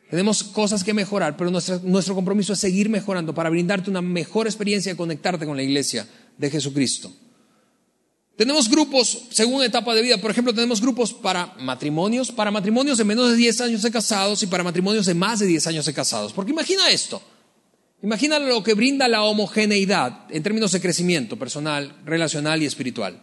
Tenemos 0.10 0.44
cosas 0.44 0.84
que 0.84 0.94
mejorar, 0.94 1.38
pero 1.38 1.50
nuestro, 1.50 1.80
nuestro 1.84 2.14
compromiso 2.14 2.54
es 2.54 2.60
seguir 2.60 2.88
mejorando 2.90 3.34
para 3.34 3.50
brindarte 3.50 3.90
una 3.90 4.02
mejor 4.02 4.48
experiencia 4.48 4.92
de 4.92 4.98
conectarte 4.98 5.46
con 5.46 5.58
la 5.58 5.64
iglesia 5.64 6.08
de 6.38 6.50
Jesucristo. 6.52 7.12
Tenemos 8.36 8.68
grupos 8.68 9.26
según 9.30 9.64
etapa 9.64 9.94
de 9.94 10.02
vida. 10.02 10.18
Por 10.18 10.32
ejemplo, 10.32 10.54
tenemos 10.54 10.82
grupos 10.82 11.14
para 11.14 11.54
matrimonios, 11.60 12.32
para 12.32 12.50
matrimonios 12.50 12.98
de 12.98 13.04
menos 13.04 13.30
de 13.30 13.36
10 13.36 13.62
años 13.62 13.82
de 13.84 13.92
casados 13.92 14.42
y 14.42 14.48
para 14.48 14.64
matrimonios 14.64 15.06
de 15.06 15.14
más 15.14 15.40
de 15.40 15.46
10 15.46 15.68
años 15.68 15.86
de 15.86 15.94
casados. 15.94 16.34
Porque 16.34 16.52
imagina 16.52 16.90
esto. 16.90 17.22
Imagina 18.02 18.40
lo 18.40 18.64
que 18.64 18.74
brinda 18.74 19.08
la 19.08 19.24
homogeneidad 19.24 20.26
en 20.30 20.44
términos 20.44 20.72
de 20.72 20.82
crecimiento 20.82 21.38
personal, 21.38 21.96
relacional 22.06 22.62
y 22.62 22.66
espiritual. 22.66 23.22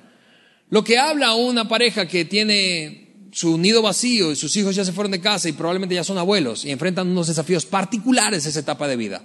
Lo 0.70 0.84
que 0.84 0.98
habla 0.98 1.34
una 1.34 1.68
pareja 1.68 2.06
que 2.06 2.24
tiene 2.24 3.28
su 3.32 3.58
nido 3.58 3.82
vacío 3.82 4.32
y 4.32 4.36
sus 4.36 4.56
hijos 4.56 4.74
ya 4.74 4.84
se 4.84 4.92
fueron 4.92 5.10
de 5.10 5.20
casa 5.20 5.48
y 5.48 5.52
probablemente 5.52 5.96
ya 5.96 6.04
son 6.04 6.18
abuelos 6.18 6.64
y 6.64 6.70
enfrentan 6.70 7.08
unos 7.08 7.26
desafíos 7.26 7.66
particulares 7.66 8.46
esa 8.46 8.60
etapa 8.60 8.88
de 8.88 8.96
vida. 8.96 9.22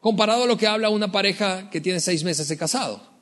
Comparado 0.00 0.44
a 0.44 0.46
lo 0.46 0.56
que 0.56 0.66
habla 0.66 0.90
una 0.90 1.10
pareja 1.10 1.70
que 1.70 1.80
tiene 1.80 2.00
seis 2.00 2.22
meses 2.22 2.46
de 2.48 2.56
casado. 2.56 3.17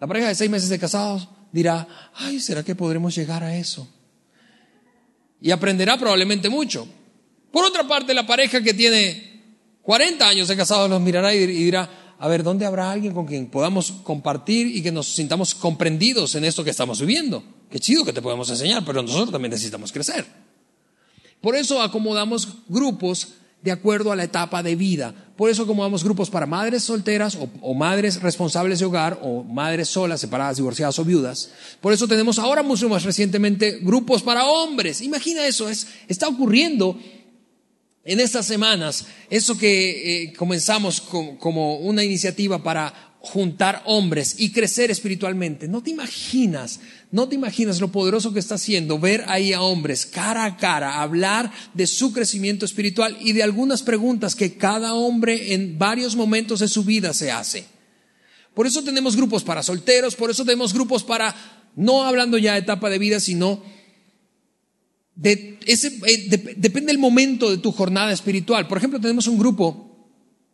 La 0.00 0.06
pareja 0.06 0.28
de 0.28 0.34
seis 0.34 0.50
meses 0.50 0.70
de 0.70 0.78
casados 0.78 1.28
dirá, 1.52 1.86
ay, 2.14 2.40
¿será 2.40 2.62
que 2.62 2.74
podremos 2.74 3.14
llegar 3.14 3.44
a 3.44 3.54
eso? 3.54 3.86
Y 5.40 5.50
aprenderá 5.50 5.98
probablemente 5.98 6.48
mucho. 6.48 6.88
Por 7.52 7.64
otra 7.64 7.86
parte, 7.86 8.14
la 8.14 8.26
pareja 8.26 8.62
que 8.62 8.72
tiene 8.72 9.42
40 9.82 10.26
años 10.26 10.48
de 10.48 10.56
casados 10.56 10.88
los 10.88 11.00
mirará 11.00 11.34
y 11.34 11.46
dirá, 11.46 12.16
a 12.18 12.28
ver, 12.28 12.42
¿dónde 12.42 12.66
habrá 12.66 12.90
alguien 12.90 13.12
con 13.12 13.26
quien 13.26 13.50
podamos 13.50 13.92
compartir 14.02 14.66
y 14.66 14.82
que 14.82 14.92
nos 14.92 15.06
sintamos 15.06 15.54
comprendidos 15.54 16.34
en 16.34 16.44
esto 16.44 16.64
que 16.64 16.70
estamos 16.70 17.00
viviendo? 17.00 17.42
Qué 17.70 17.78
chido 17.78 18.04
que 18.04 18.12
te 18.12 18.22
podemos 18.22 18.48
enseñar, 18.50 18.84
pero 18.84 19.02
nosotros 19.02 19.30
también 19.30 19.50
necesitamos 19.50 19.92
crecer. 19.92 20.26
Por 21.40 21.56
eso 21.56 21.80
acomodamos 21.80 22.48
grupos 22.68 23.28
de 23.62 23.72
acuerdo 23.72 24.10
a 24.10 24.16
la 24.16 24.24
etapa 24.24 24.62
de 24.62 24.76
vida. 24.76 25.14
Por 25.36 25.50
eso 25.50 25.66
como 25.66 25.82
damos 25.82 26.04
grupos 26.04 26.30
para 26.30 26.46
madres 26.46 26.82
solteras 26.82 27.36
o, 27.60 27.74
madres 27.74 28.20
responsables 28.20 28.78
de 28.78 28.84
hogar 28.84 29.18
o 29.22 29.42
madres 29.42 29.88
solas, 29.88 30.20
separadas, 30.20 30.56
divorciadas 30.56 30.98
o 30.98 31.04
viudas. 31.04 31.50
Por 31.80 31.92
eso 31.92 32.08
tenemos 32.08 32.38
ahora 32.38 32.62
mucho 32.62 32.88
más 32.88 33.04
recientemente 33.04 33.78
grupos 33.80 34.22
para 34.22 34.46
hombres. 34.46 35.00
Imagina 35.00 35.46
eso, 35.46 35.68
es, 35.68 35.86
está 36.08 36.28
ocurriendo 36.28 36.98
en 38.04 38.18
estas 38.18 38.46
semanas, 38.46 39.06
eso 39.28 39.56
que 39.58 40.24
eh, 40.24 40.32
comenzamos 40.32 41.00
como 41.00 41.78
una 41.78 42.02
iniciativa 42.02 42.62
para 42.62 43.10
juntar 43.20 43.82
hombres 43.84 44.36
y 44.38 44.50
crecer 44.50 44.90
espiritualmente. 44.90 45.68
No 45.68 45.82
te 45.82 45.90
imaginas, 45.90 46.80
no 47.12 47.28
te 47.28 47.34
imaginas 47.34 47.80
lo 47.80 47.90
poderoso 47.90 48.32
que 48.32 48.38
está 48.38 48.54
haciendo 48.54 48.98
ver 48.98 49.24
ahí 49.26 49.52
a 49.52 49.62
hombres 49.62 50.06
cara 50.06 50.44
a 50.44 50.56
cara, 50.56 51.02
hablar 51.02 51.50
de 51.74 51.86
su 51.86 52.12
crecimiento 52.12 52.64
espiritual 52.64 53.16
y 53.20 53.32
de 53.32 53.42
algunas 53.42 53.82
preguntas 53.82 54.36
que 54.36 54.56
cada 54.56 54.94
hombre 54.94 55.54
en 55.54 55.78
varios 55.78 56.14
momentos 56.14 56.60
de 56.60 56.68
su 56.68 56.84
vida 56.84 57.12
se 57.12 57.32
hace. 57.32 57.64
Por 58.54 58.66
eso 58.66 58.82
tenemos 58.84 59.16
grupos 59.16 59.42
para 59.42 59.62
solteros, 59.62 60.14
por 60.14 60.30
eso 60.30 60.44
tenemos 60.44 60.72
grupos 60.72 61.02
para, 61.02 61.34
no 61.74 62.04
hablando 62.04 62.38
ya 62.38 62.52
de 62.52 62.60
etapa 62.60 62.88
de 62.88 62.98
vida, 62.98 63.18
sino 63.18 63.62
eh, 65.22 65.58
depende 66.56 66.92
del 66.92 66.98
momento 66.98 67.50
de 67.50 67.58
tu 67.58 67.72
jornada 67.72 68.12
espiritual. 68.12 68.68
Por 68.68 68.78
ejemplo, 68.78 69.00
tenemos 69.00 69.26
un 69.26 69.38
grupo 69.38 69.89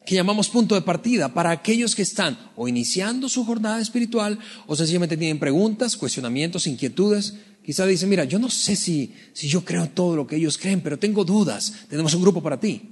que 0.07 0.15
llamamos 0.15 0.49
punto 0.49 0.77
de 0.77 0.83
partida 0.83 1.35
para 1.35 1.51
aquellos 1.51 1.97
que 1.97 2.03
están 2.03 2.39
o 2.55 2.69
iniciando 2.69 3.29
su 3.29 3.45
jornada 3.45 3.81
espiritual 3.81 4.39
o 4.69 4.77
sencillamente 4.77 5.17
tienen 5.17 5.41
preguntas, 5.41 5.97
cuestionamientos, 5.97 6.69
inquietudes. 6.69 7.35
Quizá 7.65 7.85
dicen, 7.85 8.09
mira, 8.09 8.23
yo 8.25 8.39
no 8.39 8.49
sé 8.49 8.77
si, 8.77 9.13
si 9.33 9.49
yo 9.49 9.65
creo 9.65 9.89
todo 9.91 10.15
lo 10.15 10.25
que 10.25 10.37
ellos 10.37 10.59
creen, 10.59 10.81
pero 10.81 10.97
tengo 10.97 11.25
dudas. 11.25 11.73
Tenemos 11.91 12.15
un 12.15 12.23
grupo 12.23 12.41
para 12.41 12.61
ti. 12.61 12.83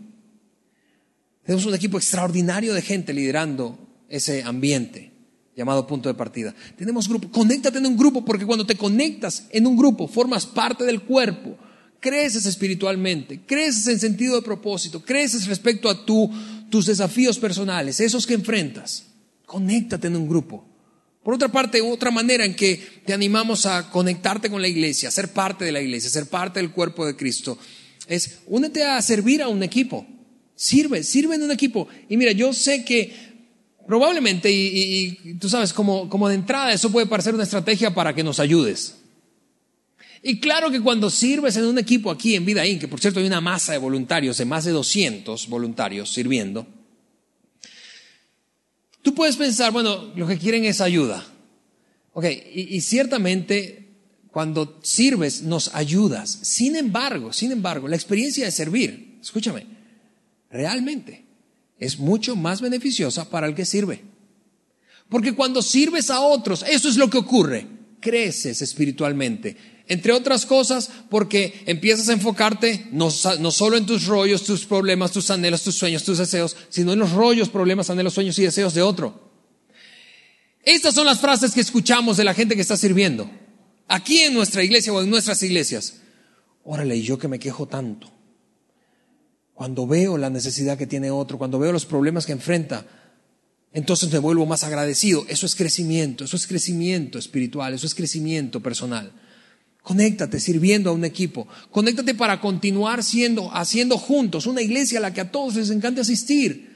Tenemos 1.44 1.64
un 1.66 1.74
equipo 1.74 1.98
extraordinario 1.98 2.74
de 2.74 2.82
gente 2.82 3.14
liderando 3.14 3.78
ese 4.08 4.42
ambiente 4.42 5.12
llamado 5.54 5.86
punto 5.86 6.08
de 6.08 6.14
partida. 6.14 6.52
Tenemos 6.76 7.08
grupo, 7.08 7.30
conéctate 7.30 7.78
en 7.78 7.86
un 7.86 7.96
grupo 7.96 8.24
porque 8.24 8.44
cuando 8.44 8.66
te 8.66 8.74
conectas 8.74 9.46
en 9.50 9.68
un 9.68 9.76
grupo 9.76 10.08
formas 10.08 10.46
parte 10.46 10.82
del 10.82 11.02
cuerpo, 11.02 11.56
creces 12.04 12.44
espiritualmente, 12.44 13.40
creces 13.46 13.86
en 13.86 13.98
sentido 13.98 14.36
de 14.36 14.42
propósito, 14.42 15.02
creces 15.02 15.46
respecto 15.46 15.88
a 15.88 16.04
tu, 16.04 16.30
tus 16.74 16.86
desafíos 16.86 17.38
personales, 17.38 18.00
esos 18.00 18.26
que 18.26 18.34
enfrentas. 18.34 19.04
Conéctate 19.46 20.08
en 20.08 20.16
un 20.16 20.28
grupo. 20.28 20.66
Por 21.22 21.34
otra 21.34 21.46
parte, 21.46 21.80
otra 21.80 22.10
manera 22.10 22.44
en 22.44 22.56
que 22.56 22.82
te 23.06 23.12
animamos 23.12 23.64
a 23.64 23.90
conectarte 23.90 24.50
con 24.50 24.60
la 24.60 24.66
iglesia, 24.66 25.08
a 25.08 25.12
ser 25.12 25.32
parte 25.32 25.64
de 25.64 25.70
la 25.70 25.80
iglesia, 25.80 26.08
a 26.08 26.12
ser 26.12 26.26
parte 26.26 26.58
del 26.58 26.72
cuerpo 26.72 27.06
de 27.06 27.14
Cristo, 27.14 27.56
es 28.08 28.40
únete 28.48 28.82
a 28.82 29.00
servir 29.02 29.40
a 29.40 29.46
un 29.46 29.62
equipo. 29.62 30.04
Sirve, 30.56 31.04
sirve 31.04 31.36
en 31.36 31.44
un 31.44 31.52
equipo. 31.52 31.86
Y 32.08 32.16
mira, 32.16 32.32
yo 32.32 32.52
sé 32.52 32.84
que 32.84 33.14
probablemente, 33.86 34.50
y, 34.50 35.36
tú 35.38 35.48
sabes, 35.48 35.72
como, 35.72 36.08
como 36.08 36.28
de 36.28 36.34
entrada, 36.34 36.72
eso 36.72 36.90
puede 36.90 37.06
parecer 37.06 37.34
una 37.34 37.44
estrategia 37.44 37.94
para 37.94 38.16
que 38.16 38.24
nos 38.24 38.40
ayudes. 38.40 38.96
Y 40.26 40.40
claro 40.40 40.70
que 40.70 40.80
cuando 40.80 41.10
sirves 41.10 41.54
en 41.58 41.66
un 41.66 41.78
equipo 41.78 42.10
aquí 42.10 42.34
en 42.34 42.46
Vida 42.46 42.62
que 42.64 42.88
por 42.88 42.98
cierto 42.98 43.20
hay 43.20 43.26
una 43.26 43.42
masa 43.42 43.72
de 43.72 43.78
voluntarios, 43.78 44.38
de 44.38 44.46
más 44.46 44.64
de 44.64 44.70
200 44.70 45.48
voluntarios 45.48 46.10
sirviendo, 46.10 46.66
tú 49.02 49.14
puedes 49.14 49.36
pensar, 49.36 49.70
bueno, 49.70 50.14
lo 50.16 50.26
que 50.26 50.38
quieren 50.38 50.64
es 50.64 50.80
ayuda. 50.80 51.22
Ok, 52.14 52.24
y, 52.24 52.74
y 52.74 52.80
ciertamente 52.80 53.84
cuando 54.30 54.80
sirves 54.82 55.42
nos 55.42 55.74
ayudas. 55.74 56.38
Sin 56.40 56.74
embargo, 56.74 57.30
sin 57.30 57.52
embargo, 57.52 57.86
la 57.86 57.96
experiencia 57.96 58.46
de 58.46 58.50
servir, 58.50 59.18
escúchame, 59.20 59.66
realmente 60.50 61.26
es 61.78 61.98
mucho 61.98 62.34
más 62.34 62.62
beneficiosa 62.62 63.28
para 63.28 63.46
el 63.46 63.54
que 63.54 63.66
sirve. 63.66 64.00
Porque 65.10 65.34
cuando 65.34 65.60
sirves 65.60 66.08
a 66.08 66.22
otros, 66.22 66.64
eso 66.66 66.88
es 66.88 66.96
lo 66.96 67.10
que 67.10 67.18
ocurre, 67.18 67.66
creces 68.04 68.60
espiritualmente 68.60 69.56
entre 69.86 70.12
otras 70.12 70.46
cosas, 70.46 70.90
porque 71.10 71.62
empiezas 71.66 72.08
a 72.08 72.14
enfocarte 72.14 72.86
no, 72.90 73.10
solo 73.10 73.76
en 73.76 73.86
tus 73.86 74.06
rollos, 74.06 74.44
tus 74.44 74.64
problemas, 74.64 75.12
tus 75.12 75.30
anhelos, 75.30 75.62
tus 75.62 75.74
sueños, 75.74 76.04
tus 76.04 76.18
deseos, 76.18 76.56
sino 76.70 76.92
en 76.92 76.98
los 76.98 77.12
rollos, 77.12 77.50
problemas, 77.50 77.90
anhelos, 77.90 78.14
sueños 78.14 78.38
y 78.38 78.44
deseos 78.44 78.72
de 78.72 78.82
otro. 78.82 79.32
Estas 80.62 80.94
son 80.94 81.04
las 81.04 81.20
frases 81.20 81.52
que 81.52 81.60
escuchamos 81.60 82.16
de 82.16 82.24
la 82.24 82.32
gente 82.32 82.54
que 82.54 82.62
está 82.62 82.76
sirviendo. 82.76 83.30
Aquí 83.86 84.20
en 84.20 84.32
nuestra 84.32 84.62
iglesia 84.62 84.92
o 84.92 85.02
en 85.02 85.10
nuestras 85.10 85.42
iglesias. 85.42 86.00
Órale, 86.62 86.96
y 86.96 87.02
yo 87.02 87.18
que 87.18 87.28
me 87.28 87.38
quejo 87.38 87.68
tanto. 87.68 88.10
Cuando 89.52 89.86
veo 89.86 90.16
la 90.16 90.30
necesidad 90.30 90.78
que 90.78 90.86
tiene 90.86 91.10
otro, 91.10 91.36
cuando 91.36 91.58
veo 91.58 91.70
los 91.70 91.84
problemas 91.84 92.24
que 92.24 92.32
enfrenta, 92.32 92.86
entonces 93.74 94.10
me 94.12 94.20
vuelvo 94.20 94.46
más 94.46 94.62
agradecido. 94.62 95.26
Eso 95.28 95.44
es 95.44 95.56
crecimiento, 95.56 96.24
eso 96.24 96.36
es 96.36 96.46
crecimiento 96.46 97.18
espiritual, 97.18 97.74
eso 97.74 97.86
es 97.86 97.94
crecimiento 97.94 98.60
personal. 98.60 99.12
Conéctate 99.82 100.40
sirviendo 100.40 100.90
a 100.90 100.92
un 100.92 101.04
equipo. 101.04 101.46
Conéctate 101.70 102.14
para 102.14 102.40
continuar 102.40 103.02
siendo, 103.02 103.54
haciendo 103.54 103.98
juntos 103.98 104.46
una 104.46 104.62
iglesia 104.62 104.98
a 104.98 105.02
la 105.02 105.12
que 105.12 105.20
a 105.20 105.30
todos 105.30 105.56
les 105.56 105.70
encanta 105.70 106.02
asistir. 106.02 106.72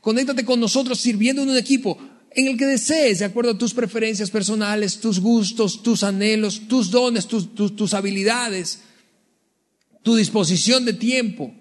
Conéctate 0.00 0.44
con 0.44 0.58
nosotros 0.58 1.00
sirviendo 1.00 1.42
en 1.42 1.50
un 1.50 1.56
equipo 1.56 1.96
en 2.32 2.48
el 2.48 2.56
que 2.56 2.66
desees, 2.66 3.20
de 3.20 3.24
acuerdo 3.26 3.52
a 3.52 3.58
tus 3.58 3.72
preferencias 3.72 4.30
personales, 4.30 4.98
tus 4.98 5.20
gustos, 5.20 5.82
tus 5.82 6.02
anhelos, 6.02 6.62
tus 6.68 6.90
dones, 6.90 7.26
tus, 7.26 7.54
tus 7.54 7.94
habilidades, 7.94 8.80
tu 10.02 10.16
disposición 10.16 10.84
de 10.84 10.94
tiempo. 10.94 11.54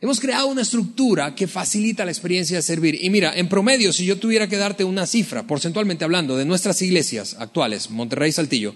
Hemos 0.00 0.20
creado 0.20 0.48
una 0.48 0.62
estructura 0.62 1.34
que 1.34 1.46
facilita 1.46 2.04
la 2.04 2.10
experiencia 2.10 2.56
de 2.56 2.62
servir. 2.62 3.02
Y 3.02 3.08
mira, 3.08 3.34
en 3.36 3.48
promedio, 3.48 3.92
si 3.92 4.04
yo 4.04 4.18
tuviera 4.18 4.46
que 4.46 4.58
darte 4.58 4.84
una 4.84 5.06
cifra, 5.06 5.46
porcentualmente 5.46 6.04
hablando, 6.04 6.36
de 6.36 6.44
nuestras 6.44 6.82
iglesias 6.82 7.36
actuales, 7.38 7.90
Monterrey 7.90 8.30
Saltillo, 8.30 8.74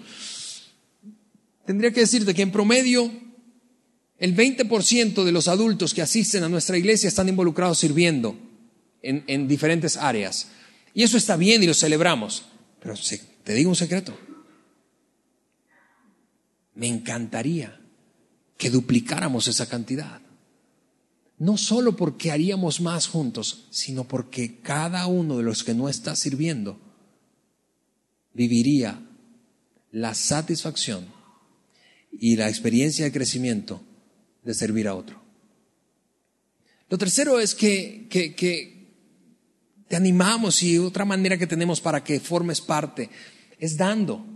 tendría 1.66 1.92
que 1.92 2.00
decirte 2.00 2.34
que 2.34 2.42
en 2.42 2.52
promedio 2.52 3.12
el 4.18 4.34
20% 4.34 5.24
de 5.24 5.32
los 5.32 5.48
adultos 5.48 5.92
que 5.92 6.02
asisten 6.02 6.42
a 6.42 6.48
nuestra 6.48 6.78
iglesia 6.78 7.08
están 7.08 7.28
involucrados 7.28 7.78
sirviendo 7.78 8.38
en, 9.02 9.48
diferentes 9.48 9.96
áreas. 9.96 10.48
Y 10.94 11.02
eso 11.02 11.16
está 11.16 11.36
bien 11.36 11.62
y 11.62 11.66
lo 11.66 11.74
celebramos. 11.74 12.44
Pero 12.80 12.94
te 13.44 13.54
digo 13.54 13.70
un 13.70 13.76
secreto. 13.76 14.18
Me 16.74 16.86
encantaría 16.86 17.78
que 18.56 18.70
duplicáramos 18.70 19.48
esa 19.48 19.68
cantidad. 19.68 20.20
No 21.40 21.56
solo 21.56 21.96
porque 21.96 22.30
haríamos 22.30 22.82
más 22.82 23.06
juntos, 23.06 23.66
sino 23.70 24.04
porque 24.04 24.60
cada 24.60 25.06
uno 25.06 25.38
de 25.38 25.42
los 25.42 25.64
que 25.64 25.72
no 25.72 25.88
está 25.88 26.14
sirviendo 26.14 26.78
viviría 28.34 29.00
la 29.90 30.14
satisfacción 30.14 31.06
y 32.12 32.36
la 32.36 32.50
experiencia 32.50 33.06
de 33.06 33.12
crecimiento 33.12 33.80
de 34.44 34.52
servir 34.52 34.86
a 34.86 34.94
otro. 34.94 35.18
Lo 36.90 36.98
tercero 36.98 37.40
es 37.40 37.54
que, 37.54 38.06
que, 38.10 38.70
te 39.88 39.96
animamos 39.96 40.62
y 40.62 40.76
otra 40.76 41.06
manera 41.06 41.38
que 41.38 41.46
tenemos 41.46 41.80
para 41.80 42.04
que 42.04 42.20
formes 42.20 42.60
parte 42.60 43.08
es 43.58 43.78
dando, 43.78 44.26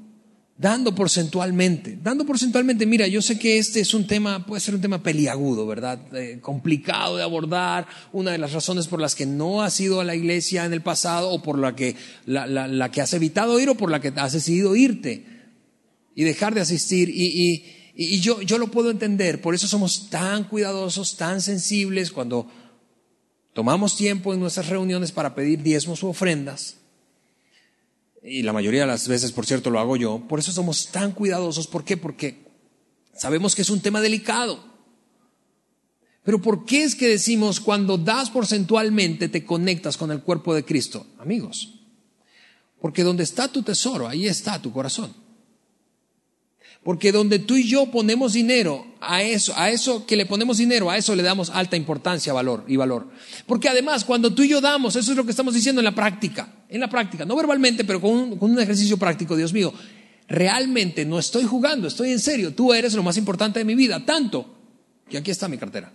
dando 0.57 0.94
porcentualmente, 0.94 1.98
dando 2.00 2.24
porcentualmente. 2.24 2.86
Mira, 2.86 3.07
yo 3.09 3.20
sé 3.20 3.38
que 3.38 3.59
este 3.59 3.80
es 3.80 3.92
un 3.92 4.07
tema, 4.07 4.46
puede 4.46 4.61
ser 4.61 4.74
un 4.74 4.80
tema 4.80 5.02
peliagudo, 5.02 5.66
¿verdad? 5.66 6.00
Eh, 6.14 6.38
complicado 6.40 7.16
de 7.16 7.22
abordar, 7.22 7.86
una 8.12 8.30
de 8.30 8.38
las 8.38 8.52
razones 8.52 8.86
por 8.86 9.00
las 9.00 9.14
que 9.14 9.26
no 9.26 9.62
has 9.62 9.78
ido 9.80 10.00
a 10.00 10.05
la 10.05 10.14
iglesia 10.14 10.64
en 10.64 10.72
el 10.72 10.82
pasado 10.82 11.30
o 11.30 11.42
por 11.42 11.59
la 11.59 11.74
que, 11.74 11.96
la, 12.26 12.46
la 12.46 12.90
que 12.90 13.00
has 13.00 13.12
evitado 13.14 13.59
ir 13.59 13.68
o 13.68 13.74
por 13.74 13.90
la 13.90 14.00
que 14.00 14.12
has 14.16 14.32
decidido 14.32 14.76
irte 14.76 15.26
y 16.14 16.24
dejar 16.24 16.55
de 16.55 16.61
asistir. 16.61 17.09
Y, 17.11 17.64
y, 17.96 18.20
yo, 18.20 18.40
yo 18.42 18.59
lo 18.59 18.70
puedo 18.70 18.90
entender, 18.90 19.40
por 19.40 19.55
eso 19.55 19.66
somos 19.66 20.09
tan 20.11 20.44
cuidadosos, 20.44 21.16
tan 21.16 21.40
sensibles 21.40 22.12
cuando 22.12 22.48
tomamos 23.52 23.96
tiempo 23.96 24.34
en 24.34 24.40
nuestras 24.40 24.68
reuniones 24.68 25.12
para 25.12 25.34
pedir 25.34 25.62
diezmos 25.62 26.02
u 26.02 26.09
ofrendas. 26.09 26.76
Y 28.24 28.42
la 28.42 28.54
mayoría 28.54 28.80
de 28.80 28.86
las 28.86 29.06
veces, 29.06 29.32
por 29.32 29.44
cierto, 29.44 29.68
lo 29.68 29.78
hago 29.78 29.96
yo. 29.96 30.22
Por 30.26 30.38
eso 30.38 30.50
somos 30.50 30.88
tan 30.90 31.12
cuidadosos. 31.12 31.66
¿Por 31.66 31.84
qué? 31.84 31.98
Porque 31.98 32.46
sabemos 33.14 33.54
que 33.54 33.62
es 33.62 33.68
un 33.68 33.80
tema 33.80 34.00
delicado. 34.00 34.64
Pero 36.24 36.40
¿por 36.40 36.64
qué 36.64 36.84
es 36.84 36.94
que 36.94 37.06
decimos 37.06 37.60
cuando 37.60 37.98
das 37.98 38.30
porcentualmente 38.30 39.28
te 39.28 39.44
conectas 39.44 39.98
con 39.98 40.10
el 40.10 40.22
cuerpo 40.22 40.54
de 40.54 40.64
Cristo? 40.64 41.06
Amigos, 41.18 41.80
porque 42.80 43.02
donde 43.02 43.24
está 43.24 43.48
tu 43.48 43.62
tesoro, 43.62 44.08
ahí 44.08 44.26
está 44.26 44.60
tu 44.60 44.72
corazón. 44.72 45.14
Porque 46.85 47.12
donde 47.12 47.39
tú 47.39 47.57
y 47.57 47.66
yo 47.66 47.91
ponemos 47.91 48.35
dinero 48.35 48.87
a 49.01 49.22
eso, 49.22 49.55
a 49.57 49.70
eso 49.70 50.05
que 50.07 50.16
le 50.16 50.26
ponemos 50.26 50.59
dinero, 50.59 50.91
a 50.91 50.99
eso 50.99 51.16
le 51.16 51.22
damos 51.22 51.49
alta 51.49 51.76
importancia, 51.76 52.32
valor 52.35 52.64
y 52.68 52.76
valor. 52.76 53.09
Porque 53.47 53.70
además, 53.70 54.05
cuando 54.05 54.35
tú 54.35 54.43
y 54.43 54.49
yo 54.49 54.61
damos, 54.61 54.95
eso 54.95 55.11
es 55.11 55.16
lo 55.16 55.24
que 55.24 55.30
estamos 55.30 55.55
diciendo 55.55 55.80
en 55.80 55.87
la 55.87 55.95
práctica, 55.95 56.53
en 56.68 56.80
la 56.80 56.89
práctica, 56.89 57.24
no 57.24 57.37
verbalmente, 57.37 57.85
pero 57.85 58.03
con 58.03 58.11
un, 58.11 58.39
con 58.39 58.51
un 58.51 58.61
ejercicio 58.61 58.99
práctico, 58.99 59.35
Dios 59.35 59.55
mío, 59.55 59.72
realmente 60.28 61.07
no 61.07 61.18
estoy 61.18 61.45
jugando, 61.45 61.89
estoy 61.89 62.12
en 62.12 62.20
serio, 62.20 62.55
tú 62.55 62.74
eres 62.74 62.93
lo 62.93 63.03
más 63.03 63.16
importante 63.16 63.59
de 63.59 63.64
mi 63.64 63.74
vida, 63.74 64.05
tanto 64.05 64.55
que 65.09 65.16
aquí 65.16 65.30
está 65.30 65.49
mi 65.49 65.57
cartera. 65.57 65.91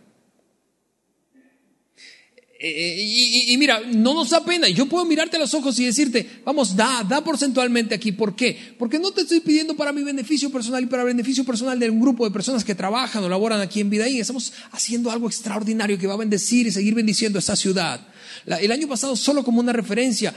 Eh, 2.61 3.45
y, 3.47 3.57
mira, 3.57 3.79
no 3.79 4.13
nos 4.13 4.31
da 4.31 4.43
pena. 4.43 4.67
Yo 4.67 4.85
puedo 4.87 5.05
mirarte 5.05 5.37
a 5.37 5.39
los 5.39 5.53
ojos 5.53 5.79
y 5.79 5.85
decirte, 5.85 6.41
vamos, 6.43 6.75
da, 6.75 7.05
da 7.07 7.23
porcentualmente 7.23 7.95
aquí. 7.95 8.11
¿Por 8.11 8.35
qué? 8.35 8.75
Porque 8.77 8.99
no 8.99 9.11
te 9.11 9.21
estoy 9.21 9.39
pidiendo 9.39 9.77
para 9.77 9.93
mi 9.93 10.03
beneficio 10.03 10.51
personal 10.51 10.83
y 10.83 10.87
para 10.87 11.03
el 11.03 11.07
beneficio 11.07 11.45
personal 11.45 11.79
de 11.79 11.89
un 11.89 12.01
grupo 12.01 12.25
de 12.25 12.31
personas 12.31 12.65
que 12.65 12.75
trabajan 12.75 13.23
o 13.23 13.29
laboran 13.29 13.61
aquí 13.61 13.79
en 13.79 13.89
Vidaín. 13.89 14.19
Estamos 14.19 14.51
haciendo 14.71 15.09
algo 15.09 15.27
extraordinario 15.27 15.97
que 15.97 16.05
va 16.05 16.15
a 16.15 16.17
bendecir 16.17 16.67
y 16.67 16.71
seguir 16.71 16.95
bendiciendo 16.95 17.39
esta 17.39 17.55
ciudad. 17.55 18.05
el 18.45 18.71
año 18.73 18.89
pasado, 18.89 19.15
solo 19.15 19.45
como 19.45 19.61
una 19.61 19.71
referencia, 19.71 20.33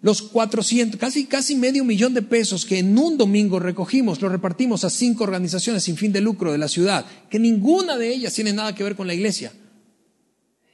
los 0.00 0.22
400, 0.22 0.98
casi, 0.98 1.26
casi 1.26 1.56
medio 1.56 1.84
millón 1.84 2.14
de 2.14 2.22
pesos 2.22 2.64
que 2.64 2.78
en 2.78 2.96
un 2.96 3.18
domingo 3.18 3.58
recogimos, 3.58 4.22
lo 4.22 4.30
repartimos 4.30 4.84
a 4.84 4.90
cinco 4.90 5.24
organizaciones 5.24 5.84
sin 5.84 5.96
fin 5.98 6.12
de 6.12 6.22
lucro 6.22 6.52
de 6.52 6.58
la 6.58 6.68
ciudad, 6.68 7.04
que 7.28 7.38
ninguna 7.38 7.98
de 7.98 8.14
ellas 8.14 8.32
tiene 8.32 8.54
nada 8.54 8.74
que 8.74 8.84
ver 8.84 8.96
con 8.96 9.06
la 9.06 9.14
iglesia. 9.14 9.52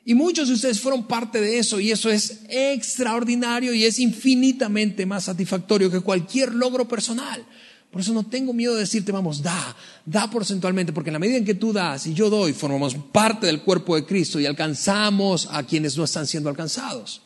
Y 0.05 0.15
muchos 0.15 0.49
de 0.49 0.55
ustedes 0.55 0.81
fueron 0.81 1.07
parte 1.07 1.41
de 1.41 1.59
eso 1.59 1.79
y 1.79 1.93
eso 1.93 2.11
es 2.11 2.41
extraordinario 2.49 3.73
y 3.73 3.85
es 3.85 4.01
infinitamente 4.01 5.07
más 5.07 5.25
satisfactorio 5.25 5.91
que 5.91 6.01
cualquier 6.01 6.55
logro 6.55 6.89
personal. 6.89 7.45
Por 7.93 8.01
eso 8.01 8.13
no 8.13 8.25
tengo 8.25 8.53
miedo 8.53 8.75
de 8.75 8.81
decirte, 8.81 9.13
vamos, 9.13 9.43
da, 9.43 9.77
da 10.07 10.29
porcentualmente, 10.29 10.95
porque 10.95 11.11
en 11.11 11.13
la 11.13 11.19
medida 11.19 11.37
en 11.37 11.45
que 11.45 11.55
tú 11.55 11.75
das 11.75 12.07
y 12.07 12.15
yo 12.15 12.31
doy, 12.31 12.55
formamos 12.55 12.95
parte 12.95 13.47
del 13.47 13.61
cuerpo 13.61 13.95
de 13.95 14.07
Cristo 14.07 14.41
y 14.41 14.47
alcanzamos 14.47 15.47
a 15.51 15.63
quienes 15.65 15.97
no 15.97 16.05
están 16.05 16.27
siendo 16.27 16.49
alcanzados. 16.49 17.23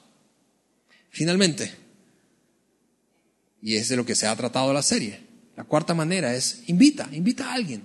Finalmente, 1.09 1.73
y 3.63 3.77
es 3.77 3.89
de 3.89 3.97
lo 3.97 4.05
que 4.05 4.17
se 4.17 4.27
ha 4.27 4.37
tratado 4.37 4.73
la 4.73 4.83
serie, 4.83 5.21
la 5.57 5.65
cuarta 5.65 5.95
manera 5.95 6.35
es 6.35 6.65
invita, 6.67 7.09
invita 7.13 7.49
a 7.49 7.55
alguien, 7.55 7.85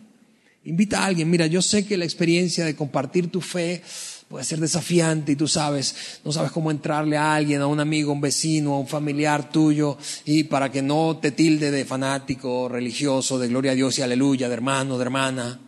invita 0.66 1.04
a 1.04 1.06
alguien. 1.06 1.30
Mira, 1.30 1.46
yo 1.46 1.62
sé 1.62 1.86
que 1.86 1.98
la 1.98 2.06
experiencia 2.06 2.66
de 2.66 2.76
compartir 2.76 3.32
tu 3.32 3.42
fe 3.42 3.84
puede 4.32 4.46
ser 4.46 4.62
desafiante 4.62 5.34
y 5.34 5.36
tú 5.36 5.46
sabes, 5.46 6.22
no 6.24 6.32
sabes 6.32 6.54
cómo 6.54 6.72
entrarle 6.72 7.18
a 7.18 7.36
alguien, 7.36 7.60
a 7.60 7.68
un 7.68 7.82
amigo, 7.82 8.12
a 8.12 8.14
un 8.14 8.22
vecino, 8.22 8.76
a 8.76 8.80
un 8.80 8.88
familiar 8.88 9.52
tuyo, 9.52 9.98
y 10.24 10.46
para 10.46 10.72
que 10.72 10.82
no 10.82 11.18
te 11.22 11.32
tilde 11.32 11.70
de 11.70 11.84
fanático, 11.84 12.70
religioso, 12.70 13.38
de 13.38 13.50
gloria 13.50 13.74
a 13.74 13.76
Dios 13.76 14.00
y 14.00 14.04
aleluya, 14.04 14.48
de 14.48 14.54
hermano, 14.54 14.98
de 14.98 15.02
hermana. 15.04 15.60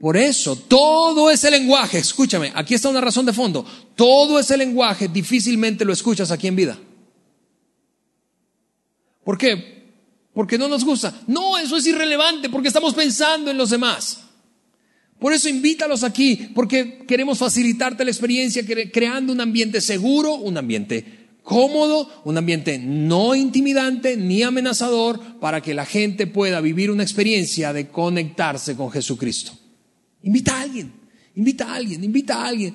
Por 0.00 0.16
eso, 0.16 0.56
todo 0.56 1.30
ese 1.30 1.48
lenguaje, 1.48 1.98
escúchame, 1.98 2.50
aquí 2.56 2.74
está 2.74 2.88
una 2.88 3.00
razón 3.00 3.24
de 3.24 3.32
fondo, 3.32 3.64
todo 3.94 4.40
ese 4.40 4.56
lenguaje 4.56 5.06
difícilmente 5.06 5.84
lo 5.84 5.92
escuchas 5.92 6.32
aquí 6.32 6.48
en 6.48 6.56
vida. 6.56 6.76
¿Por 9.22 9.38
qué? 9.38 9.92
Porque 10.34 10.58
no 10.58 10.66
nos 10.66 10.84
gusta. 10.84 11.14
No, 11.28 11.56
eso 11.56 11.76
es 11.76 11.86
irrelevante, 11.86 12.50
porque 12.50 12.66
estamos 12.66 12.94
pensando 12.94 13.52
en 13.52 13.56
los 13.56 13.70
demás. 13.70 14.23
Por 15.24 15.32
eso 15.32 15.48
invítalos 15.48 16.04
aquí, 16.04 16.50
porque 16.54 16.98
queremos 17.08 17.38
facilitarte 17.38 18.04
la 18.04 18.10
experiencia 18.10 18.62
creando 18.92 19.32
un 19.32 19.40
ambiente 19.40 19.80
seguro, 19.80 20.34
un 20.34 20.58
ambiente 20.58 21.30
cómodo, 21.42 22.10
un 22.26 22.36
ambiente 22.36 22.78
no 22.78 23.34
intimidante 23.34 24.18
ni 24.18 24.42
amenazador 24.42 25.38
para 25.40 25.62
que 25.62 25.72
la 25.72 25.86
gente 25.86 26.26
pueda 26.26 26.60
vivir 26.60 26.90
una 26.90 27.04
experiencia 27.04 27.72
de 27.72 27.88
conectarse 27.88 28.76
con 28.76 28.90
Jesucristo. 28.90 29.52
Invita 30.24 30.58
a 30.58 30.60
alguien, 30.60 30.92
invita 31.36 31.72
a 31.72 31.76
alguien, 31.76 32.04
invita 32.04 32.42
a 32.42 32.48
alguien. 32.48 32.74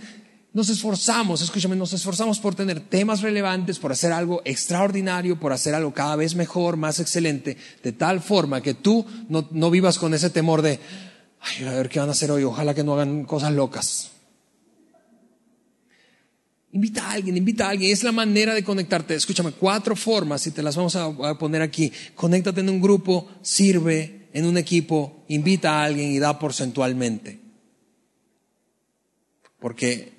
Nos 0.52 0.70
esforzamos, 0.70 1.44
escúchame, 1.44 1.76
nos 1.76 1.94
esforzamos 1.94 2.40
por 2.40 2.56
tener 2.56 2.80
temas 2.80 3.22
relevantes, 3.22 3.78
por 3.78 3.92
hacer 3.92 4.12
algo 4.12 4.42
extraordinario, 4.44 5.40
por 5.40 5.54
hacer 5.54 5.76
algo 5.76 5.94
cada 5.94 6.16
vez 6.16 6.34
mejor, 6.34 6.78
más 6.78 7.00
excelente, 7.00 7.58
de 7.84 7.92
tal 7.92 8.22
forma 8.22 8.64
que 8.64 8.74
tú 8.74 9.06
no, 9.30 9.48
no 9.52 9.70
vivas 9.70 10.00
con 10.00 10.16
ese 10.16 10.32
temor 10.32 10.64
de, 10.64 10.80
Ay, 11.40 11.66
a 11.66 11.72
ver 11.72 11.90
qué 11.90 12.00
van 12.00 12.10
a 12.10 12.14
hacer 12.14 12.32
hoy. 12.32 12.44
Ojalá 12.44 12.74
que 12.74 12.84
no 12.84 12.94
hagan 12.94 13.26
cosas 13.26 13.54
locas. 13.54 14.12
Invita 16.72 17.08
a 17.08 17.12
alguien, 17.14 17.38
invita 17.38 17.66
a 17.66 17.70
alguien. 17.72 17.92
Es 17.92 18.04
la 18.04 18.12
manera 18.12 18.54
de 18.54 18.64
conectarte. 18.64 19.16
Escúchame, 19.16 19.52
cuatro 19.52 19.96
formas 19.96 20.46
y 20.48 20.52
te 20.52 20.62
las 20.62 20.76
vamos 20.76 20.96
a 20.96 21.38
poner 21.38 21.62
aquí. 21.62 21.92
Conéctate 22.16 22.62
en 22.62 22.70
un 22.70 22.82
grupo, 22.82 23.28
sirve 23.42 24.30
en 24.34 24.46
un 24.46 24.58
equipo, 24.58 25.26
invita 25.28 25.80
a 25.80 25.86
alguien 25.86 26.12
y 26.12 26.20
da 26.20 26.38
porcentualmente. 26.38 27.40
Porque 29.60 30.14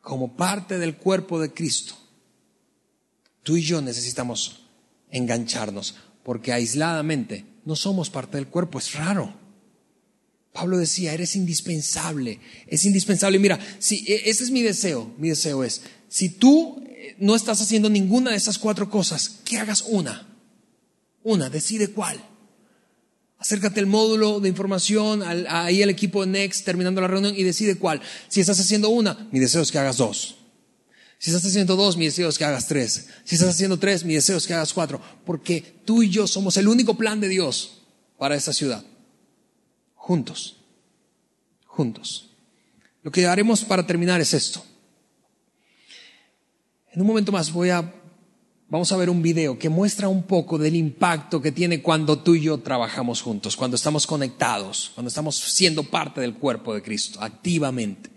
como 0.00 0.36
parte 0.36 0.78
del 0.78 0.96
cuerpo 0.96 1.40
de 1.40 1.52
Cristo, 1.52 1.94
tú 3.42 3.56
y 3.56 3.62
yo 3.62 3.80
necesitamos 3.80 4.66
engancharnos, 5.10 5.96
porque 6.22 6.52
aisladamente 6.52 7.44
no 7.64 7.76
somos 7.76 8.10
parte 8.10 8.36
del 8.36 8.48
cuerpo, 8.48 8.78
es 8.78 8.94
raro. 8.94 9.43
Pablo 10.54 10.78
decía, 10.78 11.12
eres 11.12 11.34
indispensable, 11.34 12.38
es 12.68 12.84
indispensable. 12.84 13.40
Mira, 13.40 13.58
si 13.80 14.04
e, 14.06 14.30
ese 14.30 14.44
es 14.44 14.52
mi 14.52 14.62
deseo, 14.62 15.12
mi 15.18 15.30
deseo 15.30 15.64
es, 15.64 15.80
si 16.08 16.28
tú 16.28 16.80
eh, 16.86 17.16
no 17.18 17.34
estás 17.34 17.60
haciendo 17.60 17.90
ninguna 17.90 18.30
de 18.30 18.36
esas 18.36 18.56
cuatro 18.56 18.88
cosas, 18.88 19.40
que 19.44 19.58
hagas 19.58 19.82
una, 19.88 20.32
una, 21.24 21.50
decide 21.50 21.88
cuál. 21.88 22.24
Acércate 23.36 23.80
al 23.80 23.86
módulo 23.86 24.38
de 24.38 24.48
información, 24.48 25.24
ahí 25.24 25.82
al 25.82 25.90
equipo 25.90 26.24
de 26.24 26.30
Next 26.30 26.64
terminando 26.64 27.00
la 27.00 27.08
reunión 27.08 27.34
y 27.36 27.42
decide 27.42 27.76
cuál. 27.76 28.00
Si 28.28 28.40
estás 28.40 28.60
haciendo 28.60 28.90
una, 28.90 29.28
mi 29.32 29.40
deseo 29.40 29.60
es 29.60 29.72
que 29.72 29.80
hagas 29.80 29.96
dos. 29.96 30.36
Si 31.18 31.30
estás 31.30 31.44
haciendo 31.50 31.74
dos, 31.74 31.96
mi 31.96 32.04
deseo 32.04 32.28
es 32.28 32.38
que 32.38 32.44
hagas 32.44 32.68
tres. 32.68 33.08
Si 33.24 33.34
estás 33.34 33.50
haciendo 33.50 33.80
tres, 33.80 34.04
mi 34.04 34.14
deseo 34.14 34.36
es 34.36 34.46
que 34.46 34.54
hagas 34.54 34.72
cuatro. 34.72 35.00
Porque 35.26 35.80
tú 35.84 36.04
y 36.04 36.10
yo 36.10 36.28
somos 36.28 36.56
el 36.58 36.68
único 36.68 36.96
plan 36.96 37.20
de 37.20 37.28
Dios 37.28 37.82
para 38.18 38.36
esta 38.36 38.52
ciudad 38.52 38.84
juntos, 40.04 40.56
juntos. 41.64 42.28
Lo 43.02 43.10
que 43.10 43.26
haremos 43.26 43.64
para 43.64 43.86
terminar 43.86 44.20
es 44.20 44.34
esto. 44.34 44.62
En 46.92 47.00
un 47.00 47.06
momento 47.06 47.32
más 47.32 47.50
voy 47.50 47.70
a, 47.70 47.90
vamos 48.68 48.92
a 48.92 48.98
ver 48.98 49.08
un 49.08 49.22
video 49.22 49.58
que 49.58 49.70
muestra 49.70 50.08
un 50.08 50.24
poco 50.24 50.58
del 50.58 50.76
impacto 50.76 51.40
que 51.40 51.52
tiene 51.52 51.80
cuando 51.80 52.18
tú 52.18 52.34
y 52.34 52.42
yo 52.42 52.58
trabajamos 52.58 53.22
juntos, 53.22 53.56
cuando 53.56 53.76
estamos 53.76 54.06
conectados, 54.06 54.90
cuando 54.94 55.08
estamos 55.08 55.36
siendo 55.36 55.84
parte 55.84 56.20
del 56.20 56.34
cuerpo 56.34 56.74
de 56.74 56.82
Cristo, 56.82 57.22
activamente 57.22 58.10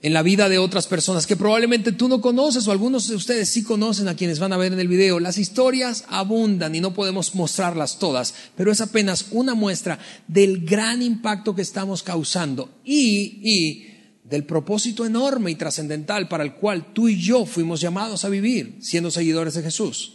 en 0.00 0.12
la 0.12 0.22
vida 0.22 0.48
de 0.48 0.58
otras 0.58 0.86
personas 0.86 1.26
que 1.26 1.36
probablemente 1.36 1.90
tú 1.90 2.08
no 2.08 2.20
conoces 2.20 2.66
o 2.66 2.72
algunos 2.72 3.08
de 3.08 3.16
ustedes 3.16 3.48
sí 3.48 3.64
conocen 3.64 4.06
a 4.06 4.14
quienes 4.14 4.38
van 4.38 4.52
a 4.52 4.56
ver 4.56 4.72
en 4.72 4.78
el 4.78 4.86
video. 4.86 5.18
Las 5.18 5.38
historias 5.38 6.04
abundan 6.08 6.74
y 6.74 6.80
no 6.80 6.94
podemos 6.94 7.34
mostrarlas 7.34 7.98
todas, 7.98 8.34
pero 8.56 8.70
es 8.70 8.80
apenas 8.80 9.26
una 9.32 9.54
muestra 9.54 9.98
del 10.28 10.64
gran 10.64 11.02
impacto 11.02 11.54
que 11.54 11.62
estamos 11.62 12.04
causando 12.04 12.70
y, 12.84 13.40
y 13.42 13.86
del 14.22 14.44
propósito 14.44 15.04
enorme 15.04 15.50
y 15.50 15.56
trascendental 15.56 16.28
para 16.28 16.44
el 16.44 16.54
cual 16.54 16.92
tú 16.92 17.08
y 17.08 17.20
yo 17.20 17.44
fuimos 17.44 17.80
llamados 17.80 18.24
a 18.24 18.28
vivir 18.28 18.76
siendo 18.80 19.10
seguidores 19.10 19.54
de 19.54 19.62
Jesús. 19.62 20.14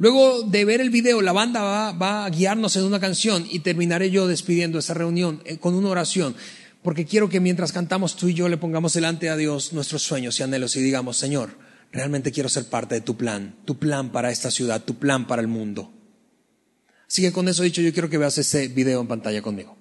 Luego 0.00 0.44
de 0.44 0.64
ver 0.64 0.80
el 0.80 0.90
video, 0.90 1.22
la 1.22 1.32
banda 1.32 1.60
va, 1.60 1.90
va 1.90 2.24
a 2.24 2.30
guiarnos 2.30 2.76
en 2.76 2.84
una 2.84 3.00
canción 3.00 3.44
y 3.50 3.58
terminaré 3.60 4.12
yo 4.12 4.28
despidiendo 4.28 4.78
esa 4.78 4.94
reunión 4.94 5.42
eh, 5.44 5.58
con 5.58 5.74
una 5.74 5.88
oración 5.88 6.36
porque 6.88 7.04
quiero 7.04 7.28
que 7.28 7.38
mientras 7.38 7.70
cantamos 7.70 8.16
tú 8.16 8.28
y 8.28 8.32
yo 8.32 8.48
le 8.48 8.56
pongamos 8.56 8.94
delante 8.94 9.28
a 9.28 9.36
Dios 9.36 9.74
nuestros 9.74 10.00
sueños 10.00 10.40
y 10.40 10.42
anhelos 10.42 10.74
y 10.74 10.80
digamos, 10.80 11.18
Señor, 11.18 11.50
realmente 11.92 12.32
quiero 12.32 12.48
ser 12.48 12.64
parte 12.70 12.94
de 12.94 13.02
tu 13.02 13.14
plan, 13.14 13.56
tu 13.66 13.78
plan 13.78 14.08
para 14.08 14.30
esta 14.30 14.50
ciudad, 14.50 14.82
tu 14.82 14.94
plan 14.94 15.26
para 15.26 15.42
el 15.42 15.48
mundo. 15.48 15.90
Así 17.06 17.20
que 17.20 17.30
con 17.30 17.46
eso 17.46 17.62
dicho, 17.62 17.82
yo 17.82 17.92
quiero 17.92 18.08
que 18.08 18.16
veas 18.16 18.38
ese 18.38 18.68
video 18.68 19.02
en 19.02 19.06
pantalla 19.06 19.42
conmigo. 19.42 19.76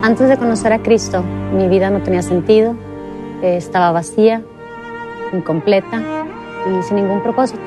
Antes 0.00 0.28
de 0.28 0.36
conocer 0.36 0.72
a 0.72 0.82
Cristo, 0.82 1.22
mi 1.22 1.68
vida 1.68 1.88
no 1.90 2.02
tenía 2.02 2.22
sentido, 2.22 2.76
estaba 3.44 3.92
vacía, 3.92 4.44
incompleta 5.32 6.02
y 6.68 6.82
sin 6.82 6.96
ningún 6.96 7.22
propósito. 7.22 7.62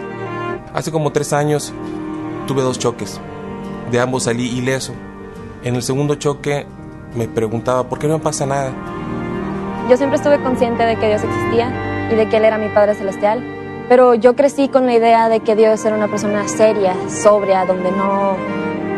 Hace 0.74 0.92
como 0.92 1.14
tres 1.14 1.32
años 1.32 1.72
tuve 2.46 2.62
dos 2.62 2.78
choques. 2.78 3.22
De 3.90 4.02
ambos 4.02 4.24
salí 4.24 4.50
ileso. 4.50 4.94
En 5.64 5.76
el 5.76 5.82
segundo 5.82 6.16
choque 6.16 6.68
me 7.16 7.28
preguntaba, 7.28 7.84
¿por 7.84 8.00
qué 8.00 8.08
no 8.08 8.20
pasa 8.20 8.46
nada? 8.46 8.72
Yo 9.90 9.98
siempre 9.98 10.18
estuve 10.18 10.42
consciente 10.42 10.84
de 10.84 10.96
que 10.98 11.08
Dios 11.08 11.24
existía 11.24 11.72
y 12.12 12.16
de 12.16 12.30
que 12.30 12.38
Él 12.38 12.46
era 12.46 12.58
mi 12.58 12.70
Padre 12.70 12.94
Celestial, 12.96 13.44
pero 13.88 14.14
yo 14.14 14.36
crecí 14.36 14.70
con 14.70 14.86
la 14.86 14.94
idea 14.94 15.30
de 15.30 15.40
que 15.40 15.56
Dios 15.56 15.84
era 15.84 15.96
una 15.96 16.08
persona 16.08 16.48
seria, 16.48 16.94
sobria, 17.10 17.66
donde 17.66 17.92
no 17.92 18.36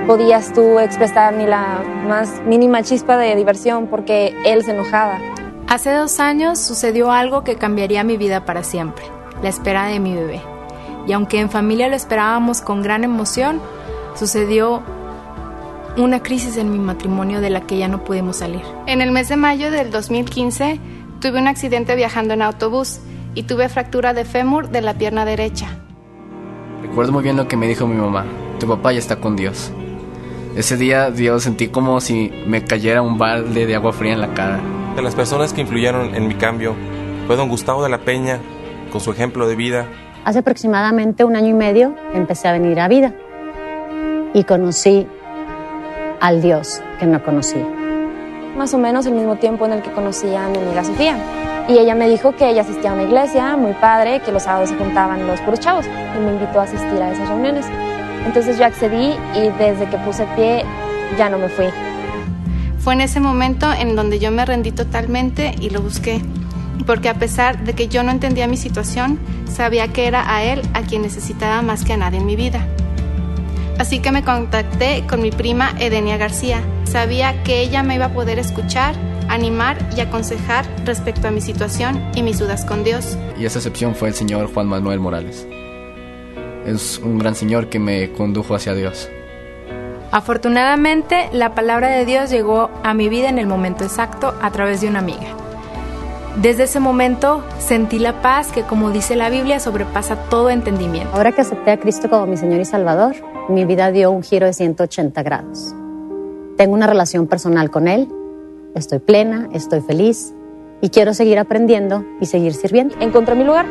podías 0.05 0.51
tú 0.53 0.79
expresar 0.79 1.33
ni 1.33 1.45
la 1.45 1.81
más 2.07 2.41
mínima 2.45 2.83
chispa 2.83 3.15
de 3.17 3.35
diversión 3.35 3.87
porque 3.87 4.35
Él 4.45 4.63
se 4.63 4.71
enojaba. 4.71 5.19
Hace 5.69 5.93
dos 5.93 6.19
años 6.19 6.59
sucedió 6.59 7.11
algo 7.11 7.45
que 7.45 7.55
cambiaría 7.55 8.03
mi 8.03 8.17
vida 8.17 8.43
para 8.43 8.63
siempre, 8.63 9.05
la 9.41 9.47
espera 9.47 9.85
de 9.85 10.01
mi 10.01 10.13
bebé. 10.13 10.41
Y 11.07 11.13
aunque 11.13 11.39
en 11.39 11.49
familia 11.49 11.87
lo 11.87 11.95
esperábamos 11.95 12.59
con 12.61 12.81
gran 12.81 13.05
emoción, 13.05 13.61
sucedió 14.15 14.81
una 15.97 16.23
crisis 16.23 16.57
en 16.57 16.71
mi 16.71 16.79
matrimonio 16.79 17.41
de 17.41 17.49
la 17.49 17.61
que 17.61 17.77
ya 17.77 17.87
no 17.87 18.03
pudimos 18.03 18.37
salir. 18.37 18.61
En 18.87 19.01
el 19.01 19.11
mes 19.11 19.29
de 19.29 19.35
mayo 19.35 19.71
del 19.71 19.91
2015 19.91 20.79
tuve 21.19 21.39
un 21.39 21.47
accidente 21.47 21.95
viajando 21.95 22.33
en 22.33 22.41
autobús 22.41 22.99
y 23.35 23.43
tuve 23.43 23.69
fractura 23.69 24.13
de 24.13 24.25
fémur 24.25 24.69
de 24.69 24.81
la 24.81 24.93
pierna 24.93 25.25
derecha. 25.25 25.67
Recuerdo 26.81 27.11
muy 27.11 27.23
bien 27.23 27.37
lo 27.37 27.47
que 27.47 27.57
me 27.57 27.67
dijo 27.67 27.87
mi 27.87 27.95
mamá, 27.95 28.25
tu 28.59 28.67
papá 28.67 28.91
ya 28.91 28.99
está 28.99 29.17
con 29.17 29.35
Dios. 29.35 29.71
Ese 30.55 30.75
día 30.75 31.11
Dios 31.11 31.43
sentí 31.43 31.69
como 31.69 32.01
si 32.01 32.31
me 32.45 32.63
cayera 32.63 33.01
un 33.01 33.17
balde 33.17 33.65
de 33.65 33.75
agua 33.75 33.93
fría 33.93 34.13
en 34.13 34.21
la 34.21 34.33
cara. 34.33 34.59
De 34.95 35.01
las 35.01 35.15
personas 35.15 35.53
que 35.53 35.61
influyeron 35.61 36.15
en 36.15 36.27
mi 36.27 36.35
cambio 36.35 36.75
fue 37.27 37.37
don 37.37 37.47
Gustavo 37.47 37.83
de 37.83 37.89
la 37.89 37.99
Peña, 37.99 38.39
con 38.91 38.99
su 38.99 39.11
ejemplo 39.11 39.47
de 39.47 39.55
vida. 39.55 39.87
Hace 40.25 40.39
aproximadamente 40.39 41.23
un 41.23 41.35
año 41.35 41.47
y 41.47 41.53
medio 41.53 41.95
empecé 42.13 42.49
a 42.49 42.51
venir 42.51 42.79
a 42.79 42.87
vida 42.87 43.13
y 44.33 44.43
conocí 44.43 45.07
al 46.21 46.41
Dios 46.41 46.81
que 46.99 47.05
no 47.05 47.21
conocía. 47.21 47.65
Más 48.55 48.73
o 48.73 48.77
menos 48.77 49.05
el 49.05 49.13
mismo 49.13 49.35
tiempo 49.35 49.65
en 49.65 49.73
el 49.73 49.81
que 49.81 49.91
conocí 49.91 50.33
a 50.33 50.47
mi 50.47 50.57
amiga 50.57 50.83
Sofía. 50.83 51.17
Y 51.67 51.77
ella 51.77 51.95
me 51.95 52.07
dijo 52.07 52.35
que 52.35 52.49
ella 52.49 52.61
asistía 52.61 52.91
a 52.91 52.93
una 52.93 53.03
iglesia 53.03 53.57
muy 53.57 53.73
padre, 53.73 54.21
que 54.21 54.31
los 54.31 54.43
sábados 54.43 54.69
se 54.69 54.75
juntaban 54.75 55.27
los 55.27 55.39
puros 55.41 55.59
chavos 55.59 55.85
y 55.85 56.19
me 56.19 56.31
invitó 56.31 56.59
a 56.59 56.63
asistir 56.63 57.01
a 57.01 57.11
esas 57.11 57.27
reuniones. 57.27 57.65
Entonces 58.25 58.57
yo 58.57 58.65
accedí 58.65 59.15
y 59.35 59.49
desde 59.57 59.89
que 59.89 59.97
puse 59.97 60.25
pie 60.35 60.63
ya 61.17 61.29
no 61.29 61.37
me 61.37 61.49
fui. 61.49 61.65
Fue 62.79 62.93
en 62.93 63.01
ese 63.01 63.19
momento 63.19 63.71
en 63.71 63.95
donde 63.95 64.19
yo 64.19 64.31
me 64.31 64.45
rendí 64.45 64.71
totalmente 64.71 65.55
y 65.59 65.69
lo 65.69 65.81
busqué. 65.81 66.21
porque 66.85 67.09
a 67.09 67.13
pesar 67.13 67.63
de 67.63 67.73
que 67.73 67.87
yo 67.87 68.01
no 68.01 68.09
entendía 68.09 68.47
mi 68.47 68.57
situación, 68.57 69.19
sabía 69.45 69.87
que 69.89 70.07
era 70.07 70.35
a 70.35 70.43
Él 70.43 70.63
a 70.73 70.81
quien 70.81 71.03
necesitaba 71.03 71.61
más 71.61 71.85
que 71.85 71.93
a 71.93 71.97
nadie 71.97 72.17
en 72.17 72.25
mi 72.25 72.35
vida. 72.35 72.65
Así 73.81 73.97
que 73.97 74.11
me 74.11 74.23
contacté 74.23 75.07
con 75.09 75.23
mi 75.23 75.31
prima 75.31 75.71
Edenia 75.79 76.15
García. 76.15 76.61
Sabía 76.83 77.41
que 77.41 77.61
ella 77.61 77.81
me 77.81 77.95
iba 77.95 78.05
a 78.05 78.13
poder 78.13 78.37
escuchar, 78.37 78.93
animar 79.27 79.75
y 79.97 80.01
aconsejar 80.01 80.67
respecto 80.85 81.27
a 81.27 81.31
mi 81.31 81.41
situación 81.41 81.99
y 82.13 82.21
mis 82.21 82.37
dudas 82.37 82.63
con 82.63 82.83
Dios. 82.83 83.17
Y 83.39 83.45
esa 83.45 83.57
excepción 83.57 83.95
fue 83.95 84.09
el 84.09 84.13
señor 84.13 84.53
Juan 84.53 84.67
Manuel 84.67 84.99
Morales. 84.99 85.47
Es 86.63 86.99
un 86.99 87.17
gran 87.17 87.33
señor 87.33 87.69
que 87.69 87.79
me 87.79 88.11
condujo 88.11 88.53
hacia 88.53 88.75
Dios. 88.75 89.09
Afortunadamente, 90.11 91.29
la 91.33 91.55
palabra 91.55 91.87
de 91.89 92.05
Dios 92.05 92.29
llegó 92.29 92.69
a 92.83 92.93
mi 92.93 93.09
vida 93.09 93.29
en 93.29 93.39
el 93.39 93.47
momento 93.47 93.83
exacto 93.83 94.35
a 94.43 94.51
través 94.51 94.81
de 94.81 94.89
una 94.89 94.99
amiga. 94.99 95.40
Desde 96.37 96.63
ese 96.63 96.79
momento 96.79 97.43
sentí 97.59 97.99
la 97.99 98.21
paz 98.21 98.53
que, 98.53 98.63
como 98.63 98.89
dice 98.91 99.17
la 99.17 99.29
Biblia, 99.29 99.59
sobrepasa 99.59 100.15
todo 100.29 100.49
entendimiento. 100.49 101.13
Ahora 101.13 101.33
que 101.33 101.41
acepté 101.41 101.71
a 101.71 101.77
Cristo 101.77 102.09
como 102.09 102.25
mi 102.25 102.37
Señor 102.37 102.61
y 102.61 102.65
Salvador, 102.65 103.15
mi 103.49 103.65
vida 103.65 103.91
dio 103.91 104.11
un 104.11 104.23
giro 104.23 104.45
de 104.45 104.53
180 104.53 105.23
grados. 105.23 105.75
Tengo 106.55 106.73
una 106.73 106.87
relación 106.87 107.27
personal 107.27 107.69
con 107.69 107.89
Él, 107.89 108.07
estoy 108.75 108.99
plena, 108.99 109.49
estoy 109.51 109.81
feliz 109.81 110.33
y 110.79 110.89
quiero 110.89 111.13
seguir 111.13 111.37
aprendiendo 111.37 112.05
y 112.21 112.27
seguir 112.27 112.53
sirviendo. 112.53 112.95
Encontré 113.01 113.35
mi 113.35 113.43
lugar, 113.43 113.65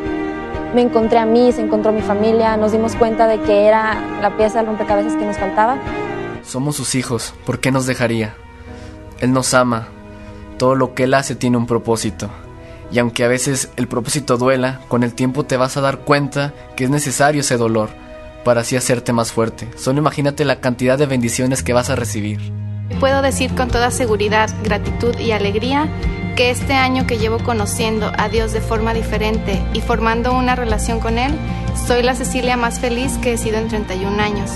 me 0.75 0.83
encontré 0.83 1.19
a 1.19 1.25
mí, 1.25 1.53
se 1.53 1.63
encontró 1.63 1.93
mi 1.93 2.03
familia, 2.03 2.59
nos 2.59 2.73
dimos 2.73 2.95
cuenta 2.95 3.27
de 3.27 3.41
que 3.41 3.69
era 3.69 4.21
la 4.21 4.37
pieza 4.37 4.59
del 4.59 4.67
rompecabezas 4.67 5.15
que 5.15 5.25
nos 5.25 5.39
faltaba. 5.39 5.79
Somos 6.43 6.77
sus 6.77 6.95
hijos, 6.95 7.33
¿por 7.47 7.61
qué 7.61 7.73
nos 7.73 7.87
dejaría? 7.87 8.35
Él 9.21 9.33
nos 9.33 9.55
ama, 9.55 9.89
todo 10.59 10.75
lo 10.75 10.95
que 10.95 11.05
Él 11.05 11.15
hace 11.15 11.35
tiene 11.35 11.57
un 11.57 11.67
propósito. 11.67 12.29
Y 12.93 12.99
aunque 12.99 13.25
a 13.25 13.29
veces 13.29 13.71
el 13.77 13.89
propósito 13.89 14.37
duela, 14.37 14.81
con 14.89 15.03
el 15.03 15.15
tiempo 15.15 15.45
te 15.45 15.57
vas 15.57 15.77
a 15.77 15.81
dar 15.81 16.01
cuenta 16.01 16.53
que 16.77 16.85
es 16.85 16.91
necesario 16.91 17.43
ese 17.43 17.57
dolor 17.57 17.91
para 18.45 18.63
así 18.63 18.77
hacerte 18.77 19.13
más 19.13 19.33
fuerte. 19.33 19.69
Solo 19.77 19.99
imagínate 19.99 20.45
la 20.45 20.61
cantidad 20.61 20.99
de 20.99 21.07
bendiciones 21.07 21.63
que 21.63 21.73
vas 21.73 21.91
a 21.91 21.97
recibir. 21.97 22.41
Puedo 22.99 23.23
decir 23.23 23.55
con 23.55 23.69
toda 23.69 23.91
seguridad, 23.91 24.51
gratitud 24.65 25.17
y 25.19 25.31
alegría 25.31 25.89
que 26.37 26.51
este 26.51 26.75
año 26.75 27.07
que 27.07 27.19
llevo 27.19 27.39
conociendo 27.39 28.11
a 28.17 28.29
Dios 28.29 28.53
de 28.53 28.61
forma 28.61 28.95
diferente 28.95 29.63
y 29.75 29.81
formando 29.81 30.33
una 30.33 30.57
relación 30.57 31.01
con 31.01 31.19
Él, 31.19 31.33
soy 31.87 32.03
la 32.03 32.15
Cecilia 32.15 32.57
más 32.57 32.81
feliz 32.81 33.19
que 33.19 33.35
he 33.35 33.39
sido 33.39 33.59
en 33.59 33.69
31 33.69 34.21
años. 34.21 34.51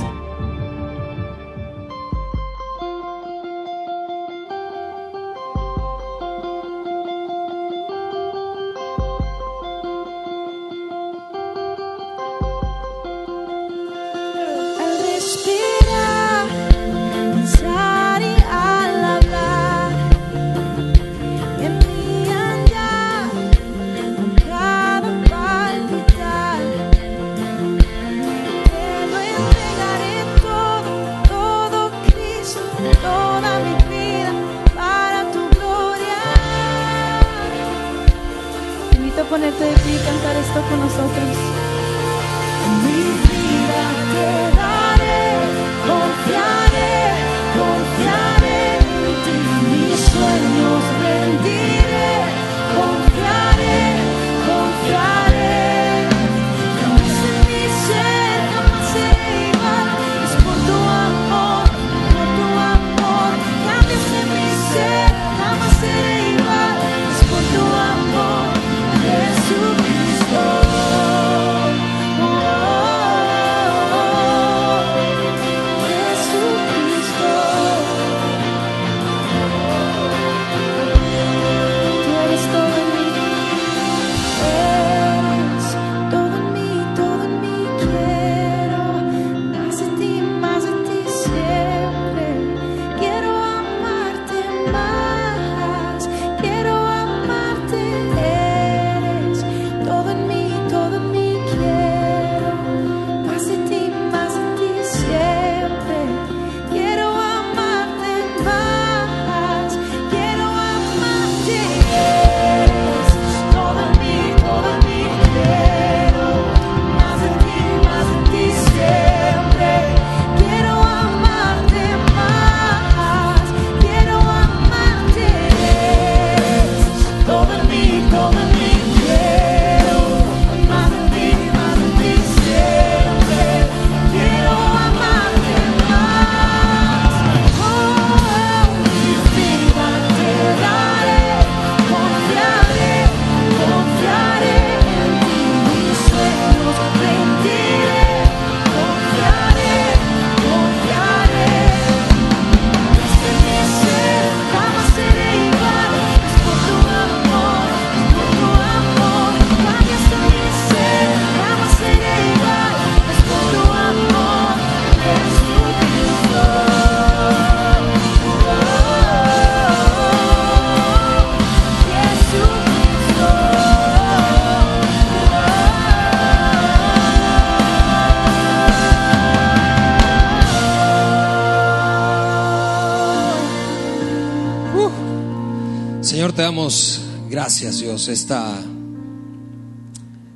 Damos 186.44 187.00
gracias, 187.30 187.78
Dios, 187.78 188.08
esta, 188.08 188.62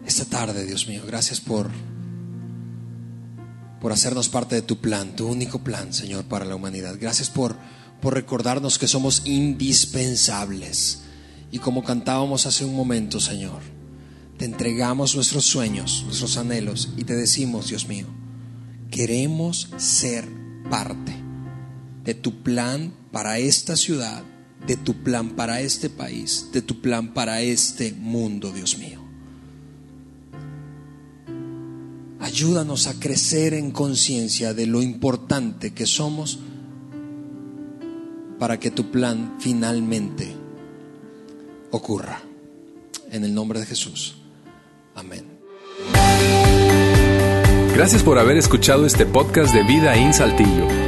esta 0.06 0.24
tarde, 0.24 0.64
Dios 0.64 0.88
mío. 0.88 1.02
Gracias 1.06 1.38
por, 1.38 1.68
por 3.78 3.92
hacernos 3.92 4.30
parte 4.30 4.54
de 4.54 4.62
tu 4.62 4.78
plan, 4.78 5.14
tu 5.14 5.28
único 5.28 5.58
plan, 5.58 5.92
Señor, 5.92 6.24
para 6.24 6.46
la 6.46 6.54
humanidad. 6.54 6.96
Gracias 6.98 7.28
por, 7.28 7.58
por 8.00 8.14
recordarnos 8.14 8.78
que 8.78 8.88
somos 8.88 9.26
indispensables. 9.26 11.00
Y 11.52 11.58
como 11.58 11.84
cantábamos 11.84 12.46
hace 12.46 12.64
un 12.64 12.74
momento, 12.74 13.20
Señor, 13.20 13.60
te 14.38 14.46
entregamos 14.46 15.14
nuestros 15.14 15.44
sueños, 15.44 16.04
nuestros 16.06 16.38
anhelos 16.38 16.88
y 16.96 17.04
te 17.04 17.16
decimos, 17.16 17.68
Dios 17.68 17.86
mío, 17.86 18.06
queremos 18.90 19.68
ser 19.76 20.26
parte 20.70 21.14
de 22.02 22.14
tu 22.14 22.42
plan 22.42 22.94
para 23.12 23.38
esta 23.38 23.76
ciudad, 23.76 24.22
de 24.66 24.76
tu 24.76 24.94
plan 25.02 25.30
para 25.30 25.60
este 25.60 25.88
país, 25.88 26.50
de 26.52 26.62
tu 26.62 26.80
plan 26.80 27.14
para 27.14 27.40
este 27.40 27.92
mundo, 27.92 28.52
Dios 28.52 28.78
mío. 28.78 29.00
Ayúdanos 32.20 32.86
a 32.86 32.98
crecer 32.98 33.54
en 33.54 33.70
conciencia 33.70 34.52
de 34.52 34.66
lo 34.66 34.82
importante 34.82 35.72
que 35.72 35.86
somos 35.86 36.40
para 38.38 38.58
que 38.60 38.70
tu 38.70 38.90
plan 38.90 39.36
finalmente 39.38 40.34
ocurra. 41.70 42.22
En 43.10 43.24
el 43.24 43.34
nombre 43.34 43.60
de 43.60 43.66
Jesús. 43.66 44.18
Amén. 44.94 45.24
Gracias 47.74 48.02
por 48.02 48.18
haber 48.18 48.36
escuchado 48.36 48.84
este 48.84 49.06
podcast 49.06 49.54
de 49.54 49.62
Vida 49.62 49.96
en 49.96 50.12
Saltillo. 50.12 50.87